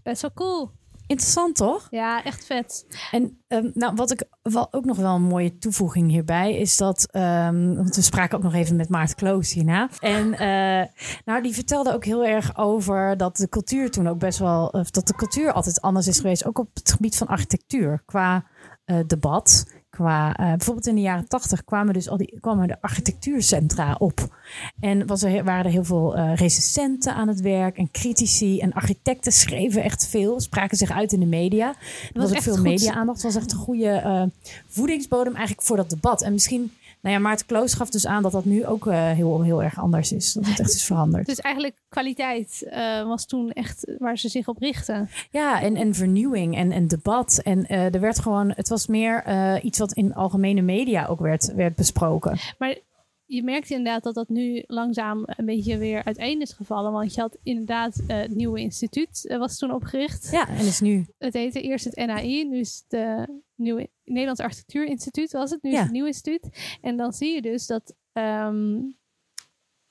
best 0.03 0.21
wel 0.21 0.33
cool. 0.33 0.71
Interessant, 1.11 1.55
toch? 1.55 1.87
Ja, 1.89 2.23
echt 2.23 2.45
vet. 2.45 2.85
En 3.11 3.43
um, 3.47 3.71
nou, 3.73 3.95
wat 3.95 4.11
ik 4.11 4.23
wel 4.41 4.73
ook 4.73 4.85
nog 4.85 4.97
wel 4.97 5.15
een 5.15 5.21
mooie 5.21 5.57
toevoeging 5.57 6.09
hierbij 6.09 6.57
is 6.57 6.77
dat, 6.77 7.07
um, 7.11 7.75
want 7.75 7.95
we 7.95 8.01
spraken 8.01 8.37
ook 8.37 8.43
nog 8.43 8.53
even 8.53 8.75
met 8.75 8.89
Maart 8.89 9.15
Kloos 9.15 9.53
hierna. 9.53 9.89
En 9.99 10.27
uh, 10.31 10.87
nou, 11.25 11.41
die 11.41 11.53
vertelde 11.53 11.93
ook 11.93 12.05
heel 12.05 12.25
erg 12.25 12.57
over 12.57 13.17
dat 13.17 13.37
de 13.37 13.49
cultuur 13.49 13.91
toen 13.91 14.07
ook 14.07 14.19
best 14.19 14.39
wel, 14.39 14.67
of 14.67 14.91
dat 14.91 15.07
de 15.07 15.15
cultuur 15.15 15.51
altijd 15.51 15.81
anders 15.81 16.07
is 16.07 16.19
geweest, 16.19 16.45
ook 16.45 16.59
op 16.59 16.69
het 16.73 16.91
gebied 16.91 17.17
van 17.17 17.27
architectuur, 17.27 18.03
qua 18.05 18.45
uh, 18.85 18.99
debat, 19.07 19.65
qua 20.01 20.39
uh, 20.39 20.47
bijvoorbeeld 20.47 20.87
in 20.87 20.95
de 20.95 21.01
jaren 21.01 21.27
tachtig 21.27 21.63
kwamen 21.63 21.93
dus 21.93 22.09
al 22.09 22.17
die 22.17 22.37
kwamen 22.39 22.67
de 22.67 22.81
architectuurcentra 22.81 23.95
op. 23.99 24.39
En 24.79 25.07
was 25.07 25.23
er 25.23 25.43
waren 25.43 25.65
er 25.65 25.71
heel 25.71 25.83
veel 25.83 26.17
uh, 26.17 26.35
recensenten 26.35 27.15
aan 27.15 27.27
het 27.27 27.41
werk 27.41 27.77
en 27.77 27.91
critici 27.91 28.59
en 28.59 28.73
architecten 28.73 29.31
schreven 29.31 29.83
echt 29.83 30.07
veel 30.07 30.39
spraken 30.39 30.77
zich 30.77 30.91
uit 30.91 31.13
in 31.13 31.19
de 31.19 31.25
media. 31.25 31.67
Er 31.67 31.75
was, 32.13 32.29
was 32.29 32.37
ook 32.37 32.43
veel 32.43 32.61
media 32.61 32.93
aandacht 32.93 33.23
was 33.23 33.35
echt 33.35 33.51
een 33.51 33.57
goede 33.57 34.01
uh, 34.05 34.23
voedingsbodem 34.67 35.35
eigenlijk 35.35 35.67
voor 35.67 35.77
dat 35.77 35.89
debat. 35.89 36.21
En 36.21 36.33
misschien 36.33 36.71
nou 37.01 37.15
ja, 37.15 37.21
Maarten 37.21 37.45
Kloos 37.45 37.73
gaf 37.73 37.89
dus 37.89 38.05
aan 38.05 38.23
dat 38.23 38.31
dat 38.31 38.45
nu 38.45 38.65
ook 38.65 38.85
uh, 38.85 39.11
heel, 39.11 39.41
heel 39.41 39.63
erg 39.63 39.79
anders 39.79 40.11
is. 40.11 40.33
Dat 40.33 40.45
het 40.45 40.59
echt 40.59 40.73
is 40.73 40.83
veranderd. 40.83 41.25
Dus 41.25 41.39
eigenlijk 41.39 41.75
kwaliteit 41.89 42.63
uh, 42.65 43.07
was 43.07 43.25
toen 43.25 43.51
echt 43.51 43.91
waar 43.97 44.17
ze 44.17 44.29
zich 44.29 44.47
op 44.47 44.57
richten. 44.57 45.09
Ja, 45.31 45.61
en, 45.61 45.75
en 45.75 45.93
vernieuwing 45.93 46.55
en, 46.55 46.71
en 46.71 46.87
debat. 46.87 47.41
En 47.43 47.65
uh, 47.69 47.93
er 47.93 47.99
werd 47.99 48.19
gewoon, 48.19 48.51
het 48.55 48.69
was 48.69 48.87
meer 48.87 49.23
iets 49.61 49.79
wat 49.79 49.93
in 49.93 50.13
algemene 50.13 50.61
media 50.61 51.05
ook 51.05 51.19
werd, 51.19 51.53
werd 51.53 51.75
besproken. 51.75 52.37
Maar 52.57 52.77
je 53.25 53.43
merkt 53.43 53.69
inderdaad 53.69 54.03
dat 54.03 54.13
dat 54.13 54.29
nu 54.29 54.63
langzaam 54.67 55.23
een 55.25 55.45
beetje 55.45 55.77
weer 55.77 56.03
uiteen 56.03 56.41
is 56.41 56.53
gevallen. 56.53 56.91
Want 56.91 57.13
je 57.13 57.21
had 57.21 57.37
inderdaad 57.43 58.01
uh, 58.01 58.17
het 58.17 58.35
nieuwe 58.35 58.59
instituut 58.59 59.25
uh, 59.27 59.37
was 59.37 59.57
toen 59.57 59.73
opgericht. 59.73 60.31
Ja, 60.31 60.47
en 60.47 60.65
is 60.65 60.79
nu. 60.79 61.05
Het 61.17 61.33
heette 61.33 61.61
eerst 61.61 61.85
het 61.85 61.95
NAI, 61.95 62.43
nu 62.43 62.59
is 62.59 62.83
het 62.87 62.99
uh, 62.99 63.23
nieuwe 63.61 63.89
Nederlands 64.03 64.41
Architectuurinstituut 64.41 65.31
was 65.31 65.51
het. 65.51 65.61
Nu 65.63 65.71
ja. 65.71 65.77
is 65.77 65.83
het 65.83 65.91
nieuw 65.91 66.05
instituut. 66.05 66.77
En 66.81 66.97
dan 66.97 67.13
zie 67.13 67.33
je 67.33 67.41
dus 67.41 67.67
dat 67.67 67.95
um, 68.13 68.97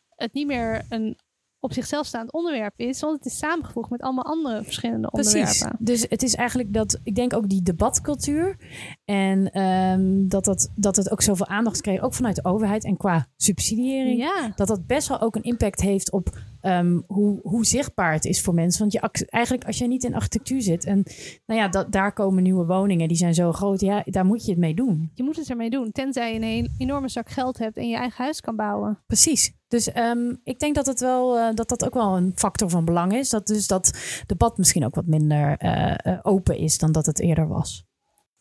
het 0.09 0.33
niet 0.33 0.47
meer 0.47 0.85
een 0.89 1.19
op 1.61 1.73
zichzelf 1.73 2.07
staand 2.07 2.33
onderwerp 2.33 2.75
is, 2.77 3.01
want 3.01 3.17
het 3.17 3.33
is 3.33 3.39
samengevoegd 3.39 3.91
met 3.91 4.01
allemaal 4.01 4.25
andere 4.25 4.65
verschillende 4.65 5.09
Precies. 5.09 5.35
onderwerpen. 5.35 5.77
Dus 5.85 6.07
het 6.09 6.23
is 6.23 6.35
eigenlijk 6.35 6.73
dat, 6.73 7.01
ik 7.03 7.15
denk 7.15 7.35
ook 7.35 7.49
die 7.49 7.63
debatcultuur 7.63 8.57
en 9.05 9.61
um, 9.63 10.29
dat, 10.29 10.45
dat, 10.45 10.71
dat 10.75 10.97
het 10.97 11.11
ook 11.11 11.23
zoveel 11.23 11.47
aandacht 11.47 11.81
kreeg, 11.81 12.01
ook 12.01 12.15
vanuit 12.15 12.37
de 12.37 12.45
overheid 12.45 12.85
en 12.85 12.97
qua 12.97 13.27
subsidiëring, 13.37 14.21
ja. 14.21 14.53
dat 14.57 14.69
dat 14.69 14.87
best 14.87 15.09
wel 15.09 15.21
ook 15.21 15.37
een 15.37 15.43
impact 15.43 15.81
heeft 15.81 16.13
op 16.13 16.39
um, 16.63 17.05
hoe, 17.07 17.41
hoe 17.43 17.67
zichtbaar 17.67 18.13
het 18.13 18.25
is 18.25 18.43
voor 18.43 18.55
mensen. 18.55 18.81
Want 18.81 18.93
je, 18.93 19.27
eigenlijk 19.27 19.67
als 19.67 19.79
jij 19.79 19.87
niet 19.87 20.05
in 20.05 20.15
architectuur 20.15 20.63
zit 20.63 20.85
en 20.85 21.03
nou 21.47 21.61
ja, 21.61 21.69
dat, 21.69 21.93
daar 21.93 22.13
komen 22.13 22.43
nieuwe 22.43 22.67
woningen, 22.67 23.09
die 23.09 23.17
zijn 23.17 23.35
zo 23.35 23.53
groot, 23.53 23.81
ja, 23.81 24.03
daar 24.05 24.25
moet 24.25 24.45
je 24.45 24.51
het 24.51 24.61
mee 24.61 24.75
doen. 24.75 25.11
Je 25.15 25.23
moet 25.23 25.37
het 25.37 25.51
ermee 25.51 25.71
doen, 25.71 25.93
tenzij 25.93 26.35
je 26.35 26.41
een 26.41 26.75
enorme 26.79 27.09
zak 27.09 27.29
geld 27.29 27.59
hebt 27.59 27.77
en 27.77 27.89
je 27.89 27.97
eigen 27.97 28.25
huis 28.25 28.41
kan 28.41 28.57
bouwen. 28.57 28.99
Precies. 29.07 29.59
Dus 29.71 29.97
um, 29.97 30.41
ik 30.45 30.59
denk 30.59 30.75
dat 30.75 30.87
het 30.87 31.01
wel 31.01 31.39
uh, 31.39 31.49
dat 31.55 31.69
dat 31.69 31.85
ook 31.85 31.95
wel 31.95 32.17
een 32.17 32.33
factor 32.35 32.71
van 32.71 32.85
belang 32.85 33.15
is. 33.15 33.29
Dat 33.29 33.47
dus 33.47 33.67
dat 33.67 33.99
debat 34.27 34.59
misschien 34.59 34.85
ook 34.85 34.95
wat 34.95 35.07
minder 35.07 35.63
uh, 35.65 35.95
uh, 36.07 36.19
open 36.23 36.57
is 36.57 36.79
dan 36.79 36.93
dat 36.93 37.07
het 37.07 37.21
eerder 37.21 37.49
was. 37.49 37.85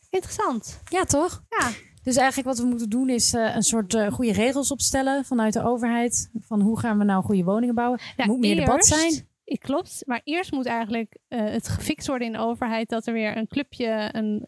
Interessant. 0.10 0.82
Ja, 0.86 1.04
toch? 1.04 1.44
Ja. 1.50 1.70
Dus 2.04 2.16
eigenlijk 2.16 2.48
wat 2.48 2.58
we 2.60 2.66
moeten 2.66 2.90
doen 2.90 3.10
is 3.10 3.34
uh, 3.34 3.56
een 3.56 3.64
soort 3.64 3.94
uh, 3.94 4.12
goede 4.12 4.32
regels 4.32 4.72
opstellen 4.72 5.26
vanuit 5.26 5.54
de 5.54 5.64
overheid. 5.64 6.30
Van 6.40 6.62
hoe 6.62 6.80
gaan 6.80 6.98
we 6.98 7.04
nou 7.04 7.24
goede 7.24 7.44
woningen 7.44 7.76
bouwen? 7.76 8.00
Ja, 8.18 8.26
moet 8.26 8.40
meer 8.40 8.56
eerst, 8.56 8.66
debat 8.66 8.86
zijn. 8.86 9.28
Ik 9.44 9.60
klopt. 9.60 10.02
Maar 10.06 10.22
eerst 10.24 10.52
moet 10.52 10.66
eigenlijk 10.66 11.18
uh, 11.30 11.50
het 11.50 11.68
gefixt 11.68 12.08
worden 12.08 12.28
in 12.28 12.34
de 12.34 12.40
overheid 12.40 12.90
dat 12.90 13.08
er 13.08 13.14
weer 13.14 13.38
een 13.38 13.48
clubje, 13.48 14.10
een 14.12 14.48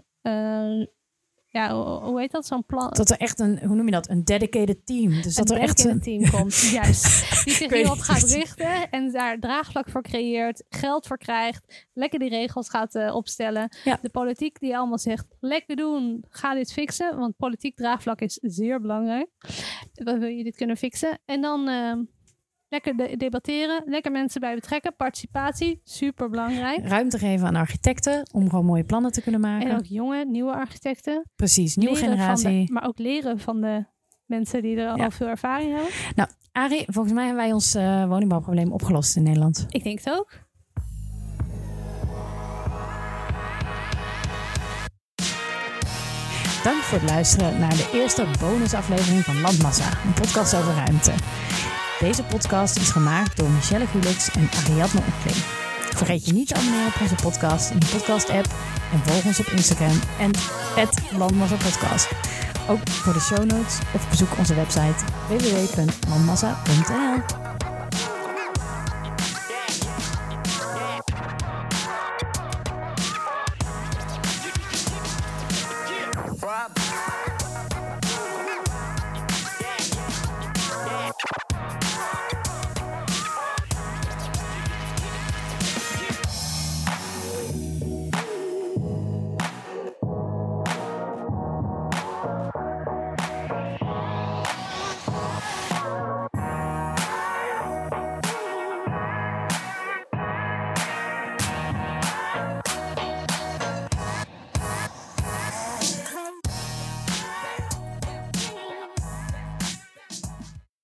ja, 1.52 1.74
hoe 2.02 2.20
heet 2.20 2.32
dat? 2.32 2.46
Zo'n 2.46 2.66
plan. 2.66 2.90
Dat 2.90 3.10
er 3.10 3.18
echt 3.18 3.40
een, 3.40 3.60
hoe 3.60 3.76
noem 3.76 3.86
je 3.86 3.92
dat? 3.92 4.10
Een 4.10 4.24
dedicated 4.24 4.86
team. 4.86 5.22
Dus 5.22 5.38
een 5.38 5.46
dat 5.46 5.56
er 5.56 5.62
echt 5.62 5.86
een 5.86 6.02
team 6.02 6.30
komt, 6.30 6.60
juist. 6.82 7.44
Die 7.44 7.54
zich 7.54 7.74
hierop 7.74 8.00
gaat 8.00 8.24
richten 8.24 8.90
en 8.90 9.12
daar 9.12 9.40
draagvlak 9.40 9.90
voor 9.90 10.02
creëert, 10.02 10.64
geld 10.70 11.08
voor 11.08 11.18
krijgt, 11.18 11.88
lekker 11.94 12.20
die 12.20 12.30
regels 12.30 12.70
gaat 12.70 12.96
uh, 12.96 13.16
opstellen. 13.16 13.76
Ja. 13.84 14.00
De 14.02 14.10
politiek 14.10 14.60
die 14.60 14.78
allemaal 14.78 14.98
zegt, 14.98 15.26
lekker 15.40 15.76
doen, 15.76 16.26
ga 16.30 16.54
dit 16.54 16.74
fixen. 16.74 17.18
Want 17.18 17.38
politiek 17.38 17.76
draagvlak 17.76 18.22
is 18.22 18.40
zeer 18.42 18.82
belangrijk. 18.82 19.30
Dan 19.94 20.20
wil 20.20 20.30
je 20.30 20.44
dit 20.44 20.56
kunnen 20.56 20.78
fixen. 20.78 21.20
En 21.26 21.42
dan 21.42 21.70
uh, 21.70 21.94
lekker 22.72 22.96
de 22.98 23.18
debatteren, 23.18 23.84
lekker 23.86 24.12
mensen 24.12 24.42
bij 24.42 24.56
betrekken. 24.56 24.96
Participatie, 24.96 25.82
super 25.84 26.30
belangrijk. 26.30 26.88
Ruimte 26.88 27.18
geven 27.18 27.48
aan 27.48 27.56
architecten 27.56 28.30
om 28.34 28.50
gewoon 28.50 28.66
mooie 28.66 28.84
plannen 28.84 29.12
te 29.12 29.22
kunnen 29.22 29.42
maken. 29.42 29.70
En 29.70 29.78
ook 29.78 29.86
jonge, 29.86 30.26
nieuwe 30.26 30.52
architecten. 30.54 31.24
Precies, 31.36 31.76
nieuwe 31.76 31.94
leren 31.96 32.10
generatie. 32.10 32.66
De, 32.66 32.72
maar 32.74 32.88
ook 32.88 32.98
leren 33.00 33.40
van 33.40 33.62
de 33.62 33.86
mensen 34.26 34.62
die 34.62 34.78
er 34.78 34.98
Ja. 34.98 35.04
al 35.04 35.12
veel 35.12 35.28
ervaring 35.28 35.72
hebben. 35.74 35.92
Nou, 36.16 36.30
Arie, 36.52 36.86
volgens 36.88 37.14
mij 37.14 37.26
hebben 37.26 37.44
wij 37.44 37.54
ons 37.54 37.76
uh, 37.76 38.06
woningbouwprobleem 38.08 38.72
opgelost 38.72 39.16
in 39.16 39.24
Nederland. 39.24 39.66
Ik 39.70 39.84
denk 39.84 40.00
het 40.04 40.14
ook. 40.14 40.30
Dank 46.64 46.82
voor 46.82 47.00
het 47.00 47.10
luisteren 47.10 47.60
naar 47.60 47.70
de 47.76 47.90
eerste 47.94 48.26
bonusaflevering 48.40 49.24
van 49.24 49.42
Landmassa, 49.42 49.90
een 50.06 50.14
podcast 50.14 50.56
over 50.56 50.74
ruimte. 50.74 51.12
Deze 52.02 52.24
podcast 52.24 52.78
is 52.78 52.90
gemaakt 52.90 53.38
door 53.38 53.50
Michelle 53.50 53.88
Gulix 53.88 54.32
en 54.32 54.50
Ariadne 54.58 55.00
Onkling. 55.00 55.36
Vergeet 55.96 56.26
je 56.26 56.34
niet 56.34 56.48
te 56.48 56.56
abonneren 56.56 56.88
op 56.88 57.02
onze 57.02 57.16
podcast 57.16 57.70
in 57.70 57.80
de 57.80 57.86
podcast-app 57.86 58.46
en 58.94 59.00
volg 59.00 59.26
ons 59.26 59.40
op 59.40 59.46
Instagram 59.46 60.00
en 60.20 60.32
Landmassa 61.18 61.56
Podcast. 61.56 62.10
Ook 62.68 62.90
voor 62.90 63.14
de 63.14 63.20
show 63.20 63.38
notes 63.38 63.80
of 63.94 64.10
bezoek 64.10 64.38
onze 64.38 64.56
website 64.56 65.06
www.landmassa.nl. 65.28 67.51